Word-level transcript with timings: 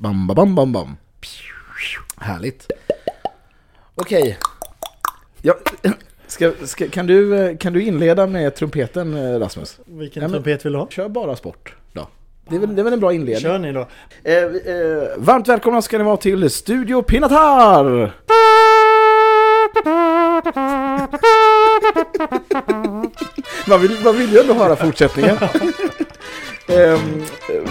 Bam, 0.00 0.26
bam, 0.26 0.34
bam, 0.36 0.54
bam, 0.54 0.72
bam. 0.72 0.96
Härligt. 2.16 2.70
Okej. 3.94 4.38
Ja, 5.42 5.54
ska, 6.26 6.52
ska, 6.64 6.88
kan, 6.88 7.06
du, 7.06 7.56
kan 7.60 7.72
du 7.72 7.82
inleda 7.82 8.26
med 8.26 8.54
trumpeten 8.54 9.14
eh, 9.14 9.38
Rasmus? 9.38 9.78
Vilken 9.86 10.22
Ja, 10.22 10.28
trumpet 10.28 10.66
vill 10.66 10.72
du 10.72 10.78
ha? 10.78 10.88
Kör 10.90 11.08
bara 11.08 11.36
sport 11.36 11.74
då. 11.92 12.08
Det 12.48 12.56
är 12.56 12.60
väl, 12.60 12.74
det 12.74 12.82
är 12.82 12.84
väl 12.84 12.92
en 12.92 13.00
bra 13.00 13.12
inledning. 13.12 13.42
Kör 13.42 13.58
ni 13.58 13.72
då. 13.72 13.88
Eh, 14.24 14.34
eh, 14.34 14.48
varmt 15.16 15.48
välkomna 15.48 15.82
ska 15.82 15.98
ni 15.98 16.04
vara 16.04 16.16
till 16.16 16.50
Studio 16.50 17.02
Pinatar! 17.02 18.12
man, 23.68 23.80
vill, 23.80 23.96
man 24.04 24.16
vill 24.16 24.32
ju 24.32 24.38
ändå 24.38 24.54
höra 24.54 24.76
fortsättningen. 24.76 25.36
eh, 26.68 27.00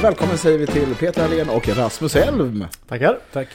välkommen 0.01 0.37
säger 0.37 0.57
vi 0.57 0.67
till 0.67 0.95
Peter 0.95 1.23
Allén 1.23 1.49
och 1.49 1.67
Rasmus 1.77 2.15
Elm. 2.15 2.65
Tackar. 2.87 3.19
Tack. 3.33 3.47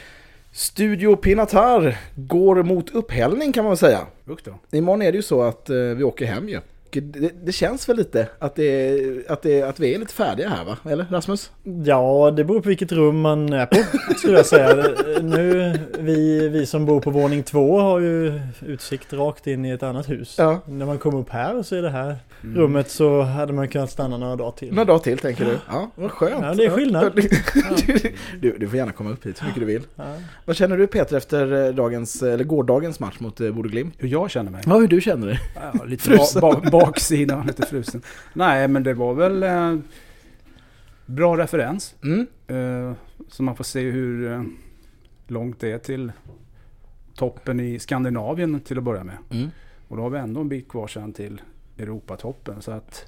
Studio 0.53 1.17
Pinatar 1.17 1.99
går 2.15 2.63
mot 2.63 2.91
upphällning 2.91 3.53
kan 3.53 3.65
man 3.65 3.77
säga. 3.77 3.99
Då. 4.25 4.59
Imorgon 4.79 5.03
är 5.03 5.13
det 5.13 5.17
ju 5.17 5.23
så 5.23 5.43
att 5.43 5.71
eh, 5.71 5.77
vi 5.77 6.05
åker 6.05 6.27
hem 6.27 6.49
ju. 6.49 6.61
Det, 6.91 7.45
det 7.45 7.53
känns 7.53 7.89
väl 7.89 7.97
lite 7.97 8.29
att, 8.39 8.55
det, 8.55 9.01
att, 9.29 9.43
det, 9.43 9.63
att 9.63 9.81
vi 9.81 9.95
är 9.95 9.99
lite 9.99 10.15
färdiga 10.15 10.49
här 10.49 10.65
va? 10.65 10.77
Eller 10.91 11.07
Rasmus? 11.11 11.51
Ja, 11.85 12.33
det 12.37 12.45
beror 12.45 12.61
på 12.61 12.69
vilket 12.69 12.93
rum 12.93 13.21
man 13.21 13.53
är 13.53 13.67
på, 13.67 13.77
skulle 14.17 14.37
jag 14.37 14.47
säga. 14.47 14.85
Nu, 15.23 15.79
vi, 15.99 16.49
vi 16.49 16.67
som 16.67 16.87
bor 16.87 17.01
på 17.01 17.11
våning 17.11 17.43
två 17.43 17.79
har 17.79 18.01
ju 18.01 18.41
utsikt 18.67 19.13
rakt 19.13 19.47
in 19.47 19.65
i 19.65 19.71
ett 19.71 19.83
annat 19.83 20.11
hus. 20.11 20.35
Ja. 20.39 20.61
När 20.67 20.87
man 20.87 20.99
kommer 20.99 21.19
upp 21.19 21.31
här 21.31 21.63
så 21.63 21.77
är 21.77 21.83
det 21.83 21.91
här 21.91 22.17
Mm. 22.45 22.57
rummet 22.57 22.91
så 22.91 23.23
hade 23.23 23.53
man 23.53 23.69
kunnat 23.69 23.91
stanna 23.91 24.19
några 24.19 24.37
dagar 24.37 24.51
till. 24.51 24.69
Några 24.69 24.85
dagar 24.85 24.99
till 24.99 25.19
tänker 25.19 25.45
du? 25.45 25.59
Ja, 25.69 25.91
vad 25.95 26.11
skönt. 26.11 26.45
Ja, 26.45 26.55
det 26.55 26.65
är 26.65 26.71
skillnad. 26.71 27.13
Du, 28.41 28.57
du, 28.59 28.69
får 28.69 28.77
gärna 28.77 28.93
komma 28.93 29.11
upp 29.11 29.27
hit 29.27 29.43
hur 29.43 29.47
mycket 29.47 29.61
du 29.61 29.67
vill. 29.67 29.83
Ja. 29.97 30.05
Vad 30.45 30.57
känner 30.57 30.77
du 30.77 30.87
Peter 30.87 31.17
efter 31.17 31.67
eh, 31.67 31.75
dagens, 31.75 32.23
eller 32.23 32.45
gårdagens 32.45 33.01
match 33.01 33.21
mot 33.21 33.41
eh, 33.41 33.51
Borde 33.51 33.69
Glimt? 33.69 33.95
Hur 33.99 34.09
jag 34.09 34.31
känner 34.31 34.51
mig? 34.51 34.63
Ja, 34.67 34.79
hur 34.79 34.89
du 34.89 35.01
känner 35.01 35.27
dig? 35.27 35.41
Ja, 35.55 35.85
lite 35.85 36.03
Frusen. 36.03 36.41
ba, 36.41 36.61
ba, 36.61 36.71
baksida, 36.71 37.45
lite 37.47 37.67
frusen. 37.67 38.03
Nej, 38.33 38.69
men 38.69 38.83
det 38.83 38.95
var 38.95 39.15
väl 39.15 39.43
eh, 39.43 39.77
bra 41.07 41.37
referens. 41.37 41.95
Mm. 42.03 42.27
Eh, 42.47 42.97
så 43.29 43.43
man 43.43 43.57
får 43.57 43.65
se 43.65 43.91
hur 43.91 44.33
eh, 44.33 44.43
långt 45.27 45.61
det 45.61 45.73
är 45.73 45.79
till 45.79 46.13
toppen 47.15 47.61
i 47.61 47.79
Skandinavien 47.79 48.61
till 48.61 48.79
att 48.79 48.85
börja 48.85 49.05
med. 49.05 49.17
Mm. 49.31 49.49
Och 49.89 49.97
då 49.97 50.03
har 50.03 50.11
vi 50.11 50.19
ändå 50.19 50.41
en 50.41 50.49
bit 50.49 50.69
kvar 50.69 50.87
sen 50.87 51.13
till 51.13 51.41
Europatoppen. 51.79 52.63
Så 52.63 52.71
att 52.71 53.07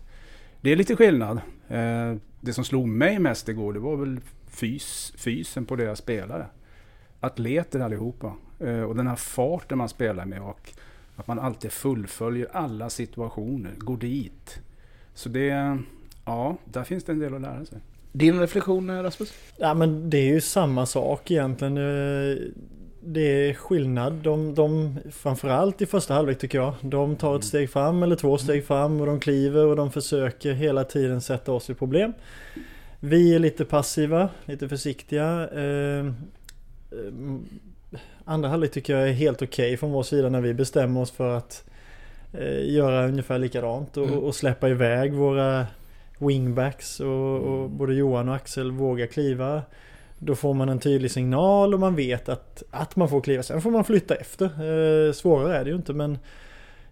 det 0.60 0.72
är 0.72 0.76
lite 0.76 0.96
skillnad. 0.96 1.40
Eh, 1.68 2.14
det 2.40 2.52
som 2.52 2.64
slog 2.64 2.88
mig 2.88 3.18
mest 3.18 3.48
igår 3.48 3.72
det 3.72 3.78
var 3.78 3.96
väl 3.96 4.20
fys, 4.46 5.12
fysen 5.16 5.64
på 5.64 5.76
deras 5.76 5.98
spelare. 5.98 6.46
Atleter 7.20 7.80
allihopa. 7.80 8.32
Eh, 8.60 8.80
och 8.80 8.96
den 8.96 9.06
här 9.06 9.16
farten 9.16 9.78
man 9.78 9.88
spelar 9.88 10.24
med 10.24 10.42
och 10.42 10.72
att 11.16 11.26
man 11.26 11.38
alltid 11.38 11.72
fullföljer 11.72 12.48
alla 12.52 12.90
situationer, 12.90 13.72
går 13.78 13.96
dit. 13.96 14.58
Så 15.14 15.28
det, 15.28 15.78
ja, 16.24 16.56
där 16.64 16.84
finns 16.84 17.04
det 17.04 17.12
en 17.12 17.18
del 17.18 17.34
att 17.34 17.40
lära 17.40 17.64
sig. 17.64 17.78
Din 18.12 18.40
reflektion 18.40 18.90
eh, 18.90 19.02
Rasmus? 19.02 19.34
Ja 19.56 19.74
men 19.74 20.10
det 20.10 20.18
är 20.18 20.32
ju 20.34 20.40
samma 20.40 20.86
sak 20.86 21.30
egentligen. 21.30 21.76
Det 23.06 23.48
är 23.48 23.54
skillnad. 23.54 24.12
De, 24.12 24.54
de, 24.54 24.98
framförallt 25.12 25.82
i 25.82 25.86
första 25.86 26.14
halvlek 26.14 26.38
tycker 26.38 26.58
jag. 26.58 26.74
De 26.80 27.16
tar 27.16 27.36
ett 27.36 27.44
steg 27.44 27.70
fram 27.70 28.02
eller 28.02 28.16
två 28.16 28.38
steg 28.38 28.66
fram 28.66 29.00
och 29.00 29.06
de 29.06 29.20
kliver 29.20 29.66
och 29.66 29.76
de 29.76 29.90
försöker 29.92 30.52
hela 30.52 30.84
tiden 30.84 31.20
sätta 31.20 31.52
oss 31.52 31.70
i 31.70 31.74
problem. 31.74 32.12
Vi 33.00 33.34
är 33.34 33.38
lite 33.38 33.64
passiva, 33.64 34.28
lite 34.44 34.68
försiktiga. 34.68 35.48
Eh, 35.54 36.06
eh, 36.06 36.12
Andra 38.24 38.48
halvlek 38.48 38.72
tycker 38.72 38.96
jag 38.96 39.08
är 39.08 39.12
helt 39.12 39.42
okej 39.42 39.76
från 39.76 39.92
vår 39.92 40.02
sida 40.02 40.28
när 40.28 40.40
vi 40.40 40.54
bestämmer 40.54 41.00
oss 41.00 41.10
för 41.10 41.36
att 41.36 41.64
eh, 42.32 42.70
göra 42.74 43.08
ungefär 43.08 43.38
likadant 43.38 43.96
och, 43.96 44.06
Mm. 44.06 44.18
och 44.18 44.34
släppa 44.34 44.68
iväg 44.68 45.12
våra 45.12 45.66
wingbacks 46.18 47.00
och, 47.00 47.38
och 47.40 47.70
både 47.70 47.94
Johan 47.94 48.28
och 48.28 48.34
Axel 48.34 48.70
vågar 48.72 49.06
kliva. 49.06 49.62
Då 50.26 50.34
får 50.34 50.54
man 50.54 50.68
en 50.68 50.78
tydlig 50.78 51.10
signal 51.10 51.74
och 51.74 51.80
man 51.80 51.96
vet 51.96 52.28
att, 52.28 52.62
att 52.70 52.96
man 52.96 53.08
får 53.08 53.20
kliva. 53.20 53.42
Sen 53.42 53.60
får 53.60 53.70
man 53.70 53.84
flytta 53.84 54.14
efter. 54.14 54.44
Eh, 54.44 55.12
svårare 55.12 55.56
är 55.56 55.64
det 55.64 55.70
ju 55.70 55.76
inte 55.76 55.92
men 55.92 56.18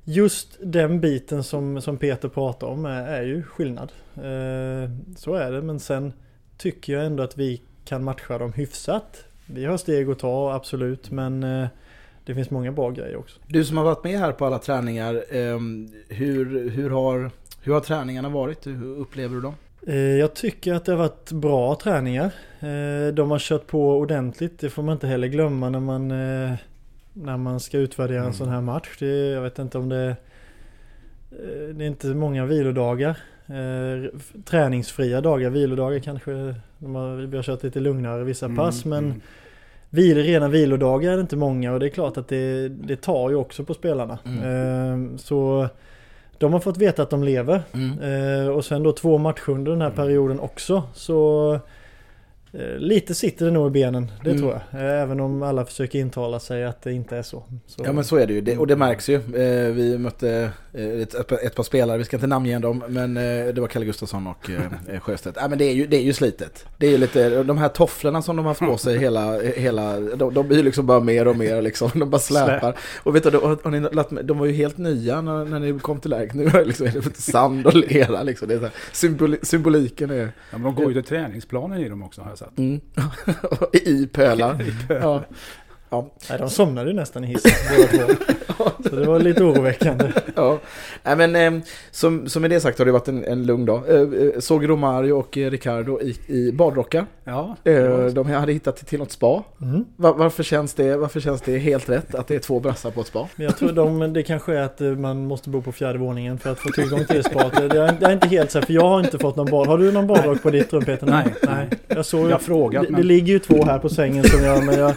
just 0.04 0.58
den 0.62 1.00
biten 1.00 1.44
som, 1.44 1.80
som 1.80 1.96
Peter 1.96 2.28
pratar 2.28 2.66
om 2.66 2.84
är, 2.84 3.06
är 3.06 3.22
ju 3.22 3.42
skillnad. 3.42 3.92
Eh, 4.16 4.90
så 5.16 5.34
är 5.34 5.52
det 5.52 5.62
men 5.62 5.80
sen 5.80 6.12
tycker 6.58 6.92
jag 6.92 7.06
ändå 7.06 7.22
att 7.22 7.38
vi 7.38 7.62
kan 7.84 8.04
matcha 8.04 8.38
dem 8.38 8.52
hyfsat. 8.52 9.24
Vi 9.46 9.64
har 9.64 9.76
steg 9.76 10.10
att 10.10 10.18
ta 10.18 10.52
absolut 10.52 11.10
men 11.10 11.42
eh, 11.42 11.68
det 12.24 12.34
finns 12.34 12.50
många 12.50 12.72
bra 12.72 12.90
grejer 12.90 13.16
också. 13.16 13.40
Du 13.46 13.64
som 13.64 13.76
har 13.76 13.84
varit 13.84 14.04
med 14.04 14.18
här 14.18 14.32
på 14.32 14.46
alla 14.46 14.58
träningar, 14.58 15.24
ehm, 15.30 15.92
hur, 16.08 16.70
hur, 16.70 16.90
har, 16.90 17.30
hur 17.62 17.72
har 17.72 17.80
träningarna 17.80 18.28
varit? 18.28 18.66
Hur 18.66 18.96
upplever 18.96 19.34
du 19.34 19.40
dem? 19.40 19.54
Eh, 19.86 19.96
Jag 19.96 20.34
tycker 20.34 20.74
att 20.74 20.84
det 20.84 20.92
har 20.92 20.98
varit 20.98 21.32
bra 21.32 21.74
träningar. 21.82 22.30
Eh, 22.60 23.14
De 23.14 23.30
har 23.30 23.38
kört 23.38 23.66
på 23.66 23.98
ordentligt. 23.98 24.58
Det 24.58 24.70
får 24.70 24.82
man 24.82 24.92
inte 24.92 25.06
heller 25.06 25.26
glömma 25.28 25.70
när 25.70 25.80
man, 25.80 26.10
eh, 26.10 26.52
när 27.12 27.36
man 27.36 27.60
ska 27.60 27.78
utvärdera 27.78 28.18
en 28.18 28.22
Mm. 28.22 28.34
sån 28.34 28.48
här 28.48 28.60
match. 28.60 28.96
Det, 28.98 29.30
jag 29.30 29.42
vet 29.42 29.58
inte 29.58 29.78
om 29.78 29.88
det... 29.88 30.16
Det 31.74 31.84
är 31.84 31.88
inte 31.88 32.06
många 32.06 32.46
vilodagar. 32.46 33.18
Träningsfria 34.44 35.20
dagar, 35.20 35.50
vilodagar 35.50 35.98
kanske. 35.98 36.32
Vi 37.28 37.36
har 37.36 37.42
kört 37.42 37.62
lite 37.62 37.80
lugnare 37.80 38.24
vissa 38.24 38.48
pass 38.48 38.84
men 38.84 39.04
mm. 39.04 39.20
vil, 39.90 40.22
rena 40.22 40.48
vilodagar 40.48 41.12
är 41.12 41.16
det 41.16 41.20
inte 41.20 41.36
många 41.36 41.72
och 41.72 41.80
det 41.80 41.86
är 41.86 41.90
klart 41.90 42.16
att 42.16 42.28
det, 42.28 42.68
det 42.68 42.96
tar 42.96 43.30
ju 43.30 43.36
också 43.36 43.64
på 43.64 43.74
spelarna. 43.74 44.18
Mm. 44.24 45.18
Så 45.18 45.68
de 46.42 46.52
har 46.52 46.60
fått 46.60 46.76
veta 46.76 47.02
att 47.02 47.10
de 47.10 47.24
lever. 47.24 47.62
Mm. 47.74 47.98
Eh, 48.42 48.48
och 48.48 48.64
sen 48.64 48.82
då 48.82 48.92
två 48.92 49.18
matcher 49.18 49.50
under 49.50 49.72
den 49.72 49.80
här 49.80 49.88
Mm. 49.88 49.96
perioden 49.96 50.40
också. 50.40 50.82
Så 50.94 51.58
lite 52.78 53.14
sitter 53.14 53.44
det 53.46 53.50
nog 53.50 53.66
i 53.66 53.70
benen, 53.70 54.12
det 54.24 54.30
Mm. 54.30 54.42
tror 54.42 54.52
jag. 54.70 54.82
Eh, 54.82 55.02
även 55.02 55.20
om 55.20 55.42
alla 55.42 55.64
försöker 55.64 55.98
intala 55.98 56.40
sig 56.40 56.64
att 56.64 56.82
det 56.82 56.92
inte 56.92 57.16
är 57.16 57.22
så. 57.22 57.44
så 57.66 57.82
Ja 57.84 57.92
men 57.92 58.04
så 58.04 58.16
är 58.16 58.26
det 58.26 58.32
ju, 58.32 58.40
det, 58.40 58.58
och 58.58 58.66
det 58.66 58.76
märks 58.76 59.08
ju. 59.08 59.14
Eh, 59.14 59.72
vi 59.72 59.98
mötte 59.98 60.50
eh, 60.72 60.86
ett, 60.86 61.32
ett, 61.32 61.54
par 61.54 61.62
spelare, 61.62 61.98
vi 61.98 62.04
ska 62.04 62.16
inte 62.16 62.26
namnge 62.26 62.58
dem, 62.58 62.84
men 62.88 63.16
eh, 63.16 63.46
det 63.46 63.60
var 63.60 63.68
Kalle 63.68 63.84
Gustafsson 63.84 64.26
och 64.26 64.50
eh, 64.50 65.00
Sjöstedt. 65.00 65.38
Ja 65.40 65.48
men 65.48 65.58
det 65.58 65.64
är, 65.64 65.72
ju, 65.72 65.86
det 65.86 65.96
är 65.96 66.02
ju 66.02 66.12
slitet. 66.12 66.66
Det 66.78 66.86
är 66.86 66.90
ju 66.90 66.98
lite, 66.98 67.42
de 67.42 67.58
här 67.58 67.68
tofflorna 67.68 68.22
som 68.22 68.36
de 68.36 68.44
har 68.44 68.50
haft 68.50 68.60
på 68.60 68.76
sig 68.76 68.98
hela, 68.98 69.40
hela 69.40 70.00
de, 70.00 70.34
de 70.34 70.48
blir 70.48 70.56
ju 70.58 70.62
liksom 70.62 70.86
bara 70.86 71.00
mer 71.00 71.28
och 71.28 71.36
mer 71.36 71.62
liksom, 71.62 71.90
de 71.94 72.10
bara 72.10 72.18
släpar. 72.18 72.76
Och 73.02 73.16
vet 73.16 73.22
du, 73.22 73.38
har, 73.38 73.70
ni 73.70 73.80
lagt, 73.80 74.10
de 74.22 74.38
var 74.38 74.46
ju 74.46 74.52
helt 74.52 74.78
nya 74.78 75.20
när, 75.20 75.44
när 75.44 75.60
ni 75.60 75.78
kom 75.78 76.00
till 76.00 76.10
läget. 76.10 76.34
Nu 76.34 76.44
är 76.44 76.52
det 76.52 76.64
liksom 76.64 76.86
det 76.86 77.16
sand 77.16 77.66
och 77.66 77.74
lera 77.74 78.22
liksom. 78.22 78.48
Det 78.48 78.54
är 78.54 78.58
så 78.58 78.64
här, 78.64 78.74
symboli, 78.92 79.38
symboliken 79.42 80.10
är... 80.10 80.32
Ja, 80.50 80.58
men 80.58 80.62
de 80.62 80.74
går 80.74 80.88
ju 80.88 81.02
till 81.02 81.08
träningsplanen 81.08 81.78
i 81.78 81.88
dem 81.88 82.02
också 82.02 82.20
har 82.20 82.36
sett. 82.42 82.58
Mm. 82.58 82.80
I 83.72 84.06
pölar. 84.06 84.64
Ja. 84.88 85.24
Ja. 85.92 86.06
Nej, 86.30 86.38
de 86.38 86.50
somnade 86.50 86.90
ju 86.90 86.96
nästan 86.96 87.24
i 87.24 87.26
hissen 87.26 87.52
båda 87.76 88.06
två. 88.06 88.14
Så 88.90 88.96
det 88.96 89.06
var 89.06 89.18
lite 89.20 89.44
oroväckande. 89.44 90.12
Ja, 90.36 90.58
Nej, 91.02 91.16
men 91.28 91.36
eh, 91.56 91.62
som, 91.90 92.28
som 92.28 92.42
med 92.42 92.50
det 92.50 92.60
sagt 92.60 92.78
har 92.78 92.84
det 92.86 92.92
varit 92.92 93.08
en, 93.08 93.24
en 93.24 93.46
lugn 93.46 93.64
dag. 93.66 93.82
Eh, 93.88 94.00
eh, 94.00 94.38
såg 94.40 94.68
Romario 94.68 95.12
och 95.12 95.38
eh, 95.38 95.50
Ricardo 95.50 96.00
i, 96.00 96.16
i 96.26 96.52
badrockar. 96.52 97.06
Ja, 97.24 97.56
det 97.62 97.72
Eh, 97.76 97.88
var- 97.90 98.10
de 98.10 98.30
hade 98.30 98.52
hittat 98.52 98.76
till 98.76 98.98
något 98.98 99.12
spa. 99.12 99.42
Mm. 99.62 99.84
Va- 99.96 100.14
varför, 100.18 100.42
känns 100.42 100.74
det, 100.74 100.96
varför 100.96 101.20
känns 101.20 101.40
det 101.40 101.58
helt 101.58 101.88
rätt 101.88 102.14
att 102.14 102.26
det 102.28 102.34
är 102.34 102.38
två 102.38 102.60
brassar 102.60 102.90
på 102.90 103.00
ett 103.00 103.06
spa? 103.06 103.28
Men 103.36 103.44
jag 103.46 103.56
tror 103.56 103.72
de, 103.72 104.12
det 104.12 104.22
kanske 104.22 104.54
är 104.56 104.62
att 104.62 104.80
man 104.98 105.26
måste 105.26 105.50
bo 105.50 105.62
på 105.62 105.72
fjärde 105.72 105.98
våningen 105.98 106.38
för 106.38 106.52
att 106.52 106.58
få 106.58 106.68
tillgång 106.68 107.04
till 107.04 107.16
det 107.16 107.22
spat. 107.22 107.52
Det 107.56 107.64
är, 107.64 107.96
det 108.00 108.06
är 108.06 108.12
inte 108.12 108.28
helt 108.28 108.50
så 108.50 108.58
här, 108.58 108.66
för 108.66 108.72
jag 108.72 108.88
har 108.88 109.00
inte 109.00 109.18
fått 109.18 109.36
någon 109.36 109.50
bad. 109.50 109.66
Har 109.66 109.78
du 109.78 109.92
någon 109.92 110.06
badrock 110.06 110.42
på 110.42 110.50
ditt 110.50 110.72
rum 110.72 110.84
Peter? 110.84 111.06
Nej. 111.06 111.34
Nej. 111.42 111.68
Jag 111.88 112.06
såg 112.06 112.30
jag 112.30 112.40
frågat 112.42 112.82
det, 112.82 112.88
det 112.88 112.92
men 112.92 113.06
ligger 113.06 113.32
ju 113.32 113.38
två 113.38 113.64
här 113.64 113.78
på 113.78 113.88
sängen 113.88 114.24
som 114.24 114.44
jag, 114.44 114.64
men 114.64 114.78
jag 114.78 114.94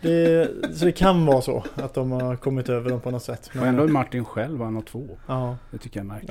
det, 0.00 0.50
så 0.74 0.84
det 0.84 0.92
kan 0.92 1.26
vara 1.26 1.40
så 1.42 1.64
att 1.74 1.94
de 1.94 2.10
har 2.12 2.36
kommit 2.36 2.68
över 2.68 2.90
dem 2.90 3.00
på 3.00 3.10
något 3.10 3.22
sätt. 3.22 3.50
och 3.60 3.66
ändå 3.66 3.82
är 3.82 3.88
Martin 3.88 4.24
själv 4.24 4.60
han 4.60 4.74
har 4.74 4.82
två. 4.82 5.08
Ja, 5.26 5.56
Det 5.70 5.78
tycker 5.78 6.00
jag 6.00 6.04
är 6.04 6.08
märkligt. 6.08 6.30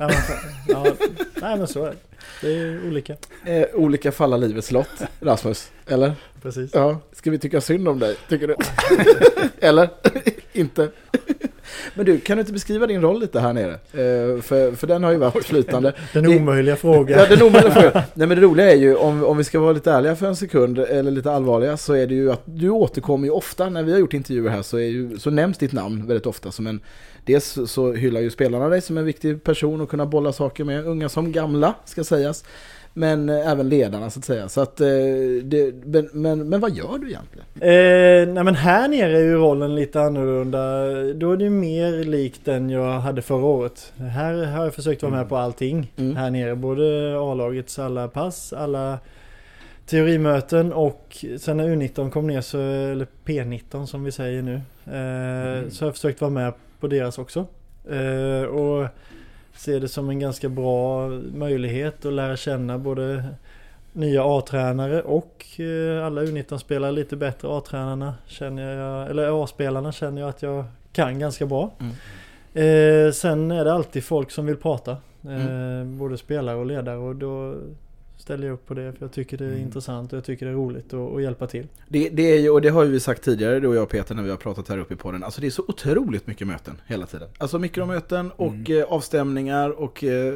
ja, 0.66 0.84
men, 0.84 0.86
ja, 1.18 1.24
nej 1.42 1.58
men 1.58 1.66
så 1.68 1.84
är 1.84 1.90
det. 1.90 1.96
Det 2.40 2.56
är 2.58 2.86
olika. 2.88 3.16
Eh, 3.46 3.64
olika 3.74 4.12
falla 4.12 4.36
livets 4.36 4.70
lott, 4.72 5.02
Rasmus. 5.20 5.70
Eller? 5.86 6.12
Precis. 6.42 6.70
Ja. 6.74 7.00
Ska 7.12 7.30
vi 7.30 7.38
tycka 7.38 7.60
synd 7.60 7.88
om 7.88 7.98
dig, 7.98 8.16
tycker 8.28 8.48
du? 8.48 8.56
Eller? 9.60 9.88
inte? 10.52 10.90
Men 11.94 12.06
du, 12.06 12.20
kan 12.20 12.36
du 12.36 12.40
inte 12.40 12.52
beskriva 12.52 12.86
din 12.86 13.02
roll 13.02 13.20
lite 13.20 13.40
här 13.40 13.52
nere? 13.52 13.72
Eh, 13.72 14.42
för, 14.42 14.76
för 14.76 14.86
den 14.86 15.04
har 15.04 15.12
ju 15.12 15.18
varit 15.18 15.44
flytande. 15.46 15.92
Den 16.12 16.26
omöjliga 16.26 16.76
frågan. 16.76 17.18
Ja, 17.18 17.26
den 17.36 17.42
omöjliga 17.42 17.72
frågan. 17.72 17.92
Nej 18.14 18.26
men 18.26 18.28
det 18.28 18.46
roliga 18.46 18.72
är 18.72 18.76
ju, 18.76 18.96
om, 18.96 19.24
om 19.24 19.36
vi 19.36 19.44
ska 19.44 19.60
vara 19.60 19.72
lite 19.72 19.92
ärliga 19.92 20.16
för 20.16 20.26
en 20.26 20.36
sekund, 20.36 20.78
eller 20.78 21.10
lite 21.10 21.32
allvarliga, 21.32 21.76
så 21.76 21.94
är 21.94 22.06
det 22.06 22.14
ju 22.14 22.32
att 22.32 22.42
du 22.44 22.70
återkommer 22.70 23.26
ju 23.26 23.30
ofta, 23.30 23.68
när 23.68 23.82
vi 23.82 23.92
har 23.92 23.98
gjort 23.98 24.14
intervjuer 24.14 24.50
här, 24.50 24.62
så, 24.62 24.76
är 24.76 24.88
ju, 24.88 25.18
så 25.18 25.30
nämns 25.30 25.58
ditt 25.58 25.72
namn 25.72 26.06
väldigt 26.06 26.26
ofta 26.26 26.52
som 26.52 26.66
en 26.66 26.80
Dels 27.24 27.58
så 27.66 27.92
hyllar 27.92 28.20
ju 28.20 28.30
spelarna 28.30 28.68
dig 28.68 28.80
som 28.80 28.98
en 28.98 29.04
viktig 29.04 29.44
person 29.44 29.80
att 29.80 29.88
kunna 29.88 30.06
bolla 30.06 30.32
saker 30.32 30.64
med, 30.64 30.86
unga 30.86 31.08
som 31.08 31.32
gamla 31.32 31.74
ska 31.84 32.04
sägas. 32.04 32.44
Men 32.92 33.28
eh, 33.28 33.50
även 33.50 33.68
ledarna 33.68 34.10
så 34.10 34.18
att 34.18 34.24
säga. 34.24 34.48
Så 34.48 34.60
att, 34.60 34.80
eh, 34.80 34.86
det, 35.42 35.74
men, 36.12 36.48
men, 36.48 36.60
vad 36.60 36.76
gör 36.76 36.98
du 36.98 37.08
egentligen? 37.08 37.46
Eh, 37.54 38.34
nej 38.34 38.44
men 38.44 38.54
här 38.54 38.88
nere 38.88 39.16
är 39.18 39.22
ju 39.22 39.34
rollen 39.34 39.74
lite 39.74 40.00
annorlunda. 40.00 40.84
Då 41.14 41.32
är 41.32 41.36
det 41.36 41.50
mer 41.50 42.04
likt 42.04 42.44
den 42.44 42.70
jag 42.70 43.00
hade 43.00 43.22
förra 43.22 43.44
året. 43.44 43.92
Här 43.96 44.44
har 44.46 44.64
jag 44.64 44.74
försökt 44.74 45.02
vara 45.02 45.12
med 45.12 45.28
på 45.28 45.36
allting. 45.36 45.92
Mm. 45.96 46.16
Här 46.16 46.30
nere. 46.30 46.56
Både 46.56 47.16
A-lagets 47.20 47.78
alla 47.78 48.08
pass, 48.08 48.52
alla 48.52 48.98
teorimöten 49.86 50.72
och 50.72 51.24
sen 51.38 51.56
när 51.56 51.68
U19 51.68 52.10
kom 52.10 52.26
ner 52.26 52.40
så, 52.40 52.58
eller 52.58 53.06
P19 53.24 53.86
som 53.86 54.04
vi 54.04 54.12
säger 54.12 54.42
nu. 54.42 54.60
Eh, 54.86 55.60
Mm. 55.60 55.70
Så 55.70 55.84
har 55.84 55.88
jag 55.88 55.94
försökt 55.94 56.20
vara 56.20 56.30
med 56.30 56.52
på 56.80 56.86
deras 56.86 57.18
också. 57.18 57.46
Eh, 57.90 58.42
och 58.42 58.88
ser 59.60 59.80
det 59.80 59.88
som 59.88 60.10
en 60.10 60.18
ganska 60.18 60.48
bra 60.48 61.08
möjlighet 61.34 62.04
att 62.04 62.12
lära 62.12 62.36
känna 62.36 62.78
både 62.78 63.24
nya 63.92 64.24
A-tränare 64.24 65.02
och 65.02 65.60
eh, 65.60 66.06
alla 66.06 66.22
U19-spelare 66.22 66.92
lite 66.92 67.16
bättre. 67.16 67.48
A-tränarna 67.48 68.14
känner 68.26 68.76
jag, 68.76 69.10
eller 69.10 69.44
A-spelarna 69.44 69.92
känner 69.92 70.20
jag 70.20 70.28
att 70.28 70.42
jag 70.42 70.64
kan 70.92 71.18
ganska 71.18 71.46
bra. 71.46 71.70
Mm. 71.80 71.92
Eh, 72.54 73.12
sen 73.12 73.50
är 73.50 73.64
det 73.64 73.72
alltid 73.72 74.04
folk 74.04 74.30
som 74.30 74.46
vill 74.46 74.56
prata. 74.56 74.90
Eh, 74.90 74.98
Mm. 75.46 75.98
Både 75.98 76.18
spelare 76.18 76.56
och 76.56 76.66
ledare 76.66 76.96
och 76.96 77.16
då 77.16 77.54
ställer 78.20 78.46
jag 78.46 78.54
upp 78.54 78.66
på 78.66 78.74
det 78.74 78.92
för 78.92 79.04
jag 79.04 79.12
tycker 79.12 79.36
det 79.36 79.44
är 79.44 79.48
Mm. 79.48 79.60
intressant 79.60 80.12
och 80.12 80.16
jag 80.16 80.24
tycker 80.24 80.46
det 80.46 80.52
är 80.52 80.56
roligt 80.56 80.94
att, 80.94 81.22
hjälpa 81.22 81.46
till. 81.46 81.66
Det, 81.88 82.08
det 82.08 82.22
är 82.22 82.38
ju, 82.40 82.50
och 82.50 82.60
det 82.62 82.68
har 82.68 82.84
ju 82.84 82.90
vi 82.90 83.00
sagt 83.00 83.22
tidigare, 83.24 83.60
du 83.60 83.66
och 83.68 83.76
jag 83.76 83.82
och 83.82 83.88
Peter 83.88 84.14
när 84.14 84.22
vi 84.22 84.30
har 84.30 84.36
pratat 84.36 84.68
här 84.68 84.78
uppe 84.78 84.94
i 84.94 84.96
podden. 84.96 85.24
Alltså 85.24 85.40
det 85.40 85.46
är 85.46 85.50
så 85.50 85.64
otroligt 85.68 86.26
mycket 86.26 86.46
möten 86.46 86.80
hela 86.86 87.06
tiden. 87.06 87.28
Alltså 87.38 87.58
mikromöten 87.58 88.30
och 88.36 88.52
Mm. 88.54 88.78
eh, 88.78 88.84
avstämningar 88.84 89.70
och 89.70 90.04
eh, 90.04 90.34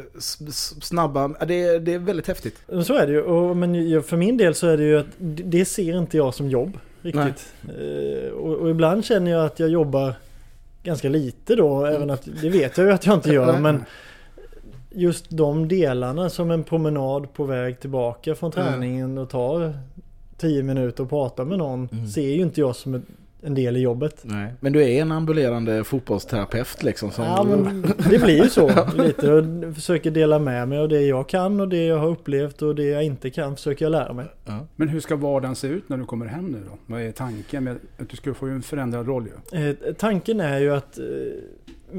snabba, 0.82 1.28
det, 1.28 1.78
det 1.78 1.94
är 1.94 1.98
väldigt 1.98 2.26
häftigt. 2.26 2.58
Så 2.84 2.94
är 2.94 3.06
det 3.06 3.12
ju. 3.12 3.22
Och, 3.22 3.56
men 3.56 4.02
för 4.02 4.16
min 4.16 4.36
del 4.36 4.54
så 4.54 4.66
är 4.66 4.76
det 4.76 4.84
ju 4.84 4.98
att 4.98 5.06
det 5.44 5.64
ser 5.64 5.98
inte 5.98 6.16
jag 6.16 6.34
som 6.34 6.48
jobb 6.50 6.78
riktigt. 7.02 7.52
Eh, 7.78 8.30
och, 8.32 8.56
och 8.56 8.70
ibland 8.70 9.04
känner 9.04 9.30
jag 9.30 9.44
att 9.46 9.58
jag 9.60 9.68
jobbar 9.68 10.14
ganska 10.82 11.08
lite 11.08 11.54
då. 11.56 11.86
Även 11.86 12.10
att 12.10 12.28
det 12.42 12.48
vet 12.48 12.78
jag 12.78 12.86
ju 12.86 12.92
att 12.92 13.06
jag 13.06 13.14
inte 13.14 13.32
gör. 13.32 13.58
Men 13.60 13.84
just 14.94 15.30
de 15.30 15.68
delarna 15.68 16.30
som 16.30 16.50
en 16.50 16.64
promenad 16.64 17.32
på 17.32 17.44
väg 17.44 17.80
tillbaka 17.80 18.34
från 18.34 18.52
Mm. 18.52 18.66
träningen 18.72 19.18
och 19.18 19.30
tar 19.30 19.78
10 20.36 20.62
minuter 20.62 21.02
och 21.02 21.08
prata 21.10 21.44
med 21.44 21.58
någon. 21.58 21.88
Mm. 21.92 22.06
Ser 22.08 22.22
ju 22.28 22.42
inte 22.42 22.60
jag 22.60 22.76
som 22.76 22.94
ett, 22.94 23.02
en 23.42 23.54
del 23.54 23.76
i 23.76 23.80
jobbet. 23.80 24.20
Nej. 24.22 24.52
Men 24.60 24.72
du 24.72 24.82
är 24.82 25.02
en 25.02 25.12
ambulerande 25.12 25.84
fotbollsterapeut 25.84 26.82
liksom. 26.82 27.10
Som, 27.10 27.24
Ja 27.24 27.44
men 27.44 27.82
det 28.10 28.18
blir 28.24 28.42
ju 28.42 28.48
så 28.48 28.70
lite. 28.96 29.32
Och 29.32 29.74
försöker 29.74 30.10
dela 30.10 30.38
med 30.38 30.68
mig 30.68 30.78
av 30.78 30.88
det 30.88 31.00
jag 31.00 31.28
kan 31.28 31.60
och 31.60 31.68
det 31.68 31.84
jag 31.84 31.98
har 31.98 32.08
upplevt 32.08 32.62
och 32.62 32.74
det 32.74 32.84
jag 32.84 33.04
inte 33.04 33.30
kan 33.30 33.56
försöker 33.56 33.84
jag 33.84 33.92
lära 33.92 34.12
mig. 34.12 34.26
ja. 34.44 34.58
Men 34.76 34.88
hur 34.88 35.00
ska 35.00 35.16
vardagen 35.16 35.56
se 35.56 35.66
ut 35.68 35.88
när 35.88 35.96
du 35.96 36.04
kommer 36.04 36.26
hem 36.26 36.46
nu 36.46 36.58
då? 36.70 36.78
Vad 36.86 37.02
är 37.02 37.12
tanken 37.12 37.64
med 37.64 37.76
att 37.98 38.08
du 38.08 38.16
ska 38.16 38.34
få 38.34 38.46
en 38.46 38.62
förändrad 38.62 39.06
roll 39.06 39.26
ju? 39.52 39.68
Eh, 39.68 39.74
tanken 39.98 40.40
är 40.40 40.58
ju 40.58 40.74
att, 40.74 40.98
eh, 40.98 41.04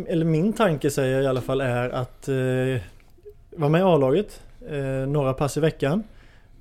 eller 0.08 0.26
min 0.26 0.54
tanke 0.54 0.90
säger 0.90 1.14
jag 1.16 1.24
i 1.24 1.28
alla 1.28 1.42
fall 1.42 1.62
är 1.62 1.90
att 1.90 2.28
eh, 2.28 2.82
vara 3.58 3.70
med 3.70 3.80
i 3.80 3.84
A-laget, 3.84 4.42
eh, 4.70 5.08
några 5.08 5.34
pass 5.34 5.58
i 5.58 5.60
veckan. 5.60 6.04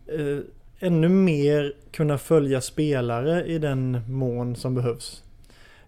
Eh, 0.06 0.38
ännu 0.80 1.08
mer 1.08 1.72
kunna 1.90 2.18
följa 2.18 2.60
spelare 2.60 3.44
i 3.44 3.58
den 3.58 4.00
mån 4.08 4.56
som 4.56 4.74
behövs. 4.74 5.20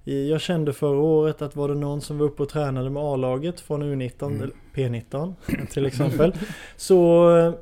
Jag 0.04 0.40
kände 0.40 0.72
förra 0.72 0.98
året 1.00 1.42
att 1.42 1.56
var 1.56 1.68
det 1.68 1.74
någon 1.74 2.00
som 2.00 2.18
var 2.18 2.26
uppe 2.26 2.42
och 2.42 2.48
tränade 2.48 2.90
med 2.90 3.02
A-laget 3.02 3.60
från 3.60 3.82
U19, 3.82 4.26
Mm. 4.26 4.42
eller 4.42 4.54
P19 4.74 5.34
till 5.70 5.86
exempel. 5.86 6.32
så 6.76 7.30
eh, 7.38 7.52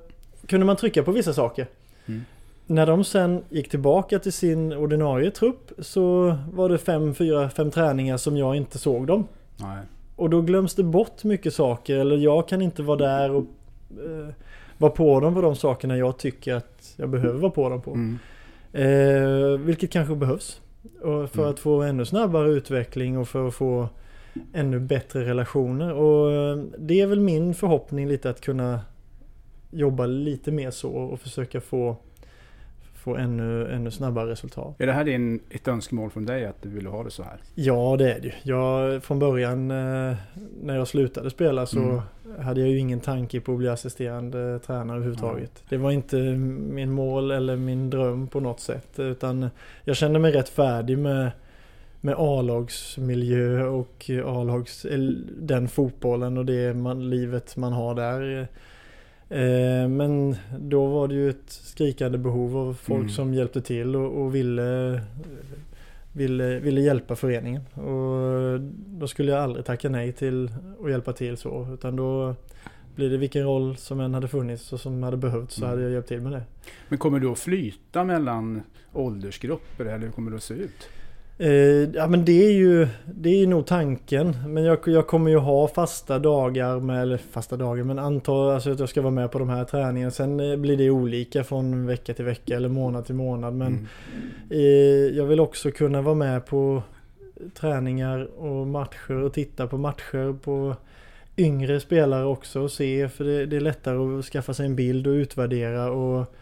kunde 0.46 0.66
man 0.66 0.76
trycka 0.76 1.02
på 1.02 1.12
vissa 1.12 1.32
saker. 1.32 1.66
Mm. 2.06 2.24
När 2.66 2.86
de 2.86 3.04
sen 3.04 3.42
gick 3.48 3.68
tillbaka 3.70 4.18
till 4.18 4.32
sin 4.32 4.72
ordinarie 4.72 5.30
trupp 5.30 5.72
så 5.78 6.36
var 6.52 6.68
det 6.68 6.78
fem, 6.78 7.14
fyra, 7.14 7.50
fem 7.50 7.70
träningar 7.70 8.16
som 8.16 8.36
jag 8.36 8.56
inte 8.56 8.78
såg 8.78 9.06
dem. 9.06 9.26
Nej. 9.56 9.78
Och 10.16 10.30
då 10.30 10.40
glöms 10.42 10.74
det 10.74 10.82
bort 10.82 11.24
mycket 11.24 11.54
saker 11.54 11.96
eller 11.98 12.16
jag 12.16 12.48
kan 12.48 12.62
inte 12.62 12.82
vara 12.82 12.98
där 12.98 13.30
och 13.30 13.44
eh, 13.90 14.28
vara 14.78 14.92
på 14.92 15.20
dem 15.20 15.34
på 15.34 15.40
de 15.40 15.56
sakerna 15.56 15.96
jag 15.96 16.18
tycker 16.18 16.54
att 16.54 16.94
jag 16.96 17.08
behöver 17.08 17.38
vara 17.38 17.50
på 17.52 17.68
dem 17.68 17.82
på. 17.82 17.90
Mm. 17.90 18.18
Eh, 18.72 19.58
vilket 19.58 19.90
kanske 19.90 20.14
behövs. 20.14 20.60
Och 21.02 21.30
för 21.30 21.38
Mm. 21.38 21.50
att 21.50 21.58
få 21.60 21.82
ännu 21.82 22.04
snabbare 22.04 22.50
utveckling 22.50 23.18
och 23.18 23.28
för 23.28 23.48
att 23.48 23.54
få 23.54 23.88
ännu 24.52 24.80
bättre 24.80 25.24
relationer. 25.24 25.92
Och 25.92 26.32
eh, 26.32 26.56
det 26.78 27.00
är 27.00 27.06
väl 27.06 27.20
min 27.20 27.54
förhoppning 27.54 28.08
lite 28.08 28.30
att 28.30 28.40
kunna 28.40 28.80
jobba 29.70 30.06
lite 30.06 30.52
mer 30.52 30.70
så 30.70 30.90
och 30.90 31.20
försöka 31.20 31.60
få, 31.60 31.96
få 33.04 33.16
ännu, 33.16 33.72
ännu 33.72 33.90
snabbare 33.90 34.30
resultat. 34.30 34.74
Är 34.78 34.86
det 34.86 34.92
här 34.92 35.04
din, 35.04 35.40
ett 35.50 35.68
önskemål 35.68 36.10
från 36.10 36.26
dig 36.26 36.46
att 36.46 36.62
du 36.62 36.68
vill 36.68 36.86
ha 36.86 37.04
det 37.04 37.10
så 37.10 37.22
här? 37.22 37.36
Ja 37.54 37.96
det 37.98 38.12
är 38.12 38.20
det 38.20 38.26
ju. 38.26 38.32
Jag, 38.42 39.02
från 39.02 39.18
början 39.18 39.70
eh, 39.70 40.16
när 40.62 40.76
jag 40.76 40.88
slutade 40.88 41.30
spela 41.30 41.66
så 41.66 41.78
Mm. 41.78 42.00
hade 42.44 42.60
jag 42.60 42.68
ju 42.70 42.78
ingen 42.78 43.00
tanke 43.00 43.40
på 43.40 43.52
att 43.52 43.58
bli 43.58 43.68
assisterande 43.68 44.58
tränare 44.58 44.96
överhuvudtaget. 44.96 45.62
Det 45.68 45.76
var 45.76 45.90
inte 45.90 46.16
min 46.16 46.90
mål 46.92 47.30
eller 47.30 47.56
min 47.56 47.90
dröm 47.90 48.28
på 48.28 48.40
något 48.40 48.60
sätt. 48.60 48.98
Utan 48.98 49.50
jag 49.84 49.96
kände 49.96 50.18
mig 50.18 50.32
rätt 50.32 50.48
färdig 50.48 50.98
med, 50.98 51.30
med 52.00 52.14
A-lagsmiljö 52.18 53.64
och 53.64 54.10
A-lags, 54.24 54.84
eller 54.84 55.16
den 55.40 55.68
fotbollen 55.68 56.38
och 56.38 56.44
det 56.46 56.74
man, 56.74 57.10
livet 57.10 57.56
man 57.56 57.72
har 57.72 57.94
där. 57.94 58.48
Eh, 59.28 59.88
Men 59.88 60.36
då 60.58 60.86
var 60.86 61.08
det 61.08 61.14
ju 61.14 61.30
ett 61.30 61.44
skrikande 61.50 62.18
behov 62.18 62.56
av 62.56 62.74
folk 62.74 62.98
Mm. 63.00 63.08
som 63.10 63.34
hjälpte 63.34 63.60
till 63.62 63.96
och, 63.96 64.22
och 64.22 64.34
ville, 64.34 65.00
ville, 66.12 66.58
ville 66.60 66.80
hjälpa 66.80 67.16
föreningen. 67.16 67.62
Och 67.74 68.60
då 68.86 69.06
skulle 69.06 69.32
jag 69.32 69.40
aldrig 69.42 69.64
tacka 69.64 69.88
nej 69.88 70.12
till 70.12 70.50
att 70.84 70.90
hjälpa 70.90 71.12
till 71.12 71.36
så. 71.36 71.68
Utan 71.74 71.96
då 71.96 72.34
blir 72.94 73.10
det 73.10 73.16
vilken 73.16 73.42
roll 73.44 73.76
som 73.76 74.00
än 74.00 74.14
hade 74.14 74.28
funnits 74.28 74.72
och 74.72 74.80
som 74.80 75.02
hade 75.02 75.16
behövts 75.16 75.54
så 75.54 75.60
Mm. 75.60 75.70
hade 75.70 75.82
jag 75.82 75.92
hjälpt 75.92 76.08
till 76.08 76.20
med 76.20 76.32
det. 76.32 76.42
Men 76.88 76.98
kommer 76.98 77.20
du 77.20 77.28
att 77.28 77.38
flyta 77.38 78.04
mellan 78.04 78.62
åldersgrupper 78.92 79.84
eller 79.84 80.06
hur 80.06 80.10
kommer 80.12 80.30
det 80.30 80.36
att 80.36 80.42
se 80.42 80.54
ut? 80.54 80.88
Eh, 81.38 81.50
ja 81.94 82.06
men 82.06 82.24
det 82.24 82.46
är 82.46 82.52
ju 82.52 82.88
Det 83.14 83.28
är 83.28 83.36
ju 83.36 83.46
nog 83.46 83.66
tanken 83.66 84.34
Men 84.48 84.64
jag, 84.64 84.78
jag 84.86 85.06
kommer 85.06 85.30
ju 85.30 85.36
ha 85.36 85.68
fasta 85.68 86.18
dagar 86.18 86.80
med 86.80 87.02
Eller 87.02 87.16
fasta 87.16 87.56
dagar 87.56 87.84
men 87.84 87.98
anta 87.98 88.32
alltså 88.32 88.70
att 88.70 88.80
jag 88.80 88.88
ska 88.88 89.02
vara 89.02 89.10
med 89.10 89.30
på 89.30 89.38
de 89.38 89.48
här 89.48 89.64
träningarna 89.64 90.10
Sen 90.10 90.40
eh, 90.40 90.56
blir 90.56 90.76
det 90.76 90.90
olika 90.90 91.44
från 91.44 91.86
vecka 91.86 92.14
till 92.14 92.24
vecka 92.24 92.56
eller 92.56 92.68
månad 92.68 93.06
till 93.06 93.14
månad 93.14 93.54
men 93.54 93.66
Mm. 93.66 93.86
eh, 94.50 95.16
Jag 95.16 95.24
vill 95.24 95.40
också 95.40 95.70
kunna 95.70 96.02
vara 96.02 96.14
med 96.14 96.46
på 96.46 96.82
Träningar 97.60 98.28
och 98.38 98.66
matcher 98.66 99.22
och 99.22 99.32
titta 99.32 99.66
på 99.66 99.78
matcher 99.78 100.32
på 100.38 100.76
Yngre 101.36 101.80
spelare 101.80 102.24
också 102.24 102.60
och 102.60 102.70
se 102.70 103.08
för 103.08 103.24
det, 103.24 103.46
det 103.46 103.56
är 103.56 103.60
lättare 103.60 104.18
att 104.18 104.24
skaffa 104.24 104.54
sig 104.54 104.66
en 104.66 104.76
bild 104.76 105.06
och 105.06 105.12
utvärdera 105.12 105.90
och 105.90 106.34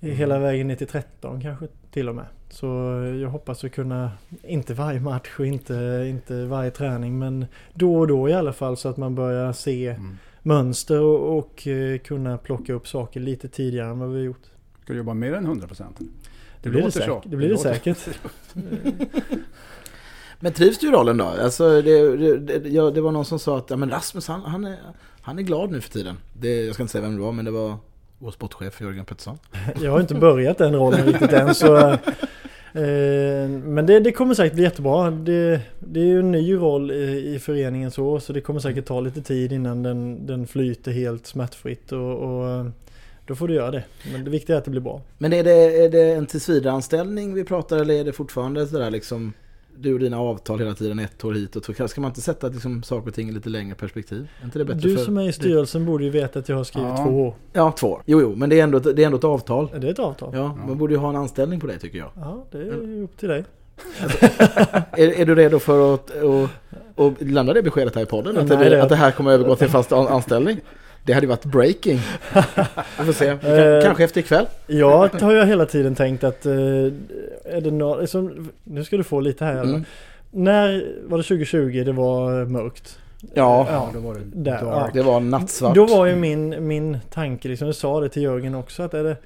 Hela 0.00 0.38
vägen 0.38 0.68
ner 0.68 0.74
till 0.76 0.86
13 0.86 1.40
kanske 1.40 1.66
till 1.90 2.08
och 2.08 2.14
med. 2.14 2.24
Så 2.50 2.66
jag 3.22 3.28
hoppas 3.28 3.64
att 3.64 3.72
kunna, 3.72 4.10
inte 4.42 4.74
varje 4.74 5.00
match 5.00 5.28
och 5.38 5.46
inte, 5.46 6.06
inte 6.08 6.44
varje 6.44 6.70
träning 6.70 7.18
men 7.18 7.46
då 7.74 7.94
och 7.98 8.06
då 8.06 8.28
i 8.28 8.32
alla 8.32 8.52
fall 8.52 8.76
så 8.76 8.88
att 8.88 8.96
man 8.96 9.14
börjar 9.14 9.52
se 9.52 9.88
Mm. 9.88 10.16
mönster 10.42 11.00
och, 11.00 11.38
och 11.38 11.66
eh, 11.66 11.98
kunna 11.98 12.38
plocka 12.38 12.72
upp 12.72 12.88
saker 12.88 13.20
lite 13.20 13.48
tidigare 13.48 13.90
än 13.90 13.98
vad 13.98 14.08
vi 14.10 14.16
har 14.16 14.24
gjort. 14.24 14.42
Ska 14.82 14.92
du 14.92 14.98
jobba 14.98 15.14
mer 15.14 15.32
än 15.32 15.44
100 15.44 15.66
procent? 15.66 15.98
Det 16.62 16.68
blir 16.70 16.82
det, 16.82 16.90
säkert. 16.90 17.22
Det 17.24 17.36
blir 17.36 17.48
det 17.48 17.58
säkert. 17.58 18.08
Men 20.40 20.52
trivs 20.52 20.78
du 20.78 20.88
i 20.88 20.90
rollen 20.90 21.16
då? 21.16 21.24
Alltså 21.24 21.82
det, 21.82 22.16
det, 22.16 22.36
det, 22.38 22.68
ja, 22.68 22.90
det 22.90 23.00
var 23.00 23.12
någon 23.12 23.24
som 23.24 23.38
sa 23.38 23.58
att 23.58 23.70
ja, 23.70 23.76
men 23.76 23.90
Rasmus 23.90 24.28
han, 24.28 24.40
han, 24.42 24.64
är, 24.64 24.78
han 25.20 25.38
är 25.38 25.42
glad 25.42 25.70
nu 25.70 25.80
för 25.80 25.90
tiden. 25.90 26.16
Det, 26.32 26.64
jag 26.64 26.74
ska 26.74 26.82
inte 26.82 26.92
säga 26.92 27.02
vem 27.02 27.16
det 27.16 27.22
var 27.22 27.32
men 27.32 27.44
det 27.44 27.50
var 27.50 27.76
vår 28.18 28.30
sportchef 28.30 28.80
Jörgen 28.80 29.04
Pettersson. 29.04 29.38
Jag 29.82 29.90
har 29.90 30.00
inte 30.00 30.14
börjat 30.14 30.58
den 30.58 30.74
rollen 30.74 31.06
riktigt 31.06 31.32
än 31.32 31.54
så 31.54 31.76
eh, 31.78 33.48
Men 33.48 33.86
det, 33.86 34.00
det 34.00 34.12
kommer 34.12 34.34
säkert 34.34 34.54
bli 34.54 34.62
jättebra. 34.62 35.10
Det, 35.10 35.60
det 35.78 36.00
är 36.00 36.04
ju 36.04 36.18
en 36.18 36.32
ny 36.32 36.54
roll 36.54 36.90
i, 36.90 37.34
i 37.34 37.38
föreningen 37.38 37.90
så 37.90 38.20
så 38.20 38.32
det 38.32 38.40
kommer 38.40 38.60
säkert 38.60 38.86
ta 38.86 39.00
lite 39.00 39.22
tid 39.22 39.52
innan 39.52 39.82
den, 39.82 40.26
den 40.26 40.46
flyter 40.46 40.92
helt 40.92 41.26
smärtfritt 41.26 41.92
och, 41.92 42.14
och 42.18 42.48
eh, 42.48 42.66
då 43.26 43.34
får 43.34 43.48
du 43.48 43.54
göra 43.54 43.70
det. 43.70 43.84
Men 44.12 44.24
det 44.24 44.30
viktiga 44.30 44.56
är 44.56 44.58
att 44.58 44.64
det 44.64 44.70
blir 44.70 44.80
bra. 44.80 45.02
Men 45.18 45.32
är 45.32 45.44
det, 45.44 45.84
är 45.84 45.88
det 45.88 46.12
en 46.12 46.26
tillsvidareanställning 46.26 47.34
vi 47.34 47.44
pratar 47.44 47.76
eller 47.76 47.94
är 47.94 48.04
det 48.04 48.12
fortfarande 48.12 48.66
sådär 48.66 48.90
liksom 48.90 49.32
du 49.80 49.94
och 49.94 49.98
dina 50.00 50.20
avtal 50.20 50.58
hela 50.58 50.74
tiden 50.74 50.98
ett 50.98 51.24
år 51.24 51.32
hit 51.34 51.56
och 51.56 51.62
två. 51.62 51.88
Ska 51.88 52.00
man 52.00 52.10
inte 52.10 52.20
sätta 52.20 52.48
liksom, 52.48 52.82
saker 52.82 53.08
och 53.08 53.14
ting 53.14 53.28
i 53.28 53.32
lite 53.32 53.48
längre 53.48 53.74
perspektiv? 53.74 54.28
Är 54.40 54.44
inte 54.44 54.58
det 54.58 54.64
bättre 54.64 54.80
Du 54.80 54.96
för... 54.96 55.04
som 55.04 55.18
är 55.18 55.28
i 55.28 55.32
styrelsen 55.32 55.86
borde 55.86 56.04
ju 56.04 56.10
veta 56.10 56.38
att 56.38 56.48
jag 56.48 56.56
har 56.56 56.64
skrivit 56.64 56.88
Ja. 56.88 57.04
två 57.04 57.26
år. 57.26 57.34
Ja, 57.52 57.72
två 57.78 57.88
år. 57.88 58.02
Jo, 58.06 58.20
jo, 58.20 58.34
men 58.36 58.50
det 58.50 58.60
är 58.60 58.64
ändå, 58.64 58.78
ett- 58.78 58.96
det 58.96 59.02
är 59.02 59.06
ändå 59.06 59.18
ett 59.18 59.24
avtal. 59.24 59.68
Är 59.74 59.78
det 59.78 59.88
ett 59.90 59.98
avtal? 59.98 60.30
Ja, 60.32 60.38
Ja, 60.58 60.66
man 60.66 60.78
borde 60.78 60.94
ju 60.94 60.98
ha 60.98 61.08
en 61.08 61.16
anställning 61.16 61.60
på 61.60 61.66
det 61.66 61.78
tycker 61.78 61.98
jag. 61.98 62.10
det 62.52 62.58
är 62.58 63.02
upp 63.02 63.16
till 63.16 63.28
dig. 63.28 63.44
Är, 64.92 65.20
är 65.20 65.26
du 65.26 65.34
redo 65.34 65.58
för 65.58 65.94
att 65.94 66.10
och, 66.10 66.48
och 66.94 67.12
lämna 67.22 67.52
det 67.52 67.62
beskedet 67.62 67.94
här 67.94 68.02
i 68.02 68.06
podden? 68.06 68.38
Att, 68.38 68.48
Nej, 68.48 68.58
det, 68.58 68.68
det- 68.70 68.82
att 68.82 68.88
det 68.88 68.96
här 68.96 69.10
kommer 69.10 69.30
övergå 69.32 69.56
till 69.56 69.68
fast 69.68 69.92
an- 69.92 70.06
anställning? 70.08 70.60
Det 71.08 71.14
hade 71.14 71.26
varit 71.26 71.44
breaking. 71.44 72.00
Vi 72.98 73.04
får 73.04 73.12
se. 73.12 73.26
Eh, 73.42 73.82
Kanske 73.84 74.04
efter 74.04 74.20
ikväll. 74.20 74.46
Ja, 74.66 75.08
det 75.12 75.24
har 75.24 75.32
jag 75.32 75.46
hela 75.46 75.66
tiden 75.66 75.94
tänkt 75.94 76.24
att 76.24 76.46
eh, 76.46 76.52
är 77.44 77.60
det 77.60 77.70
nå- 77.70 78.00
liksom, 78.00 78.48
nu 78.64 78.84
ska 78.84 78.96
du 78.96 79.04
få 79.04 79.20
lite 79.20 79.44
här. 79.44 79.62
Mm. 79.62 79.84
När 80.30 80.68
var 81.08 81.18
det 81.18 81.24
2020 81.24 81.82
det 81.86 81.92
var 81.92 82.44
mörkt? 82.44 82.98
Ja, 83.34 83.66
Ja, 83.70 83.90
då 83.94 84.00
var 84.00 84.14
det 84.14 84.20
Där, 84.24 84.62
dark. 84.64 84.94
det 84.94 85.02
var 85.02 85.20
nattsvart. 85.20 85.74
Då 85.74 85.86
var 85.86 86.06
ju 86.06 86.16
min, 86.16 86.66
min 86.68 86.98
tanke, 87.10 87.48
liksom, 87.48 87.66
jag 87.66 87.74
sa 87.74 88.00
det 88.00 88.08
till 88.08 88.22
Jörgen 88.22 88.54
också, 88.54 88.82
att 88.82 88.94
är 88.94 89.04
det, 89.04 89.16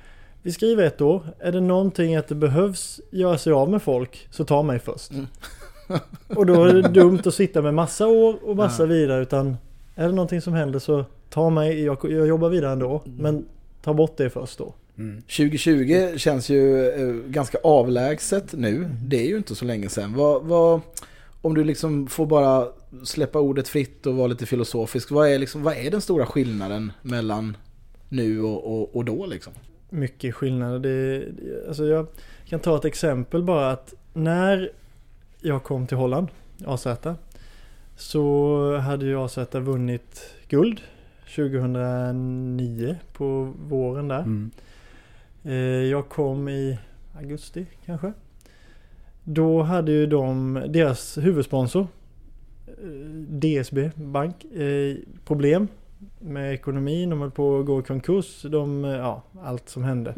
vi 0.43 0.53
skriver 0.53 0.85
ett 0.85 1.01
år, 1.01 1.23
är 1.39 1.53
det 1.53 1.61
någonting 1.61 2.17
att 2.17 2.29
det 2.29 2.35
behövs 2.35 3.01
göra 3.11 3.39
sig 3.39 3.53
av 3.53 3.71
med 3.71 3.83
folk, 3.83 4.29
så 4.31 4.45
ta 4.45 4.62
mig 4.62 4.79
först. 4.79 5.11
Mm. 5.11 5.27
och 6.37 6.47
då 6.47 6.65
är 6.65 6.75
det 6.75 6.83
dumt 6.89 7.21
att 7.27 7.35
sitta 7.35 7.62
med 7.62 7.75
massa 7.75 8.07
år 8.07 8.37
och 8.43 8.57
massa 8.57 8.83
Ja. 8.83 8.87
vidare, 8.87 9.23
utan 9.23 9.57
är 9.95 10.07
det 10.07 10.12
någonting 10.15 10.41
som 10.41 10.53
händer 10.53 10.79
så 10.79 11.05
ta 11.33 11.51
mig, 11.51 11.83
jag, 11.85 11.99
jag 12.03 12.27
jobbar 12.27 12.49
vidare 12.49 12.73
ändå, 12.73 13.03
Mm. 13.07 13.17
men 13.23 13.47
ta 13.83 13.95
bort 13.95 14.17
det 14.17 14.31
först 14.31 14.59
då. 14.59 14.75
Mm. 14.99 15.23
2020 15.23 16.17
känns 16.19 16.49
ju 16.49 16.89
eh, 16.89 17.15
ganska 17.31 17.59
avlägset 17.65 18.53
nu. 18.53 18.89
Det 19.07 19.17
är 19.25 19.29
ju 19.29 19.37
inte 19.37 19.55
så 19.55 19.65
länge 19.65 19.89
sedan. 19.89 20.15
Vad, 20.15 20.43
vad, 20.45 20.81
om 21.43 21.55
du 21.55 21.65
liksom 21.65 22.07
får 22.07 22.27
bara 22.27 22.67
släppa 23.05 23.41
ordet 23.41 23.69
fritt 23.69 24.07
och 24.07 24.15
vara 24.15 24.27
lite 24.27 24.47
filosofisk. 24.47 25.11
Vad 25.11 25.29
är, 25.29 25.39
liksom, 25.39 25.62
vad 25.62 25.77
är 25.77 25.91
den 25.91 26.01
stora 26.01 26.27
skillnaden 26.27 26.93
mellan 27.03 27.57
nu 28.09 28.43
och, 28.43 28.73
och, 28.83 28.97
och 28.97 29.05
då 29.05 29.27
liksom? 29.27 29.53
mycket 29.91 30.35
skillnader. 30.35 30.79
Det- 30.79 31.69
alltså 31.69 31.85
jag 31.87 32.07
kan 32.49 32.61
ta 32.61 32.77
ett 32.77 32.85
exempel 32.85 33.43
bara 33.43 33.71
att 33.71 33.95
när 34.15 34.73
jag 35.41 35.62
kom 35.62 35.87
till 35.87 35.97
Holland, 35.97 36.29
AZ, 36.67 36.87
så 37.97 38.77
hade 38.77 39.07
ju 39.07 39.19
AZ 39.19 39.39
vunnit 39.53 40.21
guld 40.49 40.81
2009 41.37 42.97
på 43.12 43.53
våren 43.69 44.09
där. 44.09 44.19
Mm. 44.21 44.51
Eh, 45.45 45.53
Jag 45.91 46.09
kom 46.09 46.49
i 46.49 46.79
augusti 47.17 47.67
kanske. 47.87 48.12
Då 49.25 49.62
hade 49.62 49.93
ju 49.93 50.07
de, 50.07 50.62
deras 50.69 51.19
huvudsponsor 51.19 51.87
eh, 52.67 52.75
DSB 53.29 53.91
Bank 53.95 54.45
eh, 54.45 54.97
problem 55.25 55.69
med 56.19 56.55
ekonomin. 56.55 57.11
De 57.11 57.21
höll 57.21 57.31
på 57.31 57.59
att 57.61 57.67
gå 57.67 57.81
i 57.81 57.83
konkurs. 57.83 58.43
De, 58.43 58.85
ja, 58.85 59.23
allt 59.43 59.69
som 59.69 59.85
hände. 59.85 60.15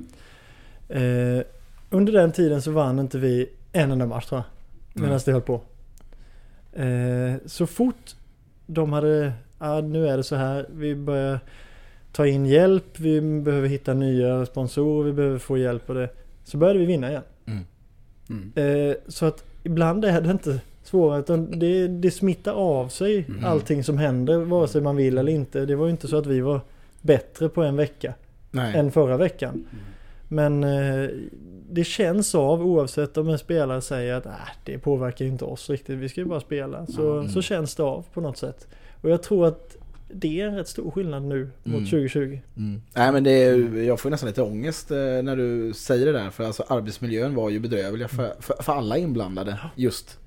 Under 1.91 2.13
den 2.13 2.33
tiden 2.33 2.63
så 2.63 2.71
vann 2.71 2.99
inte 2.99 3.19
vi 3.19 3.51
en 3.73 3.91
enda 3.91 4.07
match 4.07 4.27
tror 4.27 4.39
jag. 4.41 4.45
Medan 5.03 5.11
Mm. 5.11 5.21
det 5.25 5.33
höll 5.33 5.41
på. 5.43 5.61
Så 7.47 7.67
fort 7.67 8.17
de 8.67 8.93
hade, 8.93 9.33
ja, 9.65 9.81
nu 9.81 10.09
är 10.09 10.17
det 10.17 10.23
så 10.23 10.37
här. 10.37 10.67
Vi 10.73 10.95
börjar 10.95 11.41
ta 12.13 12.27
in 12.27 12.47
hjälp. 12.47 12.99
Vi 12.99 13.21
behöver 13.21 13.69
hitta 13.69 13.95
nya 13.95 14.47
sponsorer. 14.47 15.05
Vi 15.07 15.13
behöver 15.13 15.39
få 15.39 15.59
hjälp 15.59 15.87
på 15.87 15.93
det. 15.95 16.09
Så 16.45 16.57
började 16.57 16.79
vi 16.79 16.85
vinna 16.87 17.11
igen. 17.11 17.23
Mm. 18.29 18.53
Eh, 18.55 18.97
så 19.09 19.27
att 19.27 19.45
ibland 19.63 20.05
är 20.05 20.21
det 20.21 20.31
inte 20.31 20.61
svårare 20.83 21.21
utan 21.21 21.59
det, 21.59 21.89
det 21.89 22.11
smittar 22.11 22.53
av 22.53 22.89
sig 22.89 23.25
Mm. 23.29 23.45
allting 23.45 23.85
som 23.85 23.99
händer 23.99 24.39
vare 24.39 24.69
sig 24.69 24.81
man 24.83 24.97
vill 24.97 25.19
eller 25.19 25.33
inte. 25.33 25.67
Det 25.67 25.75
var 25.77 25.85
ju 25.87 25.91
inte 25.91 26.09
så 26.09 26.17
att 26.17 26.27
vi 26.27 26.41
var 26.41 26.61
bättre 27.03 27.49
på 27.49 27.63
en 27.63 27.77
vecka 27.77 28.15
Nej. 28.51 28.77
än 28.77 28.91
förra 28.93 29.17
veckan. 29.17 29.51
Mm. 29.55 29.67
Men 30.29 30.65
eh, 30.65 31.11
det 31.71 31.85
känns 31.85 32.35
av 32.35 32.67
oavsett 32.67 33.17
om 33.17 33.29
en 33.29 33.39
spelare 33.39 33.81
säger 33.81 34.15
att 34.15 34.27
äh, 34.27 34.33
det 34.65 34.79
påverkar 34.79 35.25
inte 35.25 35.45
oss 35.45 35.71
riktigt. 35.71 35.99
Vi 35.99 36.09
ska 36.09 36.21
ju 36.21 36.27
bara 36.27 36.41
spela. 36.41 36.87
Så, 36.87 37.13
Mm. 37.19 37.29
så 37.29 37.43
känns 37.43 37.75
det 37.75 37.83
av 37.83 38.05
på 38.15 38.21
något 38.21 38.37
sätt. 38.37 38.69
Och 39.05 39.11
jag 39.11 39.23
tror 39.23 39.47
att 39.47 39.77
det 40.09 40.41
är 40.41 40.47
en 40.47 40.57
rätt 40.57 40.69
stor 40.69 40.91
skillnad 40.91 41.23
nu 41.23 41.51
mot 41.63 41.75
Mm. 41.75 41.85
2020. 41.85 42.39
Mm. 42.57 42.83
Nej 42.95 43.13
men 43.13 43.25
det 43.25 43.31
är, 43.31 43.83
jag 43.83 44.01
får 44.01 44.11
nästan 44.11 44.27
lite 44.27 44.43
ångest 44.43 44.91
eh, 44.91 44.97
när 44.97 45.37
du 45.37 45.73
säger 45.73 46.07
det 46.07 46.13
där. 46.13 46.31
För 46.31 46.45
alltså 46.45 46.65
arbetsmiljön 46.69 47.35
var 47.35 47.51
ju 47.51 47.61
bedrövlig 47.61 48.11
för, 48.11 48.35
för, 48.41 48.63
för 48.63 48.73
alla 48.73 48.99
inblandade 48.99 49.59
just 49.75 50.19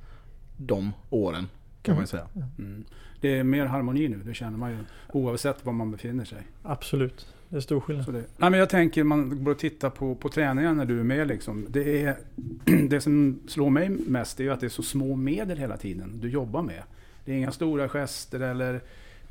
de 0.57 0.93
åren. 1.09 1.47
Kan 1.81 1.95
man 1.95 2.03
ju 2.03 2.07
säga. 2.07 2.27
Mm. 2.57 2.85
Det 3.21 3.37
är 3.37 3.43
mer 3.43 3.65
harmoni 3.65 4.07
nu, 4.07 4.19
det 4.25 4.33
känner 4.33 4.57
man 4.57 4.71
ju 4.71 4.77
oavsett 5.11 5.65
var 5.65 5.73
man 5.73 5.91
befinner 5.91 6.25
sig. 6.25 6.39
Absolut. 6.63 7.27
Det 7.49 7.55
är 7.55 7.59
stor 7.59 7.79
skillnad. 7.79 8.05
Så 8.05 8.11
det, 8.11 8.23
nej, 8.37 8.49
men 8.49 8.59
jag 8.59 8.69
tänker, 8.69 9.03
man 9.03 9.43
går 9.43 9.51
och 9.51 9.59
tittar 9.59 9.89
på, 9.89 10.15
på 10.15 10.29
träningen 10.29 10.77
när 10.77 10.85
du 10.85 10.99
är 10.99 11.03
med. 11.03 11.27
Liksom. 11.27 11.65
Det, 11.69 12.03
är, 12.03 12.17
det 12.89 13.01
som 13.01 13.39
slår 13.47 13.69
mig 13.69 13.89
mest 13.89 14.39
är 14.39 14.43
ju 14.43 14.49
att 14.49 14.59
det 14.59 14.67
är 14.67 14.69
så 14.69 14.83
små 14.83 15.15
medel 15.15 15.57
hela 15.57 15.77
tiden 15.77 16.19
du 16.21 16.29
jobbar 16.29 16.61
med. 16.61 16.83
Det 17.27 17.33
är 17.33 17.37
inga 17.37 17.51
stora 17.51 17.89
gester 17.89 18.39
eller 18.39 18.81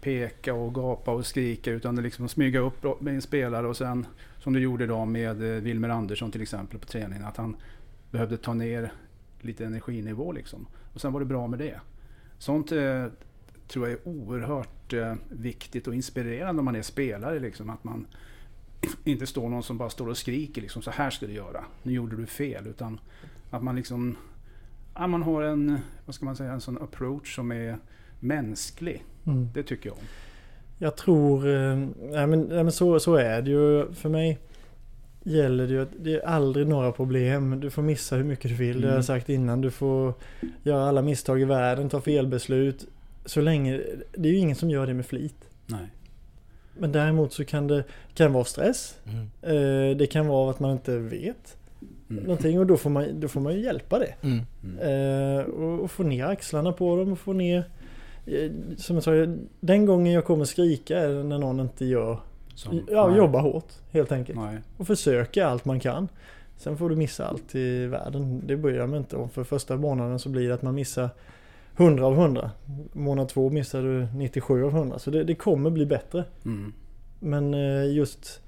peka 0.01 0.55
och 0.55 0.75
gapa 0.75 1.11
och 1.11 1.27
skrika 1.27 1.71
utan 1.71 1.95
det 1.95 2.01
är 2.01 2.03
liksom 2.03 2.25
att 2.25 2.31
smyga 2.31 2.61
upp 2.61 3.01
med 3.01 3.15
en 3.15 3.23
spelare 3.23 3.67
och 3.67 3.77
sen 3.77 4.07
som 4.39 4.53
du 4.53 4.61
gjorde 4.61 4.85
idag 4.85 5.09
med 5.09 5.43
eh, 5.43 5.63
Wilmer 5.63 5.89
Andersson 5.89 6.31
till 6.31 6.43
exempel 6.43 6.79
på 6.79 6.87
träningen. 6.87 7.25
Att 7.25 7.37
han 7.37 7.57
behövde 8.11 8.37
ta 8.37 8.55
ner 8.55 8.93
lite 9.41 9.65
energinivå 9.65 10.33
liksom. 10.33 10.67
Och 10.95 11.01
sen 11.01 11.13
var 11.13 11.21
det 11.21 11.27
bra 11.27 11.47
med 11.47 11.59
det. 11.59 11.81
Sånt 12.39 12.73
eh, 12.73 13.07
tror 13.69 13.89
jag 13.89 13.93
är 13.93 14.09
oerhört 14.09 14.93
eh, 14.93 15.15
viktigt 15.29 15.87
och 15.87 15.95
inspirerande 15.95 16.59
om 16.59 16.65
man 16.65 16.77
är 16.77 16.83
spelare. 16.83 17.39
Liksom, 17.39 17.71
att 17.71 17.85
man 17.85 18.07
inte 19.05 19.27
står 19.27 19.49
någon 19.49 19.63
som 19.63 19.79
bara 19.79 19.91
står 19.91 20.09
och 20.09 20.19
skriker 20.19 20.63
liksom, 20.63 20.83
så 20.83 20.91
här 20.91 21.11
ska 21.11 21.27
du 21.27 21.33
göra. 21.33 21.65
Nu 21.83 21.93
gjorde 21.93 22.17
du 22.17 22.27
fel. 22.27 22.67
Utan 22.67 23.01
att 23.51 23.63
man 23.63 23.77
liksom 23.77 24.17
ja, 24.99 25.07
man 25.07 25.23
har 25.23 25.43
en, 25.43 25.79
vad 26.05 26.15
ska 26.15 26.25
man 26.25 26.37
säga, 26.37 26.53
en 26.53 26.61
sån 26.61 26.83
approach 26.83 27.35
som 27.35 27.53
är 27.53 27.77
mänsklig. 28.21 29.05
Mm. 29.27 29.49
Det 29.55 29.63
tycker 29.63 29.89
jag 29.89 29.97
om. 29.99 30.05
Jag 30.79 30.97
tror, 30.97 31.49
eh, 31.49 31.77
nej 32.11 32.27
men, 32.27 32.41
nej 32.41 32.65
men 32.65 32.73
så, 32.73 33.01
så 33.01 33.15
är 33.15 33.43
det 33.43 33.51
ju. 33.51 33.93
För 33.93 34.09
mig 34.09 34.39
gäller 35.23 35.67
det 35.67 35.73
ju 35.73 35.83
att 35.83 35.89
det 36.01 36.15
är 36.15 36.27
aldrig 36.27 36.67
några 36.67 36.93
problem. 36.93 37.61
Du 37.61 37.71
får 37.71 37.83
missa 37.83 38.17
hur 38.17 38.25
mycket 38.25 38.51
du 38.51 38.55
vill. 38.57 38.81
Det 38.81 38.87
har 38.87 38.93
Mm. 38.93 38.97
jag 38.97 39.05
sagt 39.05 39.29
innan. 39.29 39.61
Du 39.61 39.71
får 39.71 40.15
göra 40.63 40.89
alla 40.89 41.03
misstag 41.03 41.41
i 41.41 41.45
världen, 41.45 41.89
ta 41.89 42.01
felbeslut. 42.01 42.87
Så 43.25 43.41
länge, 43.41 43.81
det 44.13 44.29
är 44.29 44.33
ju 44.33 44.39
ingen 44.39 44.57
som 44.57 44.71
gör 44.71 44.87
det 44.87 44.95
med 44.95 45.07
flit. 45.07 45.49
Nej. 45.67 45.87
Men 46.79 46.93
däremot 46.93 47.33
så 47.33 47.45
kan 47.45 47.67
det 47.67 47.85
kan 48.15 48.33
vara 48.33 48.45
stress. 48.45 48.99
Eh, 49.43 49.97
Det 49.97 50.11
kan 50.11 50.27
vara 50.27 50.51
att 50.51 50.61
man 50.61 50.71
inte 50.73 50.99
vet 50.99 51.57
Mm. 52.11 52.23
någonting 52.25 52.59
och 52.59 52.67
då 52.67 52.77
får 52.77 52.91
man, 52.91 53.21
då 53.21 53.29
får 53.29 53.41
man 53.41 53.53
ju 53.55 53.61
hjälpa 53.65 53.99
det. 53.99 54.15
Mm. 54.23 54.41
Mm. 54.65 55.39
Eh, 55.39 55.45
och, 55.45 55.81
och 55.85 55.91
få 55.91 56.03
ner 56.03 56.25
axlarna 56.27 56.73
på 56.73 56.97
dem 56.97 57.13
och 57.13 57.19
få 57.19 57.33
ner 57.33 57.65
eh, 58.27 58.51
Som 58.77 58.97
jag 58.97 59.03
sa, 59.03 59.11
den 59.61 59.87
gången 59.87 60.13
jag 60.13 60.25
kommer 60.25 60.45
skrika 60.45 60.99
är 60.99 61.23
när 61.25 61.39
någon 61.39 61.61
inte 61.61 61.85
gör 61.85 62.19
Som- 62.55 62.87
Ja, 62.91 63.09
nej. 63.09 63.19
jobba 63.19 63.41
hårt 63.41 63.73
helt 63.91 64.13
enkelt. 64.13 64.39
Nej. 64.39 64.59
Och 64.77 64.87
försöka 64.87 65.47
allt 65.47 65.65
man 65.65 65.81
kan. 65.81 66.09
Sen 66.57 66.77
får 66.77 66.89
du 66.91 66.97
missa 66.97 67.27
allt 67.27 67.55
i 67.55 67.87
världen. 67.87 68.43
Det 68.47 68.57
bryr 68.57 68.77
jag 68.77 68.89
mig 68.89 68.99
inte 68.99 69.17
om. 69.17 69.31
För 69.31 69.45
första 69.45 69.77
månaden 69.77 70.19
så 70.19 70.29
blir 70.29 70.49
det 70.49 70.55
att 70.55 70.63
man 70.63 70.75
missar 70.75 71.11
100 71.77 72.07
av 72.07 72.15
100. 72.15 72.51
Månad 72.93 73.29
två 73.29 73.51
missar 73.51 73.83
du 73.83 74.07
97 74.15 74.65
av 74.65 74.71
100. 74.71 74.99
Så 74.99 75.11
det, 75.11 75.25
det 75.25 75.35
kommer 75.35 75.71
bli 75.71 75.87
bättre. 75.87 76.25
Mm. 76.45 76.73
Men 77.21 77.55
eh, 77.55 77.93
just 77.95 78.41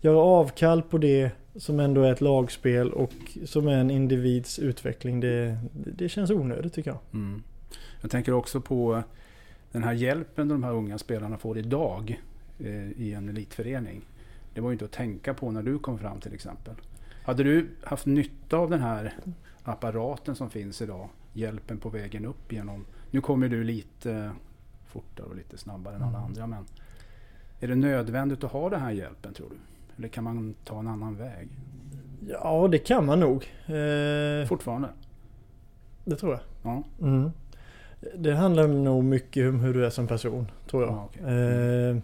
göra 0.00 0.18
avkall 0.18 0.82
på 0.82 0.98
det 0.98 1.30
som 1.56 1.80
ändå 1.80 2.02
är 2.02 2.12
ett 2.12 2.20
lagspel 2.20 2.92
och 2.92 3.12
som 3.44 3.68
är 3.68 3.78
en 3.78 3.90
individs 3.90 4.58
utveckling. 4.58 5.20
Det, 5.20 5.58
det 5.72 6.08
känns 6.08 6.30
onödigt 6.30 6.72
tycker 6.72 6.90
jag. 6.90 6.98
Mm. 7.12 7.42
Jag 8.00 8.10
tänker 8.10 8.32
också 8.32 8.60
på 8.60 9.02
den 9.72 9.84
här 9.84 9.92
hjälpen 9.92 10.48
de 10.48 10.64
här 10.64 10.72
unga 10.72 10.98
spelarna 10.98 11.38
får 11.38 11.58
idag 11.58 12.22
eh, 12.58 12.90
i 12.90 13.14
en 13.14 13.28
elitförening. 13.28 14.02
Det 14.54 14.60
var 14.60 14.70
ju 14.70 14.72
inte 14.72 14.84
att 14.84 14.92
tänka 14.92 15.34
på 15.34 15.50
när 15.50 15.62
du 15.62 15.78
kom 15.78 15.98
fram 15.98 16.20
till 16.20 16.34
exempel. 16.34 16.74
Hade 17.24 17.42
du 17.42 17.68
haft 17.82 18.06
nytta 18.06 18.56
av 18.56 18.70
den 18.70 18.80
här 18.80 19.14
apparaten 19.62 20.36
som 20.36 20.50
finns 20.50 20.82
idag? 20.82 21.08
Hjälpen 21.32 21.78
på 21.78 21.88
vägen 21.88 22.24
upp 22.24 22.52
genom... 22.52 22.84
Nu 23.10 23.20
kommer 23.20 23.48
du 23.48 23.64
lite 23.64 24.32
fortare 24.86 25.26
och 25.26 25.36
lite 25.36 25.58
snabbare 25.58 25.96
än 25.96 26.02
alla 26.02 26.18
Mm. 26.18 26.24
andra 26.24 26.46
men 26.46 26.64
är 27.60 27.68
det 27.68 27.74
nödvändigt 27.74 28.44
att 28.44 28.52
ha 28.52 28.70
den 28.70 28.80
här 28.80 28.90
hjälpen 28.90 29.34
tror 29.34 29.48
du? 29.50 29.56
Eller 29.98 30.08
kan 30.08 30.24
man 30.24 30.54
ta 30.64 30.78
en 30.78 30.88
annan 30.88 31.16
väg? 31.16 31.48
Ja, 32.28 32.68
det 32.70 32.78
kan 32.78 33.06
man 33.06 33.20
nog. 33.20 33.44
Eh, 33.66 34.46
Fortfarande? 34.48 34.88
det 36.04 36.16
tror 36.16 36.32
jag. 36.32 36.40
Ja. 36.62 36.82
Mm. 37.00 37.30
Det 38.16 38.32
handlar 38.34 38.68
nog 38.68 39.04
mycket 39.04 39.48
om 39.48 39.60
hur 39.60 39.74
du 39.74 39.86
är 39.86 39.90
som 39.90 40.06
person, 40.06 40.50
tror 40.70 40.82
jag. 40.82 40.92
Ja, 40.92 41.08
okej. 41.10 41.24
eh, 41.24 41.96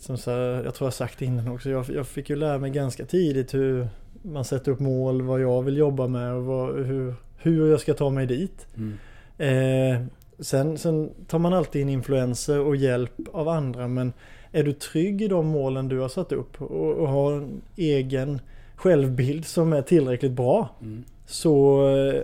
som 0.00 0.18
så, 0.18 0.30
jag 0.30 0.74
tror 0.74 0.86
jag 0.86 0.94
sagt 0.94 1.22
innan 1.22 1.48
också. 1.48 1.70
Jag, 1.70 1.90
jag 1.90 2.06
fick 2.06 2.30
ju 2.30 2.36
lära 2.36 2.58
mig 2.58 2.70
ganska 2.70 3.04
tidigt 3.04 3.54
hur 3.54 3.88
man 4.22 4.44
sätter 4.44 4.72
upp 4.72 4.80
mål, 4.80 5.22
vad 5.22 5.40
jag 5.40 5.62
vill 5.62 5.76
jobba 5.76 6.06
med 6.06 6.32
och 6.34 6.44
vad, 6.44 6.74
hur, 6.84 7.14
hur 7.38 7.70
jag 7.70 7.80
ska 7.80 7.94
ta 7.94 8.10
mig 8.10 8.26
dit. 8.26 8.66
Mm. 8.76 8.96
Eh, 9.38 10.06
sen, 10.38 10.78
sen 10.78 11.10
tar 11.26 11.38
man 11.38 11.52
alltid 11.52 11.82
in 11.82 11.88
influenser 11.88 12.60
och 12.60 12.76
hjälp 12.76 13.12
av 13.32 13.48
andra 13.48 13.88
men 13.88 14.12
är 14.54 14.64
du 14.64 14.72
trygg 14.72 15.22
i 15.22 15.28
de 15.28 15.46
målen 15.46 15.88
du 15.88 15.98
har 15.98 16.08
satt 16.08 16.32
upp 16.32 16.62
och, 16.62 16.92
och 16.94 17.08
har 17.08 17.32
en 17.32 17.62
egen 17.76 18.40
självbild 18.74 19.44
som 19.44 19.72
är 19.72 19.82
tillräckligt 19.82 20.32
bra 20.32 20.68
Mm. 20.80 21.04
så 21.26 21.86
eh, 21.96 22.22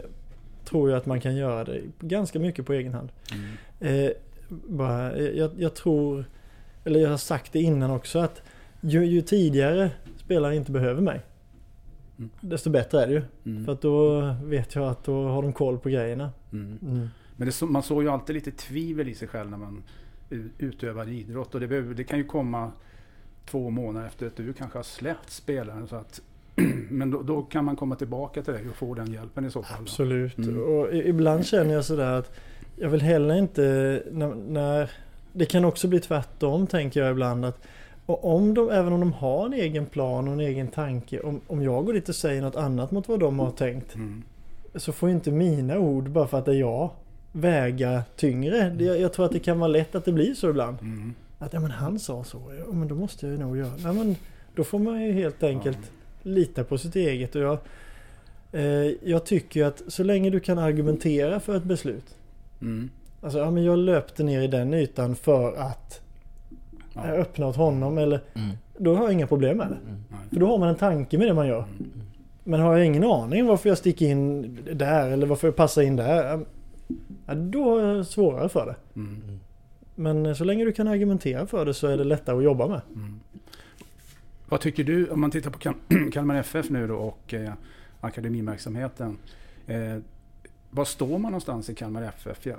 tror 0.65 0.91
jag 0.91 0.97
att 0.97 1.07
man 1.07 1.21
kan 1.21 1.37
göra 1.37 1.65
det 1.65 1.81
ganska 2.01 2.39
mycket 2.39 2.67
på 2.67 2.73
egen 2.73 2.95
hand. 2.95 3.09
Mm. 3.33 4.05
Eh, 4.05 4.11
bara, 4.49 5.13
eh, 5.13 5.25
jag, 5.25 5.51
jag 5.59 5.75
tror 5.75 6.25
eller 6.85 7.01
jag 7.01 7.11
har 7.11 7.17
sagt 7.17 7.53
det 7.53 7.61
innan 7.61 7.91
också 7.91 8.19
att 8.19 8.43
ju, 8.81 9.05
ju 9.05 9.23
tidigare 9.23 9.91
spelare 10.17 10.57
inte 10.57 10.73
behöver 10.73 11.03
mig. 11.03 11.21
Mm. 12.19 12.31
Desto 12.41 12.71
bättre 12.71 13.03
är 13.03 13.07
det 13.07 13.13
ju. 13.13 13.23
Mm. 13.47 13.65
För 13.65 13.73
att 13.73 13.83
då 13.83 14.21
vet 14.45 14.75
jag 14.75 14.89
att 14.89 15.05
då 15.05 15.29
har 15.29 15.43
de 15.43 15.53
koll 15.53 15.79
på 15.79 15.89
grejerna. 15.89 16.31
Mm. 16.53 16.79
Mm. 16.83 17.09
Men 17.37 17.49
det, 17.49 17.67
man 17.67 17.83
såg 17.83 18.03
ju 18.03 18.09
alltid 18.09 18.35
lite 18.35 18.51
tvivel 18.51 19.09
i 19.09 19.15
sig 19.15 19.29
själv 19.29 19.51
när 19.51 19.59
man 19.59 19.83
utövar 20.59 21.09
idrott. 21.09 21.55
Och 21.55 21.61
det, 21.61 21.67
behöver, 21.67 21.95
det 21.95 22.05
kan 22.05 22.19
ju 22.19 22.25
komma 22.25 22.73
två 23.47 23.71
månader 23.71 24.07
efter 24.07 24.27
att 24.27 24.37
du 24.37 24.53
kanske 24.53 24.79
har 24.79 24.83
släppt 24.83 25.31
spelaren. 25.31 25.89
Så 25.89 25.97
att, 25.97 26.21
men 26.91 27.11
då, 27.11 27.23
då 27.23 27.43
kan 27.43 27.65
man 27.65 27.77
komma 27.77 27.97
tillbaka 27.97 28.43
till 28.43 28.53
dig 28.53 28.69
och 28.69 28.77
få 28.77 28.95
den 28.95 29.13
hjälpen 29.13 29.45
i 29.45 29.51
så 29.51 29.63
fall. 29.63 29.81
Absolut. 29.81 30.39
Mm. 30.39 30.63
Och 30.63 30.95
ibland 30.95 31.47
känner 31.47 31.75
jag 31.75 31.85
sådär 31.85 32.13
att 32.13 32.41
jag 32.77 32.89
vill 32.91 33.03
heller 33.03 33.35
inte 33.35 33.63
när, 34.11 34.35
när 34.35 34.91
Det 35.33 35.47
kan 35.47 35.65
också 35.65 35.89
bli 35.89 36.01
tvärtom 36.01 36.67
tänker 36.67 37.01
jag 37.01 37.11
ibland 37.11 37.45
att 37.45 37.67
och 38.07 38.35
om 38.35 38.55
de, 38.55 38.71
även 38.71 38.93
om 38.93 39.01
de 39.01 39.13
har 39.13 39.47
en 39.47 39.53
egen 39.53 39.87
plan 39.87 40.29
och 40.29 40.35
en 40.35 40.41
egen 40.41 40.69
tanke 40.69 41.21
om, 41.21 41.41
om 41.47 41.63
jag 41.63 41.85
går 41.87 41.93
dit 41.93 42.09
och 42.09 42.15
säger 42.15 42.43
något 42.43 42.57
annat 42.57 42.91
mot 42.91 43.09
vad 43.09 43.21
de 43.21 43.39
har 43.39 43.51
tänkt 43.51 43.95
Mm. 43.95 44.23
så 44.75 44.93
får 44.93 45.11
inte 45.11 45.31
mina 45.31 45.79
ord 45.79 46.11
bara 46.11 46.27
för 46.27 46.39
att 46.39 46.45
det 46.45 46.53
är 46.53 46.61
jag 46.61 46.91
väga 47.33 48.03
tyngre. 48.17 48.77
Jag, 48.79 49.01
jag 49.01 49.13
tror 49.13 49.27
att 49.27 49.33
det 49.33 49.39
kan 49.39 49.59
vara 49.59 49.69
lätt 49.69 49.95
att 49.95 50.05
det 50.05 50.13
blir 50.13 50.35
så 50.35 50.51
ibland. 50.51 50.77
Mm. 50.81 51.15
Att 51.39 51.53
ja 51.53 51.61
men 51.61 51.71
han 51.71 51.99
sa 51.99 52.25
så, 52.25 52.43
ja 52.67 52.73
men 52.73 52.89
då 52.89 52.95
måste 52.95 53.27
jag 53.27 53.33
ju 53.33 53.41
nog 53.43 53.57
göra. 53.59 53.73
Nej, 53.85 53.93
men 53.95 54.17
då 54.55 54.65
får 54.65 54.79
man 54.79 55.03
ju 55.03 55.13
helt 55.13 55.43
enkelt 55.43 55.79
lita 56.23 56.65
på 56.65 56.79
sitt 56.79 56.97
eget. 56.97 57.35
Och 57.37 57.43
jag, 57.43 57.59
eh, 58.53 58.93
jag 59.05 59.27
tycker 59.27 59.61
ju 59.61 59.67
att 59.67 59.83
så 59.89 60.05
länge 60.05 60.31
du 60.31 60.41
kan 60.41 60.59
argumentera 60.59 61.41
för 61.41 61.57
ett 61.57 61.65
beslut. 61.65 62.17
Mm. 62.61 62.91
Alltså 63.23 63.39
ja 63.39 63.51
men 63.51 63.65
jag 63.65 63.79
löpte 63.79 64.23
ner 64.23 64.43
i 64.43 64.47
den 64.47 64.75
ytan 64.75 65.17
för 65.17 65.57
att 65.57 66.01
Ja. 66.95 67.03
öppna 67.03 67.47
åt 67.47 67.57
honom 67.57 67.99
eller 67.99 68.21
Mm. 68.35 68.51
då 68.79 68.95
har 68.95 69.03
jag 69.05 69.13
inga 69.13 69.27
problem 69.27 69.57
med 69.57 69.67
det. 69.69 69.77
Nej. 69.87 70.19
För 70.33 70.41
då 70.41 70.47
har 70.47 70.59
man 70.59 70.69
en 70.69 70.75
tanke 70.77 71.19
med 71.19 71.27
det 71.27 71.35
man 71.35 71.47
gör. 71.47 71.65
Mm. 71.79 71.91
Men 72.45 72.61
har 72.61 72.77
jag 72.77 72.87
ingen 72.87 73.05
aning 73.05 73.47
varför 73.47 73.69
jag 73.69 73.79
sticker 73.79 74.07
in 74.07 74.59
där 74.73 75.11
eller 75.11 75.27
varför 75.27 75.49
jag 75.49 75.57
passar 75.57 75.83
in 75.83 75.97
där. 75.97 76.41
Ja, 77.27 77.35
då 77.35 77.79
är 77.79 77.95
det 77.95 78.05
svårare 78.05 78.49
för 78.49 78.67
det. 78.67 79.01
Mm. 79.01 79.41
Men 79.95 80.37
så 80.37 80.45
länge 80.45 80.65
du 80.65 80.73
kan 80.73 80.89
argumentera 80.89 81.47
för 81.47 81.65
det 81.67 81.75
så 81.75 81.87
är 81.87 81.97
det 81.97 82.05
lättare 82.05 82.37
att 82.37 82.45
jobba 82.45 82.67
med. 82.69 82.81
Mm. 82.95 83.21
Vad 84.49 84.61
tycker 84.61 84.85
du 84.85 85.09
om 85.09 85.21
man 85.21 85.31
tittar 85.31 85.51
på 85.51 85.59
Kal- 85.59 86.11
Kalmar 86.13 86.35
FF 86.37 86.71
nu 86.71 86.87
då 86.87 86.95
och 86.97 87.35
eh, 87.35 87.53
akademiverksamheten. 88.01 89.19
Eh, 89.67 89.97
var 90.71 90.85
står 90.85 91.19
man 91.19 91.33
någonstans 91.33 91.71
i 91.71 91.75
Kalmar 91.75 92.03
FF? 92.03 92.47
Ja, 92.47 92.57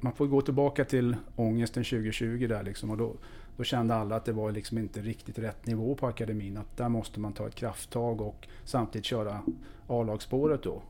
Man 0.00 0.12
får 0.12 0.26
gå 0.26 0.40
tillbaka 0.40 0.84
till 0.84 1.16
ångesten 1.36 1.84
2020 1.84 2.46
där 2.48 2.62
liksom 2.62 2.90
och 2.90 2.96
då, 2.96 3.14
då 3.56 3.64
kände 3.64 3.94
alla 3.94 4.16
att 4.16 4.24
det 4.24 4.32
var 4.32 4.52
liksom 4.52 4.78
inte 4.78 5.00
riktigt 5.00 5.38
rätt 5.38 5.66
nivå 5.66 5.94
på 5.94 6.06
akademin. 6.06 6.56
Att 6.56 6.76
där 6.76 6.88
måste 6.88 7.20
man 7.20 7.32
ta 7.32 7.46
ett 7.46 7.54
krafttag 7.54 8.20
och 8.20 8.48
samtidigt 8.64 9.04
köra 9.06 9.40
A-lagsspåret 9.88 10.62
då. 10.62 10.82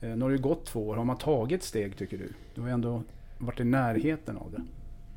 Eh, 0.00 0.08
nu 0.08 0.22
har 0.22 0.30
det 0.30 0.36
ju 0.36 0.42
gått 0.42 0.66
två 0.66 0.88
år. 0.88 0.96
Har 0.96 1.04
man 1.04 1.18
tagit 1.18 1.62
steg 1.62 1.96
tycker 1.96 2.18
du? 2.18 2.28
Du 2.54 2.60
har 2.60 2.68
ju 2.68 2.74
ändå 2.74 3.02
varit 3.38 3.60
i 3.60 3.64
närheten 3.64 4.36
av 4.36 4.52
det. 4.52 4.62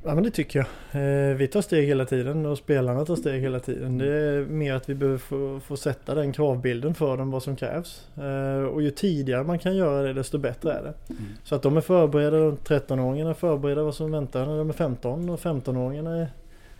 Ja 0.05 0.15
men 0.15 0.23
det 0.23 0.31
tycker 0.31 0.59
jag. 0.59 1.01
Eh, 1.01 1.35
vi 1.35 1.47
tar 1.47 1.61
steg 1.61 1.87
hela 1.87 2.05
tiden 2.05 2.45
och 2.45 2.57
spelarna 2.57 3.05
tar 3.05 3.15
steg 3.15 3.41
hela 3.41 3.59
tiden. 3.59 3.97
Det 3.97 4.13
är 4.13 4.45
mer 4.45 4.73
att 4.73 4.89
vi 4.89 4.95
behöver 4.95 5.17
få, 5.17 5.59
få 5.59 5.77
sätta 5.77 6.15
den 6.15 6.33
kravbilden 6.33 6.95
för 6.95 7.17
dem 7.17 7.31
vad 7.31 7.43
som 7.43 7.55
krävs. 7.55 8.07
Eh, 8.17 8.63
och 8.63 8.81
ju 8.81 8.91
tidigare 8.91 9.43
man 9.43 9.59
kan 9.59 9.75
göra 9.75 10.01
det 10.01 10.13
desto 10.13 10.37
bättre 10.37 10.73
är 10.73 10.83
det. 10.83 10.93
Mm. 11.09 11.23
Så 11.43 11.55
att 11.55 11.61
de 11.61 11.77
är 11.77 11.81
förberedda, 11.81 12.37
de 12.37 12.57
13-åringarna 12.57 13.29
är 13.29 13.33
förberedda 13.33 13.83
vad 13.83 13.95
som 13.95 14.11
väntar 14.11 14.45
när 14.45 14.57
de 14.57 14.69
är 14.69 14.73
15 14.73 15.29
och 15.29 15.39
15-åringarna 15.39 16.21
är 16.21 16.27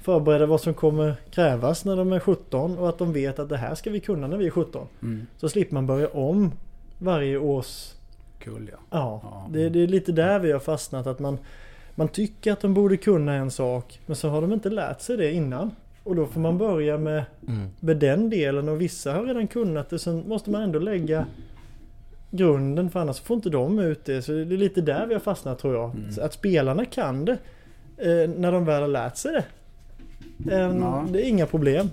förberedda 0.01 0.45
vad 0.45 0.61
som 0.61 0.73
kommer 0.73 1.15
krävas 1.31 1.85
när 1.85 1.95
de 1.95 2.13
är 2.13 2.19
17 2.19 2.77
och 2.77 2.89
att 2.89 2.97
de 2.97 3.13
vet 3.13 3.39
att 3.39 3.49
det 3.49 3.57
här 3.57 3.75
ska 3.75 3.89
vi 3.89 3.99
kunna 3.99 4.27
när 4.27 4.37
vi 4.37 4.45
är 4.45 4.51
17. 4.51 4.87
Mm. 5.01 5.25
Så 5.37 5.49
slipper 5.49 5.73
man 5.73 5.87
börja 5.87 6.07
om 6.07 6.51
varje 7.03 7.37
års 7.37 7.93
Kul 8.39 8.69
ja. 8.71 8.77
Ja, 8.91 9.19
Ja. 9.23 9.47
Det, 9.51 9.69
det 9.69 9.79
är 9.83 9.87
lite 9.87 10.11
där 10.11 10.39
vi 10.39 10.51
har 10.51 10.59
fastnat. 10.59 11.07
Att 11.07 11.19
man, 11.19 11.37
man 11.95 12.07
tycker 12.07 12.51
att 12.53 12.59
de 12.61 12.73
borde 12.73 12.97
kunna 12.97 13.33
en 13.33 13.51
sak 13.51 13.99
men 14.05 14.15
så 14.15 14.29
har 14.29 14.41
de 14.41 14.53
inte 14.53 14.69
lärt 14.69 15.01
sig 15.01 15.17
det 15.17 15.31
innan. 15.31 15.71
Och 16.03 16.15
då 16.15 16.25
får 16.25 16.39
man 16.41 16.57
börja 16.57 16.97
med, 16.97 17.23
Mm. 17.47 17.67
med 17.79 17.97
den 17.97 18.29
delen 18.29 18.69
och 18.69 18.81
vissa 18.81 19.13
har 19.13 19.23
redan 19.25 19.47
kunnat 19.47 19.89
det. 19.89 19.99
Sen 19.99 20.23
måste 20.27 20.49
man 20.51 20.61
ändå 20.61 20.79
lägga 20.79 21.25
grunden 22.31 22.89
för 22.89 22.99
annars 22.99 23.19
får 23.19 23.35
inte 23.35 23.49
de 23.49 23.79
ut 23.79 24.05
det. 24.05 24.21
Så 24.21 24.31
det 24.31 24.41
är 24.41 24.45
lite 24.45 24.81
där 24.81 25.05
vi 25.07 25.13
har 25.13 25.21
fastnat 25.21 25.59
tror 25.59 25.75
jag. 25.75 25.89
Mm. 25.95 26.09
Att 26.21 26.33
spelarna 26.33 26.85
kan 26.85 27.25
det 27.25 27.37
eh, 27.97 28.29
när 28.29 28.51
de 28.51 28.65
väl 28.65 28.81
har 28.81 28.87
lärt 28.87 29.17
sig 29.17 29.31
det. 29.31 29.43
Eh, 30.55 30.77
Ja. 30.77 31.05
Det 31.11 31.25
är 31.25 31.29
inga 31.29 31.45
problem. 31.45 31.89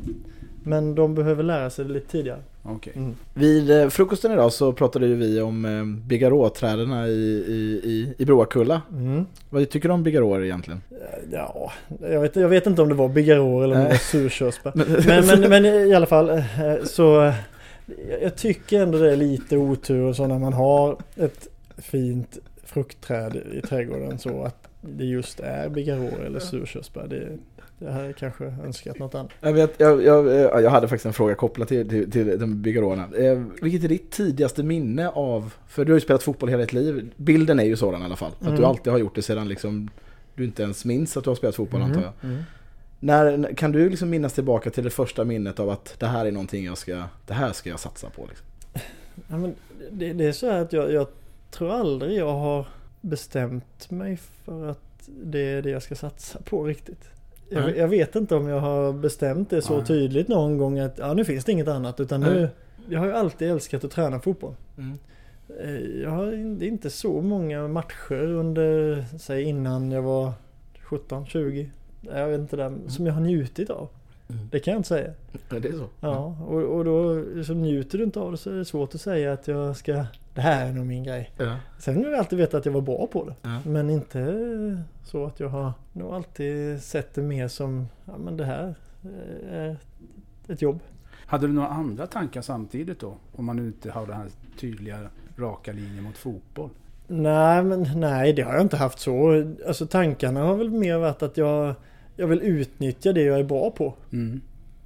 Men 0.62 0.94
de 0.94 1.14
behöver 1.14 1.42
lära 1.42 1.70
sig 1.70 1.84
det 1.84 1.92
lite 1.92 2.10
tidigare. 2.10 2.40
Okej. 2.62 2.92
Mm. 2.96 3.16
Vid 3.34 3.70
eh, 3.70 3.88
frukosten 3.88 4.32
idag 4.32 4.52
så 4.52 4.72
pratade 4.72 5.06
ju 5.06 5.14
vi 5.14 5.40
om 5.40 5.64
eh, 5.64 5.84
bigarråträdena 6.08 7.08
i, 7.08 7.10
i, 7.48 7.80
i, 7.84 8.14
i 8.18 8.24
Broakulla. 8.24 8.82
Mm. 8.92 9.26
Vad 9.50 9.70
tycker 9.70 9.88
du 9.88 9.94
om 9.94 10.02
bigarråer 10.02 10.44
egentligen? 10.44 10.82
Ja, 11.32 11.72
jag 12.00 12.20
vet, 12.20 12.36
jag 12.36 12.48
vet 12.48 12.66
inte 12.66 12.82
om 12.82 12.88
det 12.88 12.94
var 12.94 13.08
bigarråer 13.08 13.64
eller 13.64 13.76
om 13.76 13.82
det 13.82 13.88
var 13.88 13.96
surkörsbär. 13.96 14.72
Men, 15.06 15.26
men, 15.26 15.50
men 15.50 15.64
i 15.64 15.94
alla 15.94 16.06
fall 16.06 16.30
eh, 16.30 16.44
så 16.84 17.24
eh, 17.24 17.34
jag 18.22 18.36
tycker 18.36 18.82
ändå 18.82 18.98
det 18.98 19.12
är 19.12 19.16
lite 19.16 19.56
otur 19.56 20.02
och 20.02 20.16
så 20.16 20.26
när 20.26 20.38
man 20.38 20.52
har 20.52 20.96
ett 21.16 21.48
fint 21.78 22.38
fruktträd 22.64 23.36
i 23.52 23.60
trädgården 23.60 24.18
så 24.18 24.42
att 24.42 24.68
det 24.80 25.04
just 25.04 25.40
är 25.40 25.68
bigarråer 25.68 26.24
eller 26.26 26.40
surkörsbär. 26.40 27.06
Det, 27.08 27.28
jag 27.82 27.92
hade 27.92 28.12
kanske 28.12 28.44
önskat 28.44 28.98
något 28.98 29.14
annat. 29.14 29.30
Jag, 29.40 29.52
vet, 29.52 29.80
jag, 29.80 30.02
jag, 30.04 30.26
eh, 30.26 30.60
jag 30.62 30.70
hade 30.70 30.88
faktiskt 30.88 31.06
en 31.06 31.12
fråga 31.12 31.34
kopplad 31.34 31.68
till, 31.68 31.88
till, 31.88 32.10
till 32.10 32.38
de 32.38 32.62
bigarråerna. 32.62 33.08
Eh, 33.16 33.42
vilket 33.62 33.84
är 33.84 33.88
ditt 33.88 34.10
tidigaste 34.10 34.62
minne 34.62 35.08
av, 35.08 35.54
för 35.68 35.84
du 35.84 35.92
har 35.92 35.96
ju 35.96 36.00
spelat 36.00 36.22
fotboll 36.22 36.48
hela 36.48 36.60
ditt 36.62 36.72
liv. 36.72 37.12
Bilden 37.16 37.60
är 37.60 37.64
ju 37.64 37.76
sådan 37.76 38.02
i 38.02 38.04
alla 38.04 38.16
fall. 38.16 38.32
Att 38.40 38.46
Mm. 38.46 38.60
du 38.60 38.64
alltid 38.66 38.92
har 38.92 39.00
gjort 39.00 39.14
det 39.14 39.22
sedan 39.22 39.48
liksom, 39.48 39.90
du 40.34 40.44
inte 40.44 40.62
ens 40.62 40.84
minns 40.84 41.16
att 41.16 41.24
du 41.24 41.30
har 41.30 41.34
spelat 41.34 41.54
fotboll 41.56 41.82
antar 41.82 42.02
jag. 42.02 42.12
Mm. 42.30 42.42
När, 43.00 43.54
kan 43.54 43.72
du 43.72 43.88
liksom 43.90 44.10
minnas 44.10 44.32
tillbaka 44.32 44.70
till 44.70 44.84
det 44.84 44.90
första 44.90 45.24
minnet 45.24 45.60
av 45.60 45.70
att 45.70 45.94
det 45.98 46.06
här 46.06 46.26
är 46.26 46.32
någonting 46.32 46.64
jag 46.64 46.78
ska, 46.78 47.02
det 47.26 47.34
här 47.34 47.52
ska 47.52 47.70
jag 47.70 47.80
satsa 47.80 48.10
på? 48.10 48.26
Liksom? 48.28 48.46
Ja, 49.28 49.36
men 49.38 49.54
det, 49.90 50.12
det 50.12 50.24
är 50.26 50.32
så 50.32 50.50
här 50.50 50.60
att 50.62 50.72
jag, 50.72 50.92
jag 50.92 51.06
tror 51.50 51.70
aldrig 51.72 52.18
jag 52.18 52.32
har 52.32 52.66
bestämt 53.00 53.90
mig 53.90 54.16
för 54.44 54.68
att 54.70 54.80
det 55.06 55.40
är 55.40 55.62
det 55.62 55.70
jag 55.70 55.82
ska 55.82 55.94
satsa 55.94 56.38
på 56.44 56.64
riktigt. 56.64 57.04
Jag, 57.52 57.62
Nej. 57.62 57.78
jag 57.78 57.88
vet 57.88 58.16
inte 58.16 58.34
om 58.34 58.48
jag 58.48 58.60
har 58.60 58.92
bestämt 58.92 59.50
det 59.50 59.62
så 59.62 59.76
Nej. 59.76 59.86
tydligt 59.86 60.28
någon 60.28 60.58
gång 60.58 60.78
att 60.78 60.98
ja, 60.98 61.14
nu 61.14 61.24
finns 61.24 61.44
det 61.44 61.52
inget 61.52 61.68
annat 61.68 62.00
utan 62.00 62.20
nu 62.20 62.40
Nej. 62.40 62.48
Jag 62.88 63.00
har 63.00 63.06
ju 63.06 63.12
alltid 63.12 63.50
älskat 63.50 63.84
att 63.84 63.90
träna 63.90 64.20
fotboll. 64.20 64.54
Mm. 64.78 64.98
Eh, 65.60 66.02
Jag 66.02 66.10
har 66.10 66.32
inte 66.62 66.90
så 66.90 67.20
många 67.20 67.68
matcher 67.68 68.22
under, 68.22 69.04
säg 69.18 69.42
innan 69.42 69.90
jag 69.90 70.02
var 70.02 70.32
17, 70.82 71.26
20. 71.26 71.70
Jag 72.00 72.28
vet 72.28 72.40
inte 72.40 72.56
där, 72.56 72.72
som 72.88 73.06
jag 73.06 73.12
har 73.14 73.20
njutit 73.20 73.70
av. 73.70 73.88
Mm. 74.28 74.48
Det 74.52 74.60
kan 74.60 74.72
jag 74.72 74.78
inte 74.78 74.88
säga. 74.88 75.12
Ja, 75.50 75.58
det 75.60 75.68
är 75.68 75.72
så? 75.72 75.86
Ja, 76.00 76.36
och, 76.48 76.62
och 76.62 76.84
då 76.84 77.24
så 77.44 77.54
njuter 77.54 77.98
du 77.98 78.04
inte 78.04 78.20
av 78.20 78.30
det 78.32 78.38
så 78.38 78.50
är 78.50 78.54
det 78.54 78.64
svårt 78.64 78.94
att 78.94 79.00
säga 79.00 79.32
att 79.32 79.48
jag 79.48 79.76
ska 79.76 80.04
Det 80.34 80.40
här 80.40 80.66
är 80.68 80.72
nog 80.72 80.86
min 80.86 81.04
grej. 81.04 81.30
Ja. 81.36 81.56
Sen 81.78 81.96
har 82.04 82.10
jag 82.10 82.18
alltid 82.18 82.38
vetat 82.38 82.54
att 82.54 82.66
jag 82.66 82.72
var 82.72 82.80
bra 82.80 83.06
på 83.06 83.24
det. 83.24 83.34
Ja. 83.42 83.60
Men 83.64 83.90
inte 83.90 84.82
så 85.04 85.26
att 85.26 85.40
jag 85.40 85.48
har 85.48 85.72
nog 85.92 86.14
alltid 86.14 86.82
sett 86.82 87.14
det 87.14 87.22
mer 87.22 87.48
som 87.48 87.88
Ja 88.04 88.18
men 88.18 88.36
det 88.36 88.44
här 88.44 88.74
är 89.50 89.76
ett 90.48 90.62
jobb. 90.62 90.80
Hade 91.26 91.46
du 91.46 91.52
några 91.52 91.68
andra 91.68 92.06
tankar 92.06 92.42
samtidigt 92.42 93.00
då? 93.00 93.14
Om 93.36 93.44
man 93.44 93.58
inte 93.58 93.90
har 93.90 94.06
den 94.06 94.16
här 94.16 94.26
tydliga 94.60 94.98
raka 95.36 95.72
linjen 95.72 96.04
mot 96.04 96.16
fotboll? 96.16 96.70
Nej 97.06 97.62
men 97.64 97.86
nej 98.00 98.32
det 98.32 98.42
har 98.42 98.52
jag 98.52 98.62
inte 98.62 98.76
haft 98.76 98.98
så. 98.98 99.44
Alltså 99.66 99.86
tankarna 99.86 100.40
har 100.42 100.56
väl 100.56 100.70
mer 100.70 100.98
varit 100.98 101.22
att 101.22 101.36
jag 101.36 101.74
Jag 102.16 102.26
vill 102.26 102.42
utnyttja 102.42 103.12
det 103.12 103.22
jag 103.22 103.38
är 103.40 103.44
bra 103.44 103.70
på. 103.70 103.94
Mm. 104.12 104.40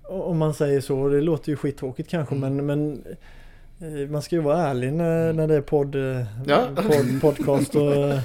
Om 0.09 0.39
man 0.39 0.55
säger 0.55 0.81
så. 0.81 1.09
Det 1.09 1.21
låter 1.21 1.51
ju 1.51 1.57
skittråkigt 1.57 2.11
kanske 2.11 2.35
Mm. 2.35 2.57
men, 2.57 2.67
men 2.67 3.03
eh, 3.11 3.17
Man 4.11 4.23
ska 4.23 4.37
ju 4.37 4.43
vara 4.43 4.59
ärlig 4.59 4.93
när, 4.93 5.33
när 5.33 5.49
det 5.49 5.55
är 5.55 5.61
podd, 5.61 5.95
eh, 5.95 6.25
Ja. 6.47 6.67
podd 6.77 7.21
podcast 7.21 7.75
och 7.75 7.95
eh, 7.95 8.21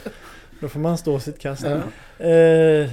Då 0.62 0.68
får 0.70 0.80
man 0.80 0.98
stå 0.98 1.20
sitt 1.20 1.40
kast. 1.40 1.64
Ja. 1.66 1.76
Eh, 2.26 2.90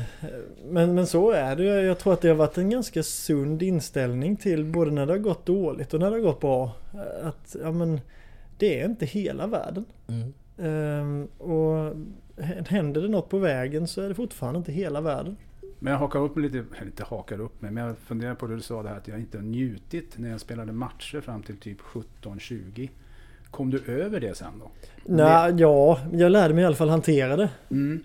men, 0.69 0.95
men 0.95 1.07
så 1.07 1.31
är 1.31 1.57
det. 1.57 1.65
Jag 1.65 1.99
tror 1.99 2.13
att 2.13 2.21
det 2.21 2.29
har 2.29 2.35
varit 2.35 2.59
en 2.59 2.71
ganska 2.71 3.03
sund 3.03 3.63
inställning 3.63 4.37
till 4.37 4.65
både 4.65 4.91
när 4.91 5.07
det 5.07 5.13
har 5.13 5.19
gått 5.19 5.47
dåligt 5.47 5.95
och 5.95 6.01
när 6.01 6.11
det 6.11 6.17
har 6.17 6.21
gått 6.23 6.41
bra. 6.41 6.71
Eh, 6.95 7.29
Att 7.29 7.57
ja, 7.63 7.73
men 7.73 8.01
det 8.59 8.81
är 8.81 8.85
inte 8.85 9.07
hela 9.07 9.47
världen. 9.47 9.85
Mm. 10.09 10.33
Ehm, 10.59 11.29
och 11.39 11.93
händer 12.69 13.01
det 13.01 13.09
något 13.09 13.29
på 13.29 13.39
vägen 13.39 13.87
så 13.89 14.01
är 14.03 14.09
det 14.09 14.15
fortfarande 14.15 14.59
inte 14.59 14.73
hela 14.73 15.01
världen. 15.01 15.37
Men 15.79 15.93
jag 15.93 16.01
hakar 16.01 16.19
upp 16.19 16.37
mig 16.37 16.43
lite, 16.43 16.59
eller 16.59 16.87
inte 16.87 17.05
hakar 17.05 17.41
upp 17.41 17.63
mig, 17.63 17.71
men 17.71 17.85
jag 17.87 17.99
funderar 17.99 18.35
på 18.35 18.47
det 18.47 18.55
du 18.55 18.61
sa 18.61 18.83
det 18.83 18.89
här 18.89 18.97
att 18.97 19.09
jag 19.09 19.19
inte 19.19 19.39
har 19.39 19.43
njutit 19.43 20.19
när 20.19 20.31
jag 20.31 20.41
spelade 20.41 20.73
matcher 20.73 21.21
fram 21.21 21.43
till 21.43 21.57
typ 21.57 21.81
17-20. 21.81 22.91
Kom 23.51 23.71
du 23.71 23.83
över 23.87 24.21
det 24.21 24.37
sen 24.37 24.53
då? 24.59 24.71
Nej, 25.05 25.55
ja, 25.57 26.01
jag 26.13 26.33
lärde 26.33 26.55
mig 26.55 26.63
i 26.63 26.67
alla 26.67 26.77
fall 26.77 26.89
hantera 26.89 27.37
det. 27.37 27.51
Mm. 27.71 28.03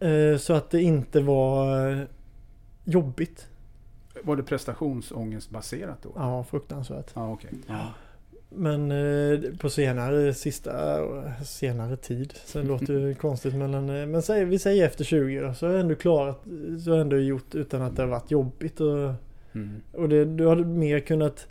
Eh, 0.00 0.38
så 0.38 0.52
att 0.52 0.70
det 0.70 0.82
inte 0.82 1.20
var 1.20 1.90
eh, 1.90 1.98
jobbigt. 2.84 3.48
Var 4.22 4.36
det 4.36 4.42
prestationsångestbaserat 4.42 6.02
då? 6.02 6.12
Ja, 6.16 6.44
fruktansvärt. 6.44 7.10
Ja, 7.14 7.32
okej. 7.32 7.50
Ja. 7.66 7.92
Men 8.54 8.90
eh, 8.90 9.40
på 9.60 9.70
senare, 9.70 10.34
sista, 10.34 10.98
senare 11.44 11.96
tid. 11.96 12.32
Så 12.44 12.58
det 12.62 12.64
låter 12.64 12.92
ju 12.92 13.14
konstigt 13.14 13.54
men, 13.54 13.74
eh, 13.74 14.06
men 14.06 14.22
säg, 14.22 14.44
vi 14.44 14.58
säger 14.58 14.86
efter 14.86 15.04
20 15.04 15.40
då, 15.40 15.54
så 15.54 15.66
har 15.66 15.72
jag 15.72 15.80
ändå 15.80 15.94
klarat, 15.94 16.40
så 16.84 16.90
har 16.90 16.96
jag 16.96 17.00
ändå 17.00 17.18
gjort 17.18 17.54
utan 17.54 17.82
att 17.82 17.96
det 17.96 18.02
har 18.02 18.08
varit 18.08 18.30
jobbigt. 18.30 18.80
Och, 18.80 19.14
Mm. 19.54 19.82
och 19.92 20.08
det, 20.08 20.24
du 20.24 20.46
har 20.46 20.56
mer 20.56 21.00
kunnat, 21.00 21.46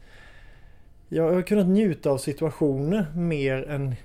jag 1.10 1.34
har 1.34 1.42
kunnat 1.42 1.68
njuta 1.68 2.10
av 2.10 2.18
situationer 2.18 3.06
mer 3.16 3.70
än 3.70 3.96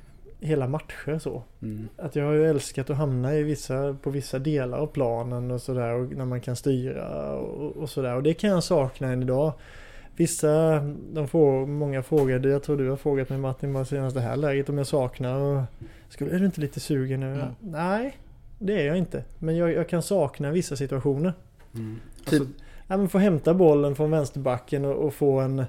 hela 0.41 0.69
matcher 0.69 1.19
så. 1.19 1.43
Mm. 1.63 1.89
Att 1.97 2.17
jag 2.17 2.25
har 2.25 2.33
ju 2.33 2.47
älskat 2.47 2.91
att 2.91 2.97
hamna 2.97 3.35
i 3.35 3.43
vissa, 3.43 3.97
på 4.03 4.11
vissa 4.11 4.39
delar 4.39 4.79
av 4.79 4.87
planen 4.87 5.51
och 5.51 5.63
sådär 5.63 5.93
och 5.93 6.13
när 6.13 6.25
man 6.25 6.41
kan 6.41 6.57
styra 6.57 7.37
och, 7.37 7.77
och 7.77 7.91
sådär. 7.91 8.15
Och 8.15 8.23
det 8.23 8.35
kan 8.35 8.51
jag 8.51 8.65
sakna 8.65 9.09
än 9.09 9.23
idag. 9.23 9.53
Vissa, 10.17 10.79
de 11.13 11.29
får, 11.29 11.67
många 11.67 12.03
frågade, 12.03 12.49
jag 12.49 12.63
tror 12.63 12.77
du 12.77 12.89
har 12.91 12.97
frågat 12.97 13.29
mig 13.29 13.39
Martin 13.39 13.73
bara 13.73 13.85
senast 13.85 14.15
det 14.17 14.21
här 14.23 14.37
läget 14.37 14.69
om 14.69 14.79
jag 14.79 14.87
saknar 14.87 15.35
och 15.41 15.63
skulle, 16.09 16.35
är 16.35 16.39
du 16.39 16.47
inte 16.47 16.61
lite 16.61 16.81
sugen 16.81 17.21
nu? 17.21 17.33
Mm. 17.33 17.49
Nej, 17.61 18.17
det 18.59 18.81
är 18.83 18.87
jag 18.87 18.97
inte. 18.99 19.25
Men 19.39 19.57
jag, 19.57 19.73
jag 19.73 19.89
kan 19.89 20.03
sakna 20.03 20.51
vissa 20.51 20.77
situationer. 20.77 21.33
Mm. 21.75 22.01
Typ- 22.25 22.41
Alltså, 22.41 22.55
Ja, 22.89 22.97
men 22.97 23.09
få 23.09 23.19
hämta 23.19 23.55
bollen 23.55 23.95
från 23.97 24.11
vänsterbacken 24.11 24.85
och, 24.85 24.95
och 25.07 25.15
få 25.15 25.41
en 25.41 25.65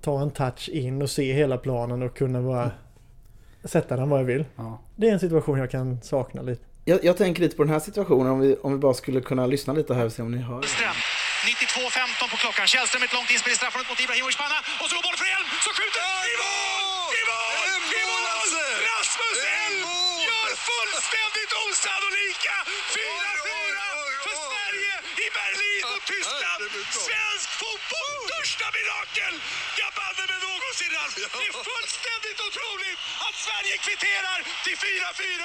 ta 0.00 0.20
en 0.22 0.30
touch 0.30 0.68
in 0.72 1.02
och 1.02 1.10
se 1.10 1.32
hela 1.32 1.56
planen 1.58 2.02
och 2.02 2.16
kunna 2.16 2.42
bara 2.42 2.70
sätta 3.64 3.96
den 3.96 4.08
var 4.08 4.18
jag 4.18 4.24
vill. 4.24 4.44
ja. 4.56 4.78
Det 4.96 5.08
är 5.08 5.12
en 5.12 5.20
situation 5.20 5.58
jag 5.58 5.70
kan 5.70 5.98
sakna 6.02 6.42
lite. 6.42 6.62
Jag, 6.84 7.04
jag 7.04 7.16
tänker 7.16 7.42
lite 7.42 7.56
på 7.56 7.62
den 7.64 7.72
här 7.72 7.80
situationen 7.80 8.26
om 8.32 8.40
vi, 8.40 8.56
om 8.62 8.72
vi 8.72 8.78
bara 8.78 8.94
skulle 8.94 9.20
kunna 9.20 9.46
lyssna 9.46 9.72
lite 9.72 9.94
här 9.94 10.04
och 10.06 10.12
se 10.12 10.22
om 10.22 10.30
ni 10.32 10.38
hör. 10.38 10.64
Ström. 11.38 11.54
92-15 11.54 12.28
på 12.30 12.36
klockan. 12.36 12.66
Källström 12.66 13.02
ett 13.02 13.12
långt 13.12 13.30
inspel 13.30 13.52
i 13.52 13.56
straffområdet 13.56 13.90
mot 13.90 14.00
Ibrahimovic 14.00 14.36
panna. 14.36 14.58
Och 14.80 14.88
så 14.90 14.94
går 14.96 15.02
bollen 15.02 15.18
för 15.18 15.28
Elm 15.36 15.48
som 15.64 15.72
skjuter. 15.78 16.00
I 16.32 16.36
mål! 16.42 17.14
I 17.18 17.22
mål! 17.30 17.68
I 17.98 18.02
mål! 18.10 18.24
Rasmus 18.88 19.38
Elm 19.64 19.90
gör 20.28 20.50
fullständigt 20.68 21.52
osannolika 21.64 22.54
4-4 22.94 23.78
för 24.24 24.34
Sverige 24.46 24.94
i 25.24 25.26
Berlin 25.38 25.84
och 25.94 26.02
Tyskland. 26.10 26.62
Svensk 27.06 27.48
fotbolls 27.60 28.24
största 28.28 28.66
mirakel! 28.76 29.34
Jag 29.80 29.90
banne 29.98 30.24
mig 30.30 30.40
någonsin 30.46 30.90
Ralf. 30.96 31.14
Det 31.14 31.46
är 31.48 31.52
fullständigt 31.70 32.07
Sverige 33.48 33.76
kvitterar 33.86 34.38
till 34.64 34.76
4-4 34.76 35.42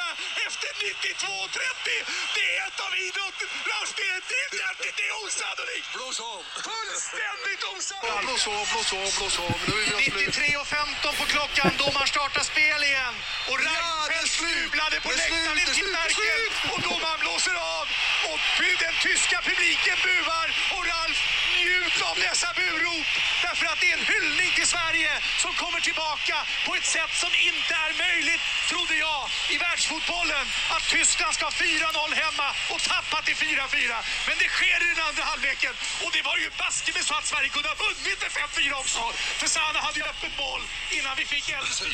efter 0.47 0.69
92-30. 0.83 1.97
Det 2.37 2.45
är 2.57 2.59
ett 2.67 2.79
av 2.87 2.91
idrotten. 3.07 3.47
Lars, 3.71 3.89
det 3.99 4.07
är, 4.15 4.19
det 4.31 4.91
det 4.99 5.05
är 5.11 5.15
osannolikt. 5.23 5.87
Blås 5.95 6.19
av! 6.31 6.41
Fullständigt 6.67 7.61
Ja, 7.65 7.71
osannolikt. 7.77 8.25
blås 8.25 8.45
av, 8.47 8.63
blås 8.73 8.91
av, 9.01 9.09
blås 9.19 9.37
av. 9.45 9.55
Nu 9.69 9.75
är 9.83 9.95
vi 9.99 10.07
absolut... 10.07 10.35
93.15 10.35 11.19
på 11.19 11.25
klockan. 11.33 11.69
Domaren 11.83 12.09
startar 12.15 12.43
spel 12.51 12.81
igen. 12.91 13.15
Och 13.49 13.57
Reinfeldt 13.65 14.31
slut. 14.37 14.57
snublade 14.57 14.97
på 15.05 15.09
läktaren 15.21 15.57
i 15.81 15.85
Merkel. 15.97 16.41
Och 16.73 16.79
domaren 16.87 17.19
blåser 17.23 17.55
av. 17.77 17.85
Och 18.31 18.39
den 18.83 18.95
tyska 19.05 19.37
publiken 19.49 19.97
buar. 20.05 20.47
Och 20.75 20.83
Ralf, 20.91 21.19
njut 21.65 21.97
av 22.09 22.15
dessa 22.27 22.49
burop. 22.59 23.09
Därför 23.45 23.65
att 23.71 23.79
det 23.81 23.87
är 23.91 23.97
en 23.99 24.07
hyllning 24.13 24.51
till 24.57 24.69
Sverige 24.75 25.11
som 25.43 25.51
kommer 25.61 25.79
tillbaka 25.89 26.37
på 26.65 26.71
ett 26.77 26.89
sätt 26.95 27.13
som 27.23 27.31
inte 27.49 27.73
är 27.85 27.91
möjligt, 28.05 28.43
trodde 28.71 28.95
jag, 29.07 29.21
i 29.53 29.55
världsfotbollen. 29.65 30.45
Att 30.75 30.85
Tyskland 30.95 31.33
ska 31.35 31.43
ha 31.49 31.55
4-0 31.61 32.23
hemma 32.23 32.47
och 32.73 32.81
tappa 32.93 33.17
till 33.27 33.37
4-4. 33.47 33.93
Men 34.27 34.35
det 34.41 34.49
sker 34.57 34.79
i 34.85 34.87
den 34.93 35.03
andra 35.09 35.23
halvleken. 35.31 35.73
Och 36.03 36.11
det 36.15 36.23
var 36.29 36.37
ju 36.43 36.47
baske 36.61 36.91
med 36.95 37.03
så 37.09 37.13
att 37.19 37.27
Sverige 37.31 37.49
kunde 37.55 37.69
ha 37.73 37.77
vunnit 37.85 38.19
med 38.23 38.31
5-4 38.31 38.73
också. 38.83 39.01
För 39.41 39.47
Sana 39.55 39.79
hade 39.85 39.97
ju 40.01 40.05
öppet 40.13 40.33
mål 40.43 40.61
innan 40.97 41.13
vi 41.19 41.25
fick 41.33 41.45
Elfs 41.57 41.79
4-4. 41.81 41.87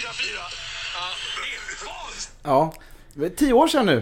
Det 1.37 1.49
är 1.55 1.61
vansinnigt. 1.85 2.31
Ja, 2.43 2.59
det 3.13 3.25
är 3.25 3.29
tio 3.29 3.53
år 3.61 3.67
sedan 3.67 3.85
nu. 3.85 3.97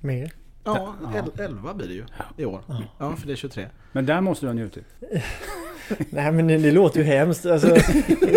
Mer. 0.00 0.30
Ja, 0.66 0.94
el- 1.14 1.40
elva 1.44 1.74
blir 1.74 1.86
det 1.88 1.94
ju 1.94 2.04
i 2.36 2.44
år. 2.44 2.60
Ja, 2.98 3.16
för 3.16 3.26
det 3.26 3.32
är 3.32 3.36
23. 3.36 3.66
Men 3.92 4.06
där 4.06 4.20
måste 4.20 4.46
du 4.46 4.48
ha 4.48 4.54
njutit. 4.54 4.84
Nej 6.10 6.32
men 6.32 6.46
det, 6.46 6.58
det 6.58 6.72
låter 6.72 7.00
ju 7.00 7.04
hemskt. 7.06 7.46
Alltså, 7.46 7.68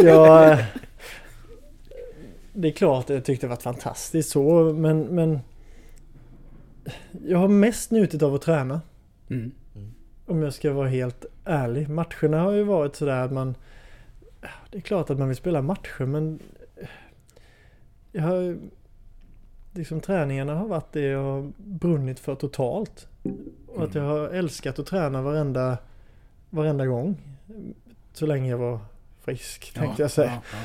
jag, 0.04 0.58
det 2.54 2.68
är 2.68 2.72
klart 2.72 3.04
att 3.04 3.10
jag 3.10 3.26
tyckte 3.26 3.46
det 3.46 3.50
var 3.50 3.58
fantastiskt 3.58 4.30
så 4.30 4.74
men, 4.74 5.02
men 5.02 5.40
jag 7.26 7.40
har 7.40 7.48
mest 7.48 7.92
njutit 7.92 8.24
av 8.24 8.36
att 8.36 8.42
träna. 8.42 8.82
Mm. 9.30 9.52
Om 10.26 10.42
jag 10.44 10.54
ska 10.54 10.74
vara 10.74 10.88
helt 10.88 11.26
ärlig. 11.46 11.90
Matcherna 11.90 12.42
har 12.42 12.52
ju 12.52 12.64
varit 12.64 12.96
sådär 12.96 13.26
att 13.26 13.32
man... 13.32 13.56
Det 14.72 14.78
är 14.78 14.82
klart 14.82 15.10
att 15.10 15.20
man 15.20 15.28
vill 15.28 15.38
spela 15.38 15.62
matcher 15.62 16.06
men... 16.06 16.40
Jag 18.12 18.22
har... 18.24 18.58
Liksom 19.74 20.00
träningarna 20.02 20.56
har 20.56 20.68
varit 20.68 20.92
det 20.94 21.02
jag 21.02 21.24
har 21.24 21.52
brunnit 21.58 22.20
för 22.20 22.36
totalt. 22.36 23.08
Och 23.68 23.84
att 23.84 23.96
jag 23.96 24.04
har 24.04 24.28
älskat 24.30 24.80
att 24.80 24.86
träna 24.86 25.22
varenda, 25.22 25.78
varenda 26.50 26.86
gång. 26.86 27.18
Så 28.14 28.26
länge 28.26 28.50
jag 28.50 28.58
var 28.58 28.80
frisk 29.22 29.74
tänkte 29.74 30.02
jag 30.02 30.12
säga. 30.12 30.32
Ja, 30.32 30.42
ja. 30.52 30.58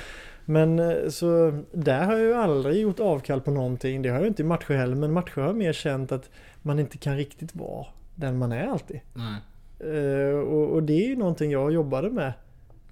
Men 0.44 0.78
eh, 0.78 1.08
så 1.08 1.58
där 1.72 2.04
har 2.04 2.12
jag 2.12 2.22
ju 2.22 2.34
aldrig 2.34 2.80
gjort 2.80 3.00
avkall 3.00 3.40
på 3.40 3.50
någonting. 3.50 4.02
Det 4.02 4.08
har 4.08 4.18
jag 4.18 4.26
inte 4.26 4.42
i 4.42 4.44
matcher 4.44 4.74
heller. 4.74 4.94
Men 4.96 5.12
matcher 5.12 5.40
har 5.40 5.46
jag 5.46 5.56
mer 5.56 5.72
känt 5.72 6.12
att 6.12 6.30
man 6.62 6.78
inte 6.78 6.98
kan 6.98 7.16
riktigt 7.16 7.54
vara 7.56 7.86
den 8.14 8.38
man 8.38 8.52
är 8.52 8.66
alltid. 8.66 9.00
Eh, 9.80 10.38
och, 10.38 10.68
och 10.70 10.82
det 10.82 10.92
är 11.04 11.08
ju 11.08 11.16
någonting 11.16 11.50
jag 11.50 11.72
jobbade 11.72 12.10
med. 12.10 12.32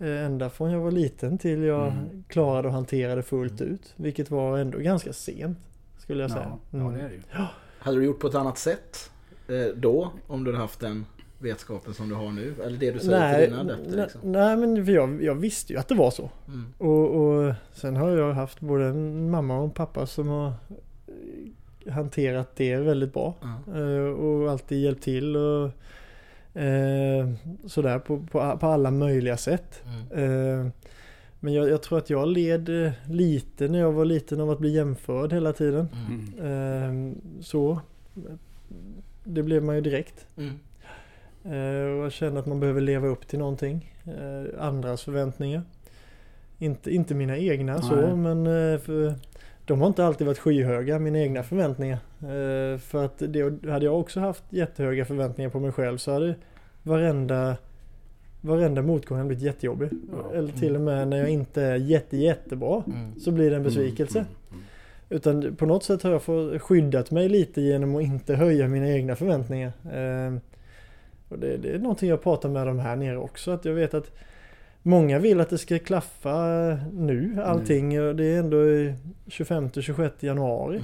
eh, 0.01 0.25
Ända 0.27 0.51
från 0.51 0.71
jag 0.71 0.81
var 0.81 0.91
liten 0.91 1.39
till 1.39 1.63
jag 1.63 1.87
Mm. 1.89 2.25
klarade 2.29 2.69
att 2.69 2.75
hantera 2.75 3.15
det 3.15 3.23
fullt 3.23 3.61
ut. 3.61 3.95
Vilket 3.97 4.31
var 4.31 4.59
ändå 4.59 4.79
ganska 4.79 5.13
sent. 5.13 5.59
Skulle 6.03 6.23
jag 6.23 6.31
säga. 6.31 6.47
Ja, 6.51 6.59
ja, 6.71 6.79
Mm. 6.79 6.95
det 6.95 7.01
är 7.01 7.09
det 7.09 7.15
ju. 7.15 7.21
Hade 7.79 7.97
du 7.99 8.05
gjort 8.05 8.21
på 8.21 8.27
ett 8.27 8.35
annat 8.35 8.59
sätt 8.59 9.11
eh, 9.49 9.77
då? 9.77 10.13
Om 10.27 10.45
du 10.45 10.51
hade 10.51 10.63
haft 10.63 10.81
den 10.81 11.07
vetskapen 11.39 11.95
som 11.95 12.09
du 12.09 12.15
har 12.15 12.31
nu? 12.31 12.55
Eller 12.65 12.79
det 12.79 12.91
du 12.91 12.99
säger 12.99 13.35
till 13.45 13.51
Nej, 13.53 13.61
dina 13.61 13.61
adepter? 13.61 13.97
nej, 13.97 14.03
Liksom. 14.05 14.21
nej 14.33 14.57
men 14.57 14.87
för 14.87 14.93
jag, 14.93 15.23
jag 15.23 15.35
visste 15.35 15.73
ju 15.73 15.79
att 15.79 15.89
det 15.89 15.95
var 15.95 16.11
så. 16.11 16.31
Mm. 16.49 16.67
Och, 16.79 17.15
och 17.17 17.55
sen 17.73 17.97
har 17.97 18.11
jag 18.11 18.33
haft 18.33 18.61
både 18.61 18.85
en 18.87 19.31
mamma 19.31 19.59
och 19.59 19.65
en 19.65 19.71
pappa 19.71 20.07
som 20.07 20.29
har 20.29 20.53
hanterat 21.91 22.57
det 22.57 22.77
väldigt 22.77 23.13
bra. 23.13 23.35
Eh, 23.75 24.13
Och 24.13 24.51
alltid 24.51 24.81
hjälpt 24.83 25.03
till 25.03 25.37
och 25.37 25.65
eh, 26.61 27.29
sådär 27.67 27.99
på, 27.99 28.19
på, 28.31 28.59
på 28.61 28.67
alla 28.67 28.91
möjliga 28.91 29.37
sätt. 29.37 29.83
Mm. 30.13 30.65
Eh, 30.65 30.67
Men 31.45 31.53
jag, 31.55 31.69
jag 31.69 31.83
tror 31.83 31.99
att 31.99 32.11
jag 32.11 32.29
led 32.29 32.85
eh, 32.87 32.93
lite 33.11 33.69
när 33.69 33.79
jag 33.79 33.93
var 33.93 34.05
liten 34.05 34.41
av 34.41 34.51
att 34.51 34.59
bli 34.59 34.71
jämförd 34.75 35.33
hela 35.33 35.53
tiden. 35.53 35.89
Mm. 36.39 37.13
Eh, 37.17 37.17
Så. 37.43 37.81
Det 39.25 39.43
blev 39.43 39.63
man 39.63 39.75
ju 39.75 39.81
direkt. 39.81 40.27
Mm. 40.37 40.59
Eh, 41.45 41.99
Och 41.99 42.05
jag 42.05 42.13
kände 42.13 42.41
att 42.41 42.47
man 42.47 42.61
behöver 42.61 42.81
leva 42.81 43.09
upp 43.09 43.27
till 43.29 43.39
någonting. 43.39 43.95
Eh, 44.05 44.65
Andras 44.65 45.03
förväntningar. 45.03 45.63
Inte, 46.59 46.91
inte 46.95 47.15
mina 47.15 47.39
egna 47.39 47.73
Nej. 47.73 47.83
så 47.83 48.17
men 48.17 48.47
eh, 48.47 48.79
för 48.79 49.15
de 49.67 49.81
har 49.81 49.89
inte 49.89 50.05
alltid 50.07 50.27
varit 50.27 50.39
skyhöga, 50.39 50.99
mina 50.99 51.19
egna 51.19 51.43
förväntningar. 51.43 51.99
Eh, 52.21 52.79
För 52.79 53.05
att 53.05 53.19
det, 53.19 53.71
hade 53.71 53.85
jag 53.85 54.01
också 54.01 54.21
haft 54.21 54.45
jättehöga 54.51 55.05
förväntningar 55.05 55.51
på 55.51 55.61
mig 55.61 55.73
själv 55.73 55.99
så 55.99 56.13
hade 56.13 56.35
varenda 56.83 57.57
Varenda 58.45 58.83
motgång 58.83 59.19
hade 59.19 59.29
blivit 59.29 59.45
jättejobbig. 59.45 59.89
Ja. 60.13 60.37
Eller 60.39 60.53
till 60.53 60.75
och 60.75 60.81
med 60.81 61.09
när 61.09 61.17
jag 61.17 61.29
inte 61.29 61.63
är 61.63 61.77
jätte, 61.77 62.17
jättebra 62.17 62.83
Mm. 62.87 63.21
så 63.21 63.31
blir 63.31 63.51
det 63.51 63.57
en 63.57 63.63
besvikelse. 63.63 64.19
Mm, 64.19 64.31
mm, 64.51 64.63
Utan 65.09 65.57
på 65.57 65.67
något 65.67 65.85
sätt 65.85 66.03
har 66.03 66.11
jag 66.11 66.63
skyddat 66.63 67.11
mig 67.11 67.29
lite 67.29 67.61
genom 67.61 67.97
att 67.97 68.03
inte 68.03 68.35
höja 68.35 68.69
mina 68.69 68.89
egna 68.89 69.17
förväntningar. 69.17 69.73
Eh, 69.85 70.35
och 71.29 71.39
det, 71.39 71.57
det 71.57 71.71
är 71.75 71.79
någonting 71.79 72.09
jag 72.09 72.23
pratar 72.23 72.49
med 72.49 72.67
dem 72.67 72.79
här 72.79 72.97
nere 72.97 73.17
också. 73.17 73.51
Att 73.51 73.65
jag 73.65 73.75
vet 73.75 73.95
att 73.95 74.11
många 74.83 75.19
vill 75.19 75.41
att 75.41 75.51
det 75.51 75.59
ska 75.59 75.79
klaffa 75.79 76.37
nu 76.93 77.43
allting. 77.45 78.01
Och 78.03 78.17
Det 78.17 78.25
är 78.25 78.39
ändå 78.39 78.57
25-26 79.27 80.11
januari. 80.21 80.83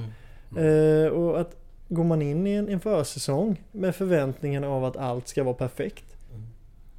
Mm. 0.57 1.03
Eh, 1.05 1.07
och 1.11 1.41
att 1.41 1.55
går 1.89 2.03
man 2.03 2.21
in 2.21 2.47
i 2.47 2.51
en, 2.53 2.69
en 2.69 2.79
försäsong 2.79 3.63
med 3.71 3.95
förväntningen 3.95 4.63
av 4.63 4.85
att 4.85 4.97
allt 4.97 5.27
ska 5.27 5.43
vara 5.43 5.53
perfekt. 5.55 6.05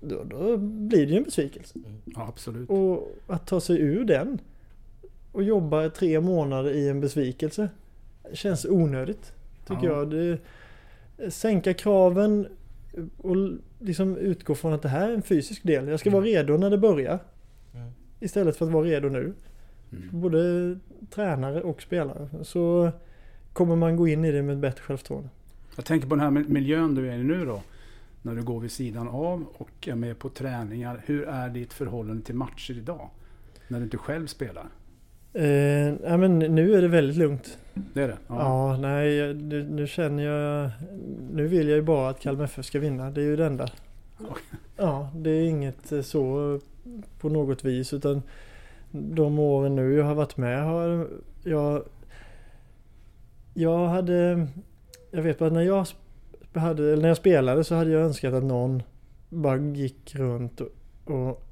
Mm. 0.03 0.19
Då, 0.19 0.25
då 0.25 0.57
blir 0.57 1.07
det 1.07 1.13
ju 1.13 1.17
en 1.19 1.25
besvikelse. 1.25 1.79
Ja, 2.05 2.27
absolut. 2.29 2.71
Och 2.71 3.17
att 3.27 3.47
ta 3.47 3.61
sig 3.61 3.81
ur 3.81 4.05
den 4.05 4.39
och 5.33 5.43
jobba 5.43 5.89
tre 5.89 6.21
månader 6.21 6.71
i 6.71 6.89
en 6.89 7.01
besvikelse 7.01 7.69
känns 8.33 8.65
onödigt. 8.65 9.33
Tycker 9.67 9.87
Ja. 9.87 9.99
jag. 9.99 10.11
Det, 10.11 10.39
sänka 11.31 11.75
kraven 11.75 12.47
och 13.17 13.37
liksom 13.79 14.17
utgå 14.17 14.55
från 14.55 14.73
att 14.73 14.83
det 14.83 14.89
här 14.89 15.09
är 15.11 15.15
en 15.15 15.23
fysisk 15.23 15.63
del. 15.63 15.89
Jag 15.89 16.01
ska 16.01 16.11
vara 16.11 16.25
redo 16.25 16.57
när 16.57 16.71
det 16.71 16.79
börjar. 16.79 17.19
Mm. 17.75 17.91
Istället 18.21 18.57
för 18.57 18.67
att 18.67 18.73
vara 18.73 18.85
redo 18.85 19.09
nu. 19.09 19.33
Mm. 19.93 20.09
Både 20.21 20.79
tränare 21.11 21.63
och 21.63 21.83
spelare. 21.83 22.29
Så 22.43 22.91
kommer 23.53 23.77
man 23.77 23.97
gå 23.97 24.09
in 24.09 24.25
i 24.25 24.33
det 24.33 24.43
med 24.43 24.55
ett 24.55 24.61
bättre 24.61 24.83
självförtroende. 24.83 25.29
Jag 25.77 25.85
tänker 25.85 26.09
på 26.09 26.15
den 26.15 26.25
här 26.25 26.45
miljön 26.49 26.95
du 26.95 27.09
är 27.11 27.19
i 27.19 27.25
nu 27.25 27.45
då. 27.45 27.63
När 28.23 28.35
du 28.35 28.43
går 28.43 28.61
vid 28.61 28.71
sidan 28.71 29.09
av 29.09 29.45
och 29.59 29.89
är 29.89 29.95
med 29.95 30.19
på 30.19 30.29
träningar. 30.29 31.03
Hur 31.07 31.29
är 31.29 31.49
ditt 31.49 31.73
förhållande 31.73 32.23
till 32.23 32.35
matcher 32.35 32.79
idag? 32.79 33.11
När 33.69 33.79
du 33.79 33.85
inte 33.85 33.97
själv 33.97 34.27
spelar? 34.27 34.67
Eh, 35.33 35.47
ja, 36.05 36.17
men 36.17 36.39
nu 36.39 36.75
är 36.75 36.83
det 36.83 36.89
väldigt 36.89 37.17
lugnt. 37.17 37.59
Det 37.95 38.03
är 38.03 38.09
det? 38.09 38.17
Ja, 38.29 38.77
nej, 38.77 39.15
jag- 39.15 39.37
nu, 39.37 39.65
nu 39.71 39.87
känner 39.87 40.23
jag... 40.23 40.71
Nu 41.33 41.47
vill 41.47 41.69
jag 41.69 41.77
ju 41.77 41.83
bara 41.83 42.11
att 42.11 42.21
Kalmar 42.21 42.45
FF 42.45 42.65
ska 42.67 42.79
vinna. 42.79 43.11
Det 43.11 43.21
är 43.21 43.25
ju 43.25 43.37
det 43.37 43.47
enda. 43.47 43.69
Ja, 44.77 45.11
det 45.15 45.31
är 45.31 45.45
inget 45.45 45.93
eh, 45.93 46.01
så 46.03 46.59
på 47.21 47.29
något 47.29 47.65
vis 47.65 47.93
utan 47.93 48.23
de 48.91 49.39
åren 49.39 49.77
nu 49.77 49.95
jag 49.95 50.05
har 50.05 50.15
varit 50.15 50.37
med 50.37 50.65
har 50.65 51.09
jag... 51.45 51.83
Jag 53.55 53.89
hade... 53.89 54.47
Jag 55.11 55.23
vet 55.23 55.39
bara 55.39 55.51
när 55.51 55.61
jag, 55.63 55.87
hade, 56.55 56.83
när 56.83 57.09
jag 57.09 57.17
spelade 57.17 57.65
så 57.65 57.75
hade 57.75 57.91
jag 57.91 58.03
önskat 58.03 58.35
att 58.35 58.45
någon 58.45 58.83
bara 59.29 59.57
gick 59.57 60.15
runt 60.15 60.61
och, 60.61 60.69
och 61.05 61.47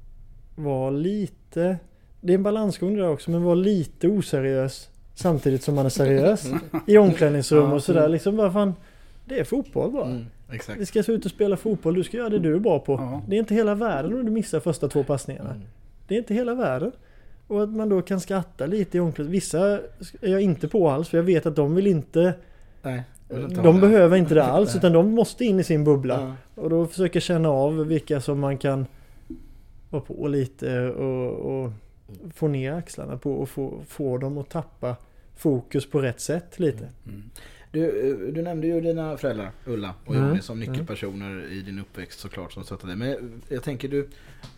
var 0.55 0.91
lite... 0.91 1.77
Det 2.21 2.33
är 2.33 2.35
en 2.35 2.43
balansgång 2.43 2.95
det 2.95 3.01
där 3.01 3.09
också 3.09 3.31
men 3.31 3.43
var 3.43 3.55
lite 3.55 4.07
oseriös 4.07 4.89
samtidigt 5.15 5.63
som 5.63 5.75
man 5.75 5.85
är 5.85 5.89
seriös. 5.89 6.51
I 6.87 6.97
omklädningsrum 6.97 7.71
och 7.73 7.83
sådär 7.83 8.09
liksom 8.09 8.37
bara 8.37 8.51
fan... 8.51 8.73
Det 9.25 9.39
är 9.39 9.43
fotboll 9.43 9.91
bara. 9.91 10.05
Mm. 10.05 10.25
Vi 10.77 10.85
ska 10.85 11.03
se 11.03 11.11
ut 11.11 11.25
och 11.25 11.31
spela 11.31 11.57
fotboll. 11.57 11.93
Du 11.93 12.03
ska 12.03 12.17
göra 12.17 12.29
det 12.29 12.39
du 12.39 12.55
är 12.55 12.59
bra 12.59 12.79
på. 12.79 12.93
Ja. 12.93 13.21
Det 13.27 13.35
är 13.35 13.39
inte 13.39 13.53
hela 13.53 13.75
världen 13.75 14.13
om 14.13 14.25
du 14.25 14.31
missar 14.31 14.59
första 14.59 14.87
två 14.87 15.03
passningarna. 15.03 15.49
Mm. 15.49 15.67
Det 16.07 16.15
är 16.15 16.17
inte 16.17 16.33
hela 16.33 16.55
världen. 16.55 16.91
Och 17.47 17.63
att 17.63 17.69
man 17.69 17.89
då 17.89 18.01
kan 18.01 18.19
skratta 18.19 18.65
lite 18.65 18.97
i 18.97 18.99
omklädningsrummet. 18.99 19.33
Vissa 19.33 19.79
är 20.21 20.31
jag 20.31 20.41
inte 20.41 20.67
på 20.67 20.89
alls 20.89 21.09
för 21.09 21.17
jag 21.17 21.23
vet 21.23 21.45
att 21.45 21.55
de 21.55 21.75
vill 21.75 21.87
inte... 21.87 22.33
Nej, 22.81 23.03
ha 23.29 23.63
De 23.63 23.81
behöver 23.81 24.17
inte 24.17 24.33
det 24.33 24.43
alls 24.43 24.75
utan 24.75 24.93
de 24.93 25.11
måste 25.11 25.45
in 25.45 25.59
i 25.59 25.63
sin 25.63 25.83
bubbla. 25.83 26.35
Och 26.55 26.69
då 26.69 26.87
försöker 26.87 27.19
känna 27.19 27.49
av 27.49 27.87
vilka 27.87 28.21
som 28.21 28.39
man 28.39 28.57
kan 28.57 28.85
vara 29.89 30.01
på 30.01 30.27
lite 30.27 30.89
och, 30.89 31.63
och 31.63 31.71
få 32.33 32.47
ner 32.47 32.73
axlarna 32.73 33.17
på 33.17 33.33
och 33.33 33.49
få, 33.49 33.81
få 33.87 34.17
dem 34.17 34.37
att 34.37 34.49
tappa 34.49 34.95
fokus 35.35 35.89
på 35.89 36.01
rätt 36.01 36.21
sätt 36.21 36.59
lite. 36.59 36.89
Mm. 37.07 37.23
Du, 37.71 38.09
eh, 38.09 38.33
du 38.33 38.41
nämnde 38.41 38.67
ju 38.67 38.81
dina 38.81 39.17
föräldrar, 39.17 39.51
Ulla 39.65 39.93
och 40.05 40.15
Mm. 40.15 40.27
Jonny, 40.27 40.41
som 40.41 40.59
nyckelpersoner 40.59 41.51
i 41.51 41.61
din 41.61 41.79
uppväxt 41.79 42.19
såklart 42.19 42.53
som 42.53 42.63
stöttade 42.63 42.95
dig. 42.95 42.97
Men 42.97 43.41
jag 43.49 43.63
tänker 43.63 43.87
du, 43.87 44.09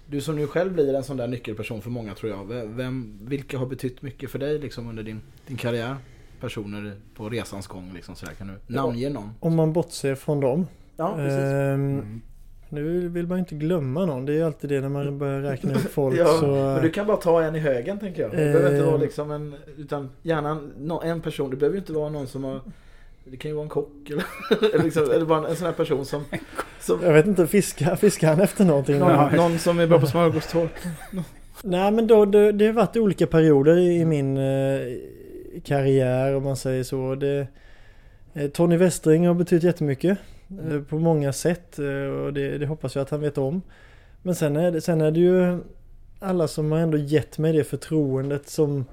du 0.07 0.21
som 0.21 0.35
nu 0.35 0.47
själv 0.47 0.73
blir 0.73 0.93
en 0.93 1.03
sån 1.03 1.17
där 1.17 1.27
nyckelperson 1.27 1.81
för 1.81 1.89
många 1.89 2.15
tror 2.15 2.31
jag. 2.31 2.65
Vem, 2.67 3.19
vilka 3.21 3.57
har 3.57 3.65
betytt 3.65 4.01
mycket 4.01 4.31
för 4.31 4.39
dig 4.39 4.59
liksom 4.59 4.89
under 4.89 5.03
din, 5.03 5.21
din 5.47 5.57
karriär? 5.57 5.95
Personer 6.41 6.93
på 7.15 7.29
resans 7.29 7.67
gång 7.67 7.91
liksom 7.95 8.15
sådär. 8.15 8.33
Kan 8.33 8.47
du 8.47 8.75
namnge 8.75 9.09
någon? 9.09 9.29
Om 9.39 9.55
man 9.55 9.73
bortser 9.73 10.15
från 10.15 10.39
dem. 10.39 10.67
Ja, 10.97 11.19
Ehm, 11.19 11.99
Mm. 11.99 12.21
Nu 12.73 13.07
vill 13.09 13.27
man 13.27 13.39
inte 13.39 13.55
glömma 13.55 14.05
någon. 14.05 14.25
Det 14.25 14.33
är 14.39 14.43
alltid 14.45 14.69
det 14.69 14.81
när 14.81 14.89
man 14.89 15.17
börjar 15.17 15.41
räkna 15.41 15.73
upp 15.73 15.91
folk. 15.93 16.15
Ja, 16.19 16.25
så, 16.25 16.47
men 16.47 16.81
du 16.81 16.89
kan 16.89 17.07
bara 17.07 17.17
ta 17.17 17.41
en 17.43 17.55
i 17.55 17.59
högen 17.59 17.99
tänker 17.99 18.21
jag. 18.21 18.31
Det 18.31 18.37
behöver 18.37 18.71
inte 18.75 18.85
vara 18.85 18.97
liksom 18.97 19.31
en, 19.31 19.55
utan 19.77 20.09
gärna 20.21 20.61
nå- 20.79 21.01
en 21.01 21.21
person. 21.21 21.49
Det 21.49 21.55
behöver 21.55 21.75
ju 21.75 21.79
inte 21.79 21.93
vara 21.93 22.09
någon 22.09 22.27
som 22.27 22.43
har 22.43 22.61
det 23.25 23.37
kan 23.37 23.51
ju 23.51 23.55
vara 23.55 23.63
en 23.63 23.69
kock 23.69 23.89
eller, 24.09 24.23
eller, 24.75 24.83
liksom, 24.83 25.03
eller 25.11 25.25
bara 25.25 25.39
en, 25.39 25.45
en 25.45 25.55
sån 25.55 25.65
här 25.65 25.73
person 25.73 26.05
som, 26.05 26.23
som 26.79 26.99
Jag 27.03 27.13
vet 27.13 27.27
inte, 27.27 27.47
fiskar, 27.47 27.95
fiskar 27.95 28.27
han 28.27 28.39
efter 28.41 28.65
någonting? 28.65 28.99
någon, 28.99 29.35
någon 29.35 29.59
som 29.59 29.79
är 29.79 29.87
bra 29.87 29.99
på 29.99 30.05
smörgåstårta. 30.07 30.89
Nej 31.63 31.91
men 31.91 32.07
då, 32.07 32.25
det, 32.25 32.51
det 32.51 32.65
har 32.65 32.73
varit 32.73 32.97
olika 32.97 33.27
perioder 33.27 33.77
i 33.77 34.05
min 34.05 34.37
eh, 34.37 34.43
karriär 35.63 36.35
om 36.35 36.43
man 36.43 36.57
säger 36.57 36.83
så. 36.83 37.15
Det, 37.15 37.47
eh, 38.33 38.49
Tony 38.49 38.77
Westring 38.77 39.27
har 39.27 39.33
betytt 39.33 39.63
jättemycket 39.63 40.17
eh, 40.69 40.81
på 40.81 40.99
många 40.99 41.33
sätt 41.33 41.79
eh, 41.79 41.85
och 41.85 42.33
det, 42.33 42.57
det 42.57 42.65
hoppas 42.65 42.95
jag 42.95 43.01
att 43.01 43.09
han 43.09 43.21
vet 43.21 43.37
om. 43.37 43.61
Men 44.21 44.35
sen 44.35 44.55
är, 44.55 44.71
det, 44.71 44.81
sen 44.81 45.01
är 45.01 45.11
det 45.11 45.19
ju 45.19 45.59
alla 46.19 46.47
som 46.47 46.71
har 46.71 46.79
ändå 46.79 46.97
gett 46.97 47.37
mig 47.37 47.53
det 47.53 47.63
förtroendet 47.63 48.49
som 48.49 48.85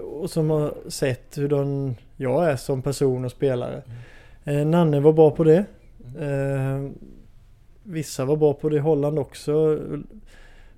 och 0.00 0.30
som 0.30 0.50
har 0.50 0.74
sett 0.88 1.38
hur 1.38 1.48
de, 1.48 1.94
jag 2.16 2.50
är 2.50 2.56
som 2.56 2.82
person 2.82 3.24
och 3.24 3.30
spelare. 3.30 3.82
Eh, 4.44 4.66
Nanne 4.66 5.00
var 5.00 5.12
bra 5.12 5.30
på 5.30 5.44
det. 5.44 5.64
Eh, 6.18 6.90
vissa 7.82 8.24
var 8.24 8.36
bra 8.36 8.54
på 8.54 8.68
det 8.68 8.76
i 8.76 8.80
Holland 8.80 9.18
också. 9.18 9.78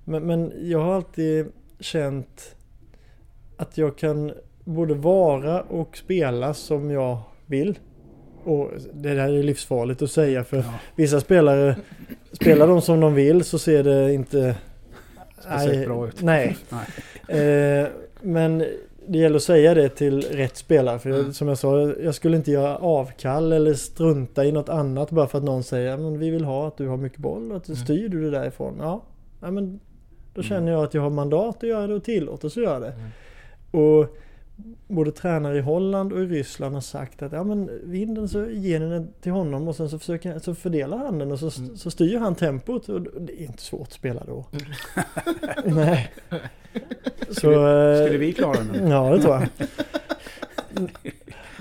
Men, 0.03 0.23
men 0.23 0.53
jag 0.61 0.79
har 0.79 0.95
alltid 0.95 1.51
känt 1.79 2.55
att 3.57 3.77
jag 3.77 3.97
kan 3.97 4.31
både 4.63 4.93
vara 4.93 5.61
och 5.61 5.97
spela 5.97 6.53
som 6.53 6.91
jag 6.91 7.17
vill. 7.45 7.79
Och 8.43 8.71
det 8.93 9.13
där 9.13 9.29
är 9.33 9.43
livsfarligt 9.43 10.01
att 10.01 10.11
säga 10.11 10.43
för 10.43 10.57
Ja. 10.57 10.63
vissa 10.95 11.19
spelare 11.19 11.75
Spelar 12.31 12.67
de 12.67 12.81
som 12.81 12.99
de 12.99 13.13
vill 13.13 13.43
så 13.43 13.59
ser 13.59 13.83
det 13.83 14.13
inte 14.13 14.55
Speciellt 15.39 15.87
bra 15.87 16.07
ut. 16.07 16.21
Nej. 16.21 16.57
Nej. 17.27 17.81
Eh, 17.81 17.87
men 18.21 18.57
det 19.07 19.17
gäller 19.17 19.35
att 19.35 19.43
säga 19.43 19.73
det 19.73 19.89
till 19.89 20.21
rätt 20.21 20.57
spelare. 20.57 20.99
För 20.99 21.09
Mm. 21.09 21.33
som 21.33 21.47
jag 21.47 21.57
sa, 21.57 21.79
jag 21.81 22.15
skulle 22.15 22.37
inte 22.37 22.51
göra 22.51 22.77
avkall 22.77 23.51
eller 23.53 23.73
strunta 23.73 24.45
i 24.45 24.51
något 24.51 24.69
annat 24.69 25.11
bara 25.11 25.27
för 25.27 25.37
att 25.37 25.43
någon 25.43 25.63
säger 25.63 25.97
men 25.97 26.19
vi 26.19 26.29
vill 26.29 26.43
ha 26.45 26.67
att 26.67 26.77
du 26.77 26.87
har 26.87 26.97
mycket 26.97 27.19
boll 27.19 27.51
och 27.51 27.57
att 27.57 27.63
du 27.65 27.75
styr 27.75 28.09
du 28.09 28.21
det 28.23 28.29
därifrån. 28.39 28.75
Ja, 28.79 29.01
ja 29.41 29.51
men 29.51 29.79
då 30.33 30.41
känner 30.43 30.71
jag 30.71 30.83
att 30.83 30.93
jag 30.93 31.01
har 31.01 31.09
mandat 31.09 31.57
att 31.57 31.69
göra 31.69 31.87
det 31.87 31.93
och 31.93 32.03
tillåtelse 32.03 32.59
att 32.59 32.63
göra 32.65 32.79
det. 32.79 32.93
Och 33.77 34.17
både 34.87 35.11
tränare 35.11 35.57
i 35.57 35.61
Holland 35.61 36.13
och 36.13 36.19
i 36.19 36.25
Ryssland 36.25 36.73
har 36.73 36.81
sagt 36.81 37.21
att 37.21 37.31
ja 37.31 37.43
men 37.43 37.69
vinden 37.83 38.29
så 38.29 38.45
ger 38.45 38.79
ni 38.79 38.89
den 38.89 39.13
till 39.21 39.31
honom 39.31 39.67
och 39.67 39.75
sen 39.75 39.89
så, 39.89 39.99
försöker, 39.99 40.39
så 40.39 40.55
fördelar 40.55 40.97
han 40.97 41.19
den 41.19 41.31
och 41.31 41.39
så, 41.39 41.51
så 41.51 41.91
styr 41.91 42.17
han 42.17 42.35
tempot. 42.35 42.89
Och 42.89 43.01
det 43.01 43.41
är 43.41 43.45
inte 43.45 43.63
svårt 43.63 43.87
att 43.87 43.93
spela 43.93 44.23
då. 44.25 44.45
Nej. 45.65 46.11
Så, 47.27 47.33
Skulle, 47.33 47.99
eh, 47.99 48.05
skulle 48.05 48.17
vi 48.17 48.33
klara 48.33 48.57
den? 48.73 48.87
Ja, 48.87 49.15
det 49.15 49.21
tror 49.21 49.33
jag. 49.33 49.67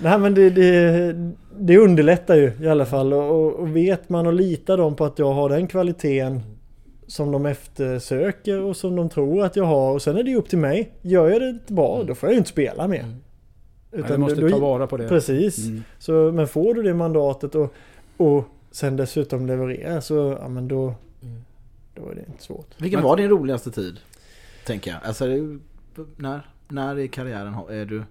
Nej 0.03 0.19
men 0.19 0.35
det, 0.35 0.51
det, 0.51 1.13
det 1.59 1.79
underlättar 1.79 2.35
ju 2.37 2.53
i 2.61 2.69
alla 2.69 2.87
fall 2.87 3.13
och, 3.13 3.55
och 3.55 3.77
vet 3.77 4.09
man 4.09 4.27
och 4.27 4.33
litar 4.33 4.77
de 4.77 4.97
på 4.97 5.05
att 5.05 5.19
jag 5.19 5.33
har 5.33 5.49
den 5.49 5.67
kvaliteten 5.67 6.41
som 7.13 7.33
de 7.33 7.47
eftersöker 7.47 8.61
och 8.61 8.77
som 8.77 8.97
de 8.97 9.09
tror 9.09 9.45
att 9.45 9.57
jag 9.57 9.65
har 9.65 9.93
och 9.93 10.03
sen 10.03 10.17
är 10.17 10.23
det 10.23 10.31
ju 10.31 10.37
upp 10.37 10.49
till 10.49 10.59
mig. 10.59 10.93
Gör 11.03 11.29
jag 11.31 11.41
det 11.41 11.49
inte 11.49 11.73
bra 11.73 12.03
då 12.03 12.15
får 12.15 12.27
jag 12.27 12.33
ju 12.33 12.39
inte 12.39 12.51
spela 12.51 12.89
mer. 12.89 13.17
Nej, 13.91 14.05
du 14.09 14.17
måste 14.17 14.41
då- 14.41 14.51
ta 14.51 14.59
vara 14.59 14.87
på 14.87 14.97
det. 14.97 15.09
Precis. 15.09 15.67
Mm. 15.67 15.83
Så, 15.99 16.33
men 16.33 16.49
får 16.49 16.75
du 16.75 16.83
det 16.83 16.95
mandatet 16.95 17.55
och, 17.55 17.75
och 18.17 18.45
sen 18.71 18.97
dessutom 18.97 19.47
leverera 19.47 20.01
så 20.01 20.39
ja, 20.41 20.49
men 20.49 20.69
då, 20.69 20.95
då 21.95 22.09
är 22.11 22.15
det 22.15 22.25
inte 22.29 22.43
svårt. 22.43 22.67
Vilken 22.79 23.01
Men- 23.01 23.09
var 23.09 23.17
din 23.17 23.29
roligaste 23.29 23.71
tid? 23.71 24.01
Tänker 24.67 24.91
jag. 24.91 25.01
Alltså, 25.05 25.25
när, 26.17 26.47
när 26.69 26.99
i 26.99 27.09
karriären 27.09 27.55
är 27.71 27.85
du... 27.85 28.03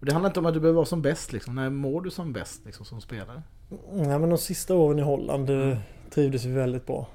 Det 0.00 0.12
handlar 0.12 0.30
inte 0.30 0.40
om 0.40 0.46
att 0.46 0.54
du 0.54 0.60
behöver 0.60 0.76
vara 0.76 0.86
som 0.86 1.02
bäst 1.02 1.32
liksom. 1.32 1.54
När 1.54 1.70
mår 1.70 2.00
du 2.00 2.10
som 2.10 2.32
bäst 2.32 2.60
liksom, 2.66 2.86
som 2.86 3.00
spelare? 3.00 3.42
Ja, 3.92 4.18
men 4.18 4.28
de 4.28 4.38
sista 4.38 4.74
åren 4.74 4.98
i 4.98 5.02
Holland 5.02 5.50
eh, 5.50 5.78
trivdes 6.10 6.44
vi 6.44 6.52
väldigt 6.52 6.86
bra. 6.86 7.06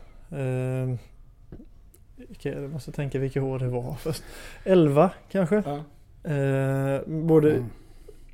Jag 2.41 2.69
måste 2.71 2.91
tänka 2.91 3.19
vilka 3.19 3.43
år 3.43 3.59
det 3.59 3.67
var 3.67 3.93
först. 3.93 4.23
11 4.63 5.11
kanske. 5.31 5.63
Ja. 5.65 5.83
Eh, 6.31 7.01
både 7.07 7.51
Mm. 7.51 7.65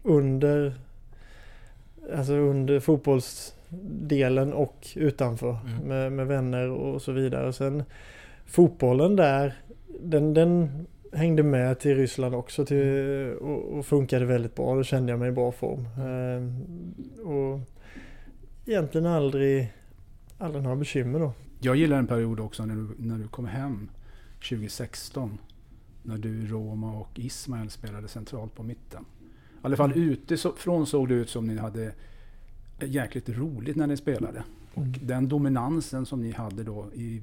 under 0.04 0.74
Alltså 2.17 2.34
under 2.34 2.80
fotbollsdelen 2.80 4.54
och 4.54 4.88
utanför. 4.95 5.58
Mm. 5.65 5.88
Med, 5.88 6.12
med 6.12 6.28
vänner 6.28 6.69
och 6.69 7.02
så 7.02 7.12
vidare. 7.12 7.48
Och 7.48 7.56
sen 7.56 7.84
fotbollen 8.45 9.15
där. 9.15 9.54
Den, 10.00 10.34
den 10.34 10.69
hängde 11.13 11.43
med 11.43 11.80
till 11.80 11.95
Ryssland 11.95 12.36
också 12.36 12.65
till, 12.65 13.34
och, 13.41 13.78
och 13.78 13.86
funkade 13.86 14.26
väldigt 14.26 14.56
bra. 14.56 14.76
Då 14.76 14.84
kände 14.84 15.12
jag 15.12 15.19
mig 15.19 15.30
i 15.30 15.32
bra 15.32 15.52
form. 15.52 15.88
Eh, 15.98 17.28
och 17.28 17.60
egentligen 18.65 19.08
aldrig, 19.08 19.74
aldrig 20.38 20.63
några 20.63 20.76
bekymmer 20.76 21.19
då. 21.19 21.32
Jag 21.65 21.75
gillar 21.75 21.97
en 21.97 22.08
period 22.08 22.39
också 22.39 22.65
när 22.65 22.75
du, 22.75 22.88
när 22.97 23.17
du 23.17 23.28
kom 23.28 23.45
hem 23.45 23.89
2016. 24.49 25.38
När 26.04 26.17
du, 26.17 26.47
Roma 26.47 26.93
och 26.93 27.19
Ismael 27.19 27.69
spelade 27.69 28.08
centralt 28.08 28.56
på 28.56 28.63
mitten. 28.63 29.06
I 29.21 29.58
alla 29.62 29.78
fall 29.78 29.97
utifrån 29.97 30.88
såg 30.88 31.10
det 31.10 31.13
ut 31.13 31.30
som 31.30 31.47
ni 31.47 31.58
hade 31.58 31.91
jäkligt 32.82 33.30
roligt 33.30 33.75
när 33.75 33.88
ni 33.88 33.97
spelade. 33.97 34.43
Och 34.73 34.86
den 34.86 35.28
dominansen 35.28 36.06
som 36.06 36.21
ni 36.21 36.32
hade 36.32 36.63
då, 36.63 36.88
i, 36.93 37.21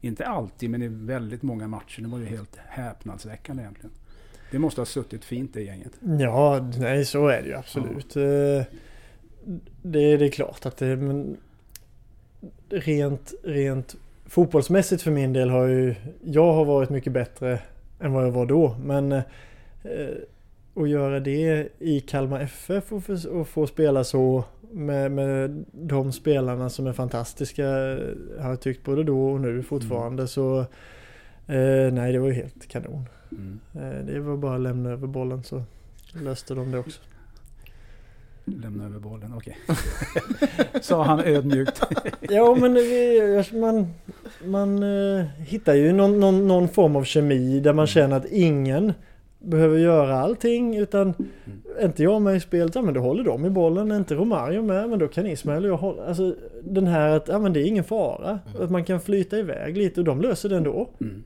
inte 0.00 0.26
alltid 0.26 0.70
men 0.70 0.82
i 0.82 0.88
väldigt 0.88 1.42
många 1.42 1.68
matcher, 1.68 2.02
det 2.02 2.08
var 2.08 2.18
ju 2.18 2.24
helt 2.26 2.56
häpnadsväckande 2.56 3.62
egentligen. 3.62 3.90
Det 4.50 4.58
måste 4.58 4.80
ha 4.80 4.86
suttit 4.86 5.24
fint 5.24 5.54
det 5.54 5.62
gänget. 5.62 5.92
Ja, 6.20 6.70
nej 6.78 7.04
så 7.04 7.28
är 7.28 7.42
det 7.42 7.48
ju 7.48 7.54
absolut. 7.54 8.16
Eh, 8.16 8.22
Det, 9.82 10.16
det 10.16 10.26
är 10.26 10.30
klart 10.30 10.66
att 10.66 10.76
det... 10.76 10.96
Men 10.96 11.36
rent, 12.68 13.34
rent 13.42 13.96
fotbollsmässigt 14.26 15.02
för 15.02 15.10
min 15.10 15.32
del 15.32 15.50
har 15.50 15.66
ju... 15.66 15.94
Jag 16.24 16.52
har 16.52 16.64
varit 16.64 16.90
mycket 16.90 17.12
bättre 17.12 17.58
än 18.00 18.12
vad 18.12 18.24
jag 18.26 18.30
var 18.30 18.46
då. 18.46 18.76
Men 18.84 19.12
eh, 19.12 19.22
att 20.74 20.88
göra 20.88 21.20
det 21.20 21.68
i 21.78 22.00
Kalmar 22.00 22.40
FF 22.40 22.92
och, 22.92 23.04
få- 23.04 23.28
och 23.30 23.48
få 23.48 23.66
spela 23.66 24.04
så 24.04 24.44
med, 24.72 25.12
med 25.12 25.64
de 25.72 26.12
spelarna 26.12 26.70
som 26.70 26.86
är 26.86 26.92
fantastiska 26.92 27.66
har 28.40 28.50
jag 28.50 28.60
tyckt 28.60 28.84
både 28.84 29.04
då 29.04 29.30
och 29.30 29.40
nu 29.40 29.62
fortfarande 29.62 30.28
så 30.28 30.58
eh, 31.46 31.92
nej 31.92 32.12
det 32.12 32.18
var 32.18 32.28
ju 32.28 32.34
helt 32.34 32.68
kanon. 32.68 33.08
Mm. 33.30 33.60
Eh, 33.74 34.04
det 34.06 34.20
var 34.20 34.36
bara 34.36 34.54
att 34.54 34.60
lämna 34.60 34.90
över 34.90 35.06
bollen 35.06 35.42
så 35.42 35.62
löste 36.22 36.54
de 36.54 36.70
det 36.70 36.78
också. 36.78 37.00
Lämna 38.44 38.84
över 38.84 38.98
bollen, 38.98 39.34
okej. 39.36 39.58
Sa 40.80 41.02
han 41.02 41.20
ödmjukt. 41.20 41.82
Ja 42.20 42.54
men 42.54 42.72
man, 43.60 43.86
man 44.44 44.82
eh, 44.82 45.24
hittar 45.38 45.74
ju 45.74 45.92
någon, 45.92 46.20
någon, 46.20 46.48
någon 46.48 46.68
form 46.68 46.96
av 46.96 47.04
kemi 47.04 47.60
där 47.60 47.72
man 47.72 47.86
känner 47.86 48.16
att 48.16 48.26
ingen 48.26 48.92
behöver 49.38 49.78
göra 49.78 50.20
allting 50.20 50.76
utan 50.76 51.14
är 51.78 51.86
inte 51.86 52.02
jag 52.02 52.22
med 52.22 52.36
i 52.36 52.40
spelet, 52.40 52.74
ja 52.74 52.82
men 52.82 52.94
då 52.94 53.00
håller 53.00 53.24
de 53.24 53.46
i 53.46 53.50
bollen. 53.50 53.90
Är 53.90 53.96
inte 53.96 54.14
Romario 54.14 54.62
med, 54.62 54.88
men 54.88 54.98
då 54.98 55.08
kan 55.08 55.26
Ismael 55.26 55.64
och 55.64 55.70
jag 55.70 55.76
hålla. 55.76 56.06
Alltså 56.06 56.36
den 56.62 56.86
här 56.86 57.08
att, 57.16 57.28
ja 57.28 57.38
men 57.38 57.52
det 57.52 57.60
är 57.60 57.64
ingen 57.64 57.84
fara. 57.84 58.38
Att 58.60 58.70
man 58.70 58.84
kan 58.84 59.00
flyta 59.00 59.38
iväg 59.38 59.76
lite 59.76 60.00
och 60.00 60.04
de 60.04 60.20
löser 60.20 60.48
det 60.48 60.56
ändå. 60.56 60.90
Mm. 61.00 61.24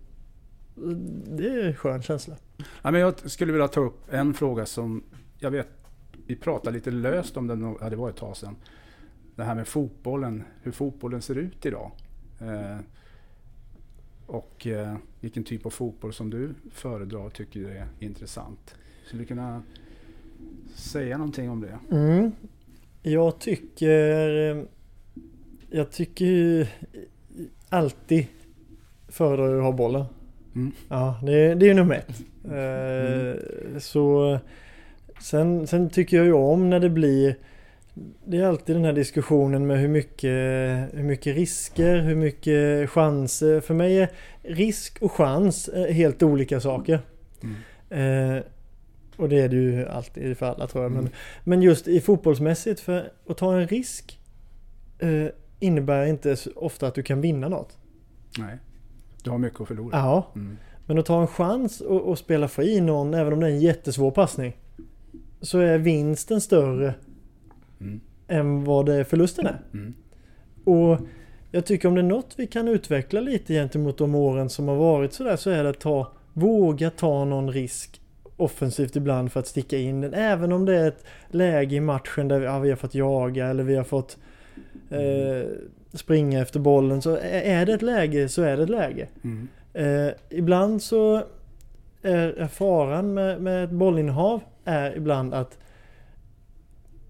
Det 1.37 1.49
är 1.49 1.67
en 1.67 1.75
skön 1.75 2.03
känsla. 2.03 2.35
Ja, 2.83 2.91
men 2.91 3.01
jag 3.01 3.31
skulle 3.31 3.53
vilja 3.53 3.69
ta 3.69 3.81
upp 3.81 4.01
en 4.11 4.35
fråga 4.35 4.67
som 4.67 5.03
jag 5.39 5.51
vet, 5.51 5.69
vi 6.29 6.37
pratade 6.37 6.75
lite 6.77 6.91
löst 6.91 7.37
om 7.37 7.47
den, 7.47 7.77
ja, 7.81 7.91
det 7.91 7.97
var 7.97 8.11
ett 8.11 8.17
tag 8.17 8.37
sedan. 8.37 8.57
Det 9.37 9.45
här 9.45 9.55
med 9.55 9.69
fotbollen, 9.69 10.45
hur 10.63 10.73
fotbollen 10.73 11.23
ser 11.23 11.39
ut 11.39 11.67
idag. 11.67 11.91
Eh, 12.41 12.79
och 14.27 14.67
eh, 14.67 14.97
vilken 15.21 15.45
typ 15.45 15.67
av 15.67 15.71
fotboll 15.71 16.13
som 16.13 16.31
du 16.31 16.55
föredrar 16.73 17.19
och 17.21 17.33
tycker 17.33 17.61
är 17.69 17.87
intressant. 17.99 18.75
Skulle 19.07 19.23
du 19.23 19.27
kunna 19.27 19.63
säga 20.75 21.19
någonting 21.19 21.51
om 21.51 21.61
det? 21.61 21.79
Mm. 21.91 22.33
Jag 23.03 23.39
tycker... 23.39 24.67
Jag 25.71 25.91
tycker 25.91 26.25
ju 26.25 26.67
alltid 27.69 28.27
föredrar 29.09 29.59
att 29.59 29.65
ha 29.65 29.73
bollen. 29.73 30.05
Mm. 30.55 30.73
Ja, 30.89 31.21
det, 31.23 31.55
det 31.55 31.67
är 31.67 31.69
ju 31.69 31.75
nummer 31.75 31.95
ett. 31.95 32.21
Eh, 32.45 33.79
Så 33.79 34.39
sen, 35.23 35.67
sen 35.67 35.91
tycker 35.91 36.17
jag 36.17 36.27
ju 36.27 36.33
om 36.33 36.71
när 36.71 36.81
det 36.81 36.91
blir 36.91 37.37
det 38.25 38.37
är 38.37 38.45
alltid 38.45 38.77
den 38.77 38.85
här 38.85 38.93
diskussionen 38.93 39.67
med 39.67 39.79
hur 39.81 39.89
mycket, 39.89 40.31
hur 40.99 41.03
mycket 41.03 41.37
risker, 41.37 41.97
hur 41.99 42.15
mycket 42.15 42.91
chanser. 42.91 43.61
För 43.61 43.75
mig 43.75 43.99
är 43.99 44.11
risk 44.43 44.99
och 45.03 45.13
chans 45.13 45.69
eh, 45.69 45.93
helt 45.95 46.23
olika 46.23 46.61
saker. 46.61 47.01
Mm. 47.43 48.37
Eh, 48.37 48.43
och 49.17 49.29
det 49.29 49.41
är 49.41 49.49
det 49.49 49.57
ju 49.57 49.87
alltid 49.89 50.39
för 50.39 50.47
alla 50.47 50.67
tror 50.67 50.83
jag. 50.85 50.93
Men, 50.93 51.01
Mm. 51.01 51.13
men 51.45 51.63
just 51.63 51.89
i 51.89 52.01
fotbollsmässigt, 52.01 52.81
för 52.81 53.13
att 53.29 53.37
ta 53.37 53.57
en 53.61 53.67
risk 53.69 54.19
eh, 54.99 55.27
innebär 55.61 56.07
inte 56.07 56.37
så 56.37 56.51
ofta 56.57 56.87
att 56.87 56.95
du 56.95 57.03
kan 57.03 57.21
vinna 57.21 57.49
något. 57.49 57.77
Nej, 58.39 58.57
du 59.23 59.31
har 59.31 59.39
mycket 59.39 59.61
att 59.61 59.69
förlora. 59.69 59.91
Ja, 59.99 60.33
Mm. 60.35 60.57
men 60.87 60.99
att 60.99 61.07
ta 61.07 61.21
en 61.21 61.27
chans 61.27 61.81
och, 61.81 62.01
och 62.09 62.19
spela 62.19 62.49
fri 62.49 62.81
någon, 62.81 63.15
även 63.15 63.33
om 63.33 63.41
det 63.41 63.47
är 63.47 63.51
en 63.51 63.61
jättesvår 63.61 64.11
passning. 64.11 64.57
Så 65.41 65.59
är 65.59 65.79
vinsten 65.79 66.41
större 66.41 66.95
Mm. 67.81 68.01
än 68.29 68.65
vad 68.65 68.87
det 68.87 69.05
förlusten 69.05 69.47
är. 69.47 69.59
Mm. 69.75 69.95
Och 70.65 70.99
jag 71.51 71.65
tycker 71.65 71.89
om 71.89 71.95
det 71.95 72.01
är 72.01 72.03
något 72.03 72.35
vi 72.37 72.47
kan 72.47 72.69
utveckla 72.69 73.21
lite 73.21 73.53
gentemot 73.53 73.99
de 73.99 74.15
åren 74.15 74.49
som 74.49 74.69
har 74.69 74.77
varit 74.77 75.13
sådär 75.13 75.37
så 75.37 75.51
är 75.51 75.65
det 75.65 75.71
att 75.71 75.81
ta, 75.81 76.13
våga 76.33 76.91
ta 76.91 77.25
någon 77.25 77.51
risk 77.53 78.01
offensivt 78.37 78.97
ibland 78.97 79.33
för 79.33 79.41
att 79.41 79.47
sticka 79.47 79.79
in 79.79 80.01
den. 80.01 80.15
Även 80.15 80.53
om 80.53 80.65
det 80.65 80.77
är 80.77 80.89
ett 80.89 81.05
läge 81.29 81.77
i 81.77 81.81
matchen 81.81 82.29
där 82.29 82.39
vi, 82.39 82.47
ja, 82.47 82.59
vi 82.59 82.69
har 82.71 82.77
fått 82.77 82.95
jaga 82.95 83.47
eller 83.47 83.65
vi 83.65 83.77
har 83.77 83.85
fått 83.85 84.17
eh, 84.91 85.49
springa 85.93 86.43
efter 86.43 86.61
bollen. 86.61 87.03
Så 87.03 87.15
är 87.15 87.43
är 87.43 87.67
det 87.67 87.73
ett 87.73 87.83
läge 87.83 88.29
så 88.29 88.43
är 88.43 88.57
det 88.57 88.63
ett 88.63 88.71
läge. 88.71 89.09
Mm. 89.25 89.49
Eh, 89.73 90.13
ibland 90.31 90.83
så 90.83 91.23
är, 92.03 92.29
är 92.29 92.47
faran 92.49 93.15
med, 93.15 93.43
med 93.43 93.65
ett 93.65 93.71
bollinnehav 93.71 94.41
är 94.69 94.97
ibland 94.97 95.35
att 95.35 95.59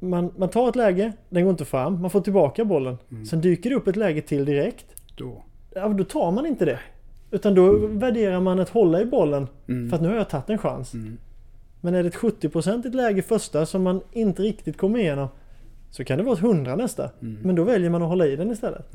man, 0.00 0.32
man 0.36 0.48
tar 0.48 0.68
ett 0.68 0.76
läge, 0.76 1.12
den 1.28 1.42
går 1.44 1.50
inte 1.50 1.64
fram, 1.64 2.00
man 2.02 2.10
får 2.10 2.20
tillbaka 2.20 2.64
bollen. 2.64 2.98
Mm. 3.10 3.24
Sen 3.26 3.40
dyker 3.40 3.70
det 3.70 3.76
upp 3.76 3.88
ett 3.88 3.96
läge 3.96 4.20
till 4.22 4.44
direkt. 4.44 4.86
Då. 5.16 5.44
Ja, 5.74 5.88
då 5.88 6.04
tar 6.04 6.30
man 6.32 6.46
inte 6.46 6.64
det. 6.64 6.78
Utan 7.30 7.54
då 7.54 7.86
värderar 7.86 8.40
man 8.40 8.60
att 8.60 8.68
hålla 8.68 9.00
i 9.00 9.06
bollen 9.06 9.46
Mm. 9.68 9.88
för 9.90 9.96
att 9.96 10.02
nu 10.02 10.08
har 10.08 10.16
jag 10.16 10.28
tagit 10.28 10.50
en 10.50 10.58
chans. 10.58 10.94
Mm. 10.94 11.18
Men 11.80 11.94
är 11.94 12.02
det 12.02 12.08
ett 12.08 12.14
70% 12.16 12.94
läge 12.94 13.22
första 13.22 13.66
som 13.66 13.82
man 13.82 14.00
inte 14.12 14.42
riktigt 14.42 14.76
kommer 14.76 14.98
igenom 14.98 15.28
så 15.90 16.04
kan 16.04 16.18
det 16.18 16.24
vara 16.24 16.34
ett 16.34 16.40
100 16.42 16.76
nästa. 16.76 17.10
Mm. 17.22 17.38
Men 17.42 17.54
då 17.54 17.64
väljer 17.64 17.90
man 17.90 18.02
att 18.02 18.08
hålla 18.08 18.26
i 18.26 18.36
den 18.36 18.50
istället. 18.50 18.92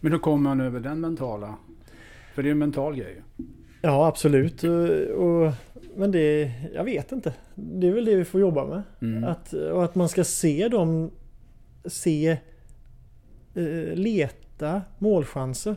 Men 0.00 0.12
hur 0.12 0.18
kommer 0.18 0.42
man 0.42 0.60
över 0.60 0.80
den 0.80 1.00
mentala? 1.00 1.54
För 2.34 2.42
det 2.42 2.48
är 2.48 2.50
en 2.50 2.58
mental 2.58 2.96
grej. 2.96 3.22
Ja, 3.82 4.06
absolut. 4.06 4.62
Och, 5.16 5.52
men 5.96 6.10
det, 6.10 6.52
jag 6.74 6.84
vet 6.84 7.12
inte. 7.12 7.34
Det 7.54 7.86
är 7.88 7.92
väl 7.92 8.04
det 8.04 8.16
vi 8.16 8.24
får 8.24 8.40
jobba 8.40 8.66
med. 8.66 8.82
Mm. 9.02 9.24
Att, 9.24 9.52
och 9.52 9.84
att 9.84 9.94
man 9.94 10.08
ska 10.08 10.24
se 10.24 10.68
dem, 10.68 11.10
se, 11.84 12.30
eh, 13.54 13.94
leta 13.94 14.82
målchanser 14.98 15.76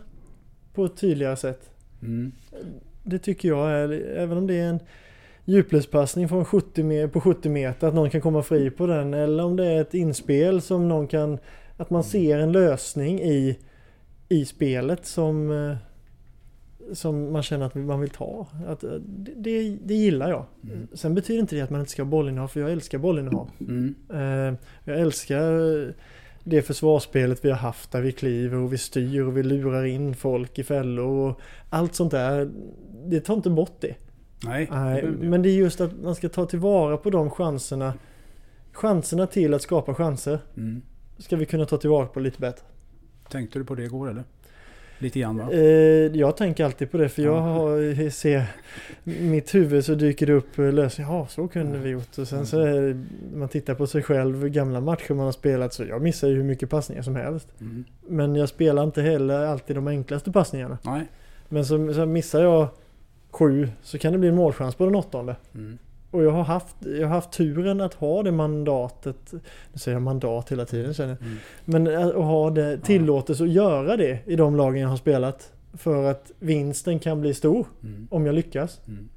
på 0.73 0.85
ett 0.85 0.97
tydligare 0.97 1.35
sätt. 1.35 1.69
Mm. 2.01 2.31
Det 3.03 3.19
tycker 3.19 3.49
jag 3.49 3.71
är, 3.71 3.89
även 4.17 4.37
om 4.37 4.47
det 4.47 4.55
är 4.55 4.69
en 4.69 4.79
djupledspassning 5.45 6.29
från 6.29 6.45
70 6.45 6.83
me- 6.83 7.07
på 7.07 7.21
70 7.21 7.49
meter, 7.49 7.87
att 7.87 7.93
någon 7.93 8.09
kan 8.09 8.21
komma 8.21 8.43
fri 8.43 8.69
på 8.69 8.87
den. 8.87 9.13
Eller 9.13 9.43
om 9.43 9.55
det 9.55 9.65
är 9.65 9.81
ett 9.81 9.93
inspel 9.93 10.61
som 10.61 10.87
någon 10.87 11.07
kan, 11.07 11.37
att 11.77 11.89
man 11.89 12.03
ser 12.03 12.39
en 12.39 12.51
lösning 12.51 13.21
i, 13.21 13.57
i 14.29 14.45
spelet 14.45 15.05
som, 15.05 15.51
eh, 15.51 15.77
som 16.93 17.33
man 17.33 17.43
känner 17.43 17.65
att 17.65 17.75
man 17.75 17.99
vill 17.99 18.09
ta. 18.09 18.47
Att, 18.67 18.83
eh, 18.83 18.91
det, 19.35 19.77
det, 19.85 19.93
gillar 19.93 20.29
jag. 20.29 20.45
Mm. 20.63 20.87
Sen 20.93 21.15
betyder 21.15 21.39
inte 21.39 21.55
det 21.55 21.61
att 21.61 21.69
man 21.69 21.79
inte 21.79 21.91
ska 21.91 22.01
ha 22.03 22.09
bollinnehav, 22.09 22.47
för 22.47 22.59
jag 22.59 22.71
älskar 22.71 22.97
bollinnehav. 22.97 23.49
Mm. 23.59 23.95
Eh, 24.13 24.59
Jag 24.83 24.99
älskar 24.99 25.81
eh, 25.87 25.89
det 26.43 26.61
försvarsspelet 26.61 27.45
vi 27.45 27.49
har 27.49 27.57
haft 27.57 27.91
där 27.91 28.01
vi 28.01 28.11
kliver 28.11 28.57
och 28.57 28.73
vi 28.73 28.77
styr 28.77 29.21
och 29.21 29.37
vi 29.37 29.43
lurar 29.43 29.85
in 29.85 30.15
folk 30.15 30.59
i 30.59 30.63
fällor 30.63 31.07
och 31.29 31.39
allt 31.69 31.95
sånt 31.95 32.11
där. 32.11 32.49
Det 33.05 33.19
tar 33.19 33.33
inte 33.33 33.49
bort 33.49 33.75
det. 33.79 33.95
Nej, 34.45 34.67
Nej, 34.71 35.03
men 35.07 35.41
det 35.41 35.49
är 35.49 35.55
just 35.55 35.81
att 35.81 35.91
man 36.03 36.15
ska 36.15 36.29
ta 36.29 36.45
tillvara 36.45 36.97
på 36.97 37.09
de 37.09 37.29
chanserna. 37.29 37.93
Chanserna 38.71 39.27
till 39.27 39.53
att 39.53 39.61
skapa 39.61 39.93
chanser 39.93 40.39
Mm. 40.57 40.81
ska 41.17 41.35
vi 41.35 41.45
kunna 41.45 41.65
ta 41.65 41.77
tillvara 41.77 42.05
på 42.05 42.19
lite 42.19 42.39
bättre. 42.41 42.65
Tänkte 43.29 43.59
du 43.59 43.65
på 43.65 43.75
det 43.75 43.83
igår 43.83 44.09
eller? 44.09 44.23
Lite 44.99 45.19
grann 45.19 45.37
va? 45.37 45.51
Eh, 45.51 45.59
jag 46.15 46.37
tänker 46.37 46.65
alltid 46.65 46.91
på 46.91 46.97
det 46.97 47.09
för 47.09 47.21
jag 47.21 47.35
Ja. 47.35 47.39
har, 47.39 48.09
ser 48.09 48.43
mitt 49.03 49.55
huvud 49.55 49.85
så 49.85 49.95
dyker 49.95 50.25
det 50.27 50.33
upp 50.33 50.59
eh, 50.59 50.71
lösningar. 50.73 51.11
Ja, 51.13 51.27
så 51.29 51.47
kunde 51.47 51.77
vi 51.77 51.89
gjort. 51.89 52.17
Och 52.17 52.27
sen 52.27 52.45
så 52.45 52.59
är 52.59 52.81
det, 52.81 53.03
man 53.37 53.49
tittar 53.49 53.73
på 53.75 53.87
sig 53.87 54.03
själv, 54.03 54.47
gamla 54.49 54.81
matcher 54.81 55.13
man 55.13 55.25
har 55.25 55.31
spelat 55.31 55.73
så 55.73 55.83
jag 55.83 56.01
missar 56.01 56.27
ju 56.27 56.35
hur 56.35 56.43
mycket 56.43 56.69
passningar 56.69 57.01
som 57.03 57.15
helst. 57.15 57.47
Mm. 57.61 57.83
Men 58.07 58.35
jag 58.35 58.49
spelar 58.49 58.83
inte 58.83 59.01
heller 59.01 59.45
alltid 59.45 59.75
de 59.75 59.87
enklaste 59.87 60.31
passningarna. 60.31 60.77
Nej. 60.83 61.01
Men 61.49 61.65
så, 61.65 61.93
så 61.93 62.05
missar 62.05 62.41
jag 62.43 62.67
sju 63.31 63.69
så 63.83 63.97
kan 63.97 64.11
det 64.13 64.19
bli 64.19 64.29
en 64.29 64.35
målchans 64.35 64.75
på 64.75 64.85
den 64.85 64.95
åttonde. 64.95 65.35
Mm. 65.55 65.77
Och 66.11 66.23
jag 66.23 66.31
har 66.31 66.43
haft, 66.43 66.75
jag 66.79 67.07
har 67.07 67.15
haft 67.15 67.31
turen 67.31 67.81
att 67.81 67.93
ha 67.93 68.23
det 68.23 68.31
mandatet. 68.31 69.33
Nu 69.73 69.79
säger 69.79 69.95
jag 69.95 70.01
mandat 70.01 70.51
hela 70.51 70.65
tiden 70.65 70.93
känner. 70.93 71.17
Mm. 71.21 71.37
Men 71.65 71.87
att 71.97 72.13
ha 72.13 72.49
det 72.49 72.77
tillåtelse 72.77 73.43
att 73.43 73.49
göra 73.49 73.97
det 73.97 74.19
i 74.25 74.35
de 74.35 74.55
lagen 74.55 74.81
jag 74.81 74.89
har 74.89 74.97
spelat. 74.97 75.51
För 75.73 76.03
att 76.11 76.31
vinsten 76.39 76.99
kan 76.99 77.21
bli 77.21 77.33
stor 77.33 77.67
Mm. 77.83 78.07
om 78.11 78.25
jag 78.25 78.35
lyckas. 78.35 78.81
Mm. 78.87 79.09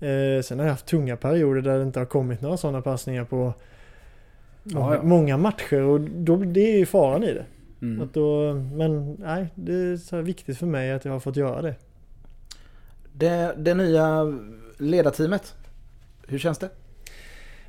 Eh, 0.00 0.42
sen 0.42 0.58
har 0.58 0.66
jag 0.66 0.72
haft 0.72 0.86
tunga 0.86 1.16
perioder 1.16 1.62
där 1.62 1.76
det 1.76 1.82
inte 1.82 1.98
har 1.98 2.06
kommit 2.06 2.40
några 2.40 2.56
sådana 2.56 2.82
passningar 2.82 3.24
på 3.24 3.54
många, 4.62 4.94
ja. 4.94 5.02
många 5.02 5.36
matcher. 5.36 5.80
Och 5.80 6.00
då, 6.00 6.36
det 6.36 6.74
är 6.74 6.78
ju 6.78 6.86
faran 6.86 7.24
i 7.24 7.34
det. 7.34 7.44
Mm. 7.82 8.00
Att 8.00 8.14
då, 8.14 8.54
men 8.54 9.14
nej, 9.14 9.48
det 9.54 9.72
är 9.72 9.96
så 9.96 10.20
viktigt 10.20 10.58
för 10.58 10.66
mig 10.66 10.92
att 10.92 11.04
jag 11.04 11.12
har 11.12 11.20
fått 11.20 11.36
göra 11.36 11.62
det. 11.62 11.74
Det, 13.12 13.54
det 13.58 13.74
nya 13.74 14.34
ledarteamet, 14.78 15.54
hur 16.28 16.38
känns 16.38 16.58
det? 16.58 16.66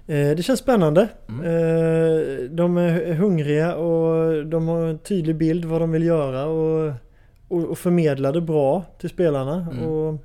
Eh, 0.07 0.35
Det 0.35 0.43
känns 0.43 0.59
spännande. 0.59 1.09
Mm. 1.29 1.41
Eh, 1.45 2.49
De 2.49 2.77
är 2.77 3.13
hungriga 3.13 3.75
och 3.75 4.45
de 4.45 4.67
har 4.67 4.81
en 4.87 4.99
tydlig 4.99 5.35
bild 5.35 5.65
vad 5.65 5.81
de 5.81 5.91
vill 5.91 6.03
göra 6.03 6.45
och, 6.45 6.93
och, 7.47 7.63
och 7.65 7.77
förmedlar 7.77 8.33
det 8.33 8.41
bra 8.41 8.85
till 8.99 9.09
spelarna. 9.09 9.67
Mm. 9.71 9.85
Och 9.85 10.23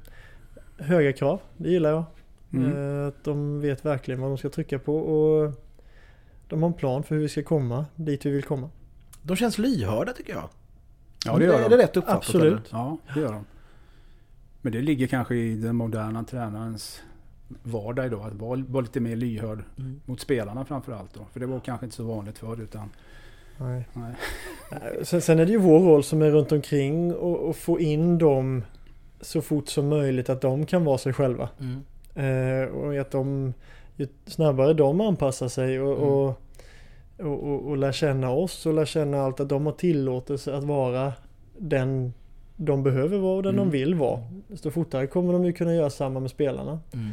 höga 0.79 1.13
krav, 1.13 1.41
det 1.57 1.69
gillar 1.71 1.91
jag. 1.91 2.05
Mm. 2.53 3.01
Eh, 3.01 3.09
Att 3.09 3.25
de 3.25 3.61
vet 3.61 3.85
verkligen 3.85 4.21
vad 4.21 4.31
de 4.31 4.39
ska 4.39 4.49
trycka 4.49 4.79
på 4.79 4.97
och 4.97 5.53
de 6.49 6.63
har 6.63 6.69
en 6.69 6.75
plan 6.75 7.03
för 7.03 7.15
hur 7.15 7.23
vi 7.23 7.29
ska 7.29 7.43
komma 7.43 7.87
dit 7.97 8.27
vi 8.27 8.31
vill 8.31 8.43
komma. 8.45 8.71
De 9.23 9.37
känns 9.37 9.59
lyhörda 9.59 10.13
tycker 10.13 10.33
jag. 10.33 10.49
Ja 11.27 11.39
det 11.39 11.45
gör 11.45 11.59
Är 11.59 11.63
de. 11.63 11.77
det 11.77 11.83
rätt 11.83 11.97
uppfattat? 11.97 12.17
Absolut. 12.17 12.53
eller? 12.53 12.63
Ja 12.71 12.99
det 13.15 13.21
gör 13.21 13.33
de. 13.33 13.45
Men 14.61 14.73
det 14.73 14.81
ligger 14.81 15.07
kanske 15.07 15.35
i 15.35 15.57
den 15.57 15.77
moderna 15.77 16.25
tränarens 16.25 17.03
vardag 17.63 18.07
idag. 18.07 18.27
Att 18.27 18.35
vara, 18.35 18.65
vara 18.69 18.81
lite 18.83 19.01
mer 19.01 19.17
lyhörd 19.17 19.59
Mm. 19.79 20.01
mot 20.07 20.21
spelarna 20.21 20.65
framförallt. 20.65 21.19
För 21.33 21.41
det 21.41 21.47
var 21.47 21.61
kanske 21.61 21.87
inte 21.87 21.97
så 21.97 22.05
vanligt 22.05 22.39
förr 22.39 22.61
utan... 22.63 22.91
Nej. 23.59 23.89
Nej. 23.93 24.15
Sen, 25.03 25.21
sen 25.21 25.39
är 25.39 25.47
det 25.47 25.53
ju 25.53 25.59
vår 25.59 25.81
roll 25.81 26.05
som 26.05 26.23
är 26.23 26.31
runt 26.31 26.53
omkring 26.53 27.15
och, 27.15 27.37
och 27.49 27.57
få 27.57 27.81
in 27.81 28.19
dem 28.19 28.65
så 29.21 29.41
fort 29.43 29.69
som 29.69 29.89
möjligt 29.89 30.29
att 30.31 30.41
de 30.41 30.67
kan 30.67 30.85
vara 30.85 30.99
sig 30.99 31.13
själva. 31.13 31.49
Mm. 31.61 31.83
Eh, 32.15 32.69
och 32.69 32.97
att 32.97 33.11
de, 33.11 33.55
ju 33.97 34.09
snabbare 34.27 34.73
de 34.75 35.01
anpassar 35.01 35.49
sig 35.49 35.81
och, 35.81 35.97
Mm. 35.99 36.09
och, 36.09 36.41
och, 37.19 37.51
och, 37.53 37.69
och 37.69 37.77
lär 37.77 37.93
känna 37.93 38.31
oss 38.31 38.67
och 38.67 38.75
lär 38.75 38.85
känna 38.85 39.21
allt 39.23 39.41
att 39.41 39.49
de 39.49 39.67
har 39.67 39.73
tillåtelse 39.73 40.57
att 40.57 40.65
vara 40.65 41.13
den 41.59 42.13
de 42.57 42.83
behöver 42.83 43.19
vara 43.19 43.37
och 43.37 43.43
den 43.43 43.55
Mm. 43.55 43.65
de 43.67 43.73
vill 43.79 43.95
vara. 43.95 44.21
Desto 44.49 44.71
fortare 44.71 45.07
kommer 45.07 45.33
de 45.33 45.45
ju 45.45 45.53
kunna 45.53 45.75
göra 45.75 45.91
samma 45.91 46.21
med 46.21 46.31
spelarna. 46.31 46.81
Mm. 46.93 47.11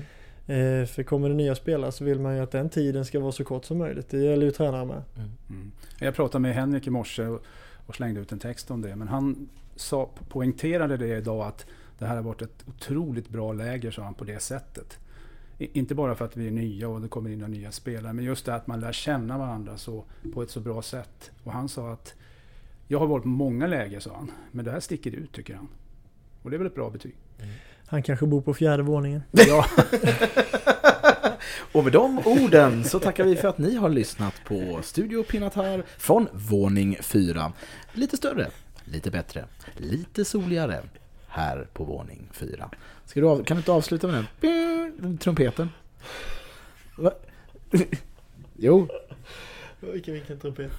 Eh, 0.51 0.85
för 0.85 1.03
kommer 1.03 1.29
det 1.29 1.35
nya 1.35 1.55
spelare 1.55 1.91
så 1.91 2.03
vill 2.03 2.19
man 2.19 2.35
ju 2.35 2.41
att 2.41 2.51
den 2.51 2.69
tiden 2.69 3.05
ska 3.05 3.19
vara 3.19 3.31
så 3.31 3.43
kort 3.43 3.65
som 3.65 3.77
möjligt. 3.77 4.09
Det 4.09 4.17
gäller 4.17 4.45
ju 4.45 4.51
tränare 4.51 4.85
med. 4.85 5.03
Mm. 5.49 5.71
Jag 5.99 6.15
pratade 6.15 6.41
med 6.41 6.55
Henrik 6.55 6.87
i 6.87 6.89
morse 6.89 7.25
och, 7.25 7.95
slängde 7.95 8.19
ut 8.19 8.31
en 8.31 8.39
text 8.39 8.71
om 8.71 8.81
det. 8.81 8.95
Men 8.95 9.07
han 9.07 9.49
sa, 9.75 10.09
poängterade 10.29 10.97
det 10.97 11.17
idag 11.17 11.47
att 11.47 11.65
det 11.99 12.05
här 12.05 12.15
har 12.15 12.23
varit 12.23 12.41
ett 12.41 12.65
otroligt 12.67 13.29
bra 13.29 13.53
läger, 13.53 13.91
sa 13.91 14.03
han, 14.03 14.13
på 14.13 14.23
det 14.23 14.39
sättet. 14.39 14.99
Inte 15.57 15.95
bara 15.95 16.15
för 16.15 16.25
att 16.25 16.37
vi 16.37 16.47
är 16.47 16.51
nya 16.51 16.87
och 16.87 17.01
det 17.01 17.07
kommer 17.07 17.29
in 17.29 17.39
några 17.39 17.51
nya 17.51 17.71
spelare, 17.71 18.13
men 18.13 18.25
just 18.25 18.45
det 18.45 18.55
att 18.55 18.67
man 18.67 18.79
lär 18.79 18.91
känna 18.91 19.37
varandra 19.37 19.77
så, 19.77 20.03
på 20.33 20.43
ett 20.43 20.49
så 20.49 20.59
bra 20.59 20.81
sätt. 20.81 21.31
Och 21.43 21.51
han 21.51 21.69
sa 21.69 21.91
att 21.91 22.15
jag 22.87 22.99
har 22.99 23.07
varit 23.07 23.23
på 23.23 23.29
många 23.29 23.67
läger, 23.67 23.99
sa 23.99 24.15
han, 24.15 24.31
men 24.51 24.65
det 24.65 24.71
här 24.71 24.79
sticker 24.79 25.11
ut, 25.11 25.31
tycker 25.31 25.55
han. 25.55 25.67
Och 26.41 26.49
det 26.49 26.55
är 26.55 26.57
väl 26.57 26.67
ett 26.67 26.75
bra 26.75 26.89
betyg. 26.89 27.15
Han 27.91 28.03
kanske 28.03 28.25
bor 28.25 28.41
på 28.41 28.53
fjärde 28.53 28.83
våningen. 28.83 29.23
Ja, 29.31 29.65
Och 31.71 31.83
med 31.83 31.93
de 31.93 32.19
orden 32.19 32.83
så 32.83 32.99
tackar 32.99 33.23
vi 33.23 33.35
för 33.35 33.47
att 33.47 33.57
ni 33.57 33.75
har 33.75 33.89
lyssnat 33.89 34.33
på 34.47 34.79
Studio 34.83 35.23
Pinatar 35.23 35.83
från 35.97 36.27
våning 36.33 36.97
4. 37.01 37.53
Lite 37.93 38.17
större, 38.17 38.47
lite 38.83 39.11
bättre, 39.11 39.45
lite 39.77 40.25
soligare 40.25 40.81
här 41.27 41.67
på 41.73 41.83
våning 41.83 42.27
4. 42.31 42.69
Ska 43.05 43.19
du 43.19 43.27
av, 43.27 43.43
kan 43.43 43.57
du 43.57 43.59
inte 43.59 43.71
avsluta 43.71 44.07
med 44.07 44.25
den? 44.41 45.17
Trumpeten. 45.17 45.69
Va? 46.97 47.11
Jo, 48.57 48.87
vilken, 49.81 50.13
vilken 50.13 50.39
trumpet? 50.39 50.71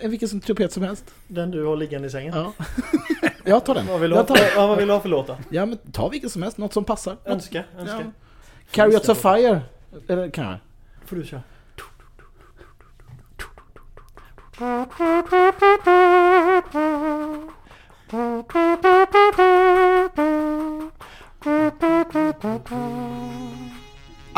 en 0.00 0.10
vilken 0.10 0.28
som 0.28 0.40
trumpet 0.40 0.72
som 0.72 0.82
helst. 0.82 1.14
Den 1.28 1.50
du 1.50 1.64
har 1.64 1.76
liggande 1.76 2.08
i 2.08 2.10
sängen? 2.10 2.34
Ja, 2.34 2.52
jag 3.44 3.64
tar 3.64 3.74
den. 3.74 3.86
Vad 3.86 4.00
vill 4.00 4.10
du 4.10 4.16
ha, 4.16 4.26
ja, 4.56 4.66
vad 4.66 4.78
vill 4.78 4.88
du 4.88 4.94
ha 4.94 5.00
för 5.00 5.08
låtar? 5.08 5.36
Ja, 5.50 5.66
men 5.66 5.78
ta 5.92 6.08
vilken 6.08 6.30
som 6.30 6.42
helst, 6.42 6.58
något 6.58 6.72
som 6.72 6.84
passar. 6.84 7.16
Önska, 7.24 7.64
önska. 7.78 8.00
Ja. 8.00 8.12
Chariots 8.72 9.08
of 9.08 9.18
Fire. 9.18 9.60
Eller 10.08 10.30
kan 10.30 10.44
jag? 10.44 10.58
får 11.04 11.16
du 11.16 11.24
köra. 11.24 11.42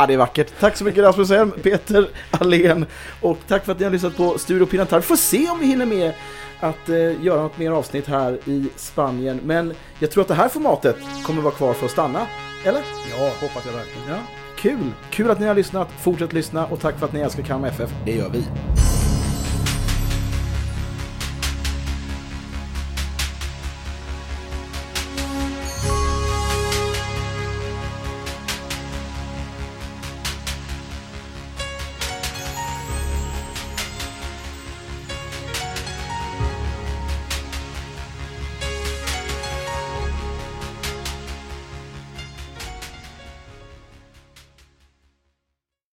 Ja, 0.03 0.07
det 0.07 0.15
är 0.15 0.19
vackert. 0.19 0.53
Tack 0.61 0.77
så 0.77 0.85
mycket 0.85 1.05
Rasmus 1.05 1.31
Elm, 1.31 1.51
Peter 1.51 2.09
Allén 2.31 2.87
och 3.21 3.39
tack 3.49 3.65
för 3.65 3.73
att 3.73 3.79
ni 3.79 3.85
har 3.85 3.93
lyssnat 3.93 4.17
på 4.17 4.39
Studio 4.39 4.67
Pinatar. 4.67 5.01
Får 5.01 5.17
se 5.17 5.49
om 5.49 5.59
vi 5.59 5.67
hinner 5.67 5.87
med 5.87 6.13
att 6.61 6.89
eh, 6.89 7.25
göra 7.25 7.43
något 7.43 7.59
mer 7.59 7.71
avsnitt 7.71 8.07
här 8.07 8.39
i 8.45 8.69
Spanien. 8.77 9.41
Men 9.45 9.75
jag 9.99 10.11
tror 10.11 10.23
att 10.23 10.29
det 10.29 10.35
här 10.35 10.49
formatet 10.49 10.97
kommer 11.27 11.43
vara 11.43 11.55
kvar 11.55 11.75
för 11.75 11.87
att 11.87 11.93
stanna. 11.93 12.27
Eller? 12.65 12.83
ja 13.11 13.31
hoppas 13.41 13.67
jag 13.67 13.73
verkligen. 13.73 14.09
Ja. 14.09 14.17
Kul! 14.57 14.93
Kul 15.11 15.31
att 15.31 15.41
ni 15.41 15.47
har 15.47 15.55
lyssnat. 15.55 15.89
Fortsätt 16.01 16.33
lyssna 16.33 16.67
och 16.67 16.81
tack 16.81 16.99
för 16.99 17.07
att 17.07 17.13
ni 17.13 17.21
älskar 17.21 17.43
Kalmar 17.43 17.69
FF. 17.69 17.91
Det 18.05 18.13
gör 18.17 18.29
vi. 18.29 18.45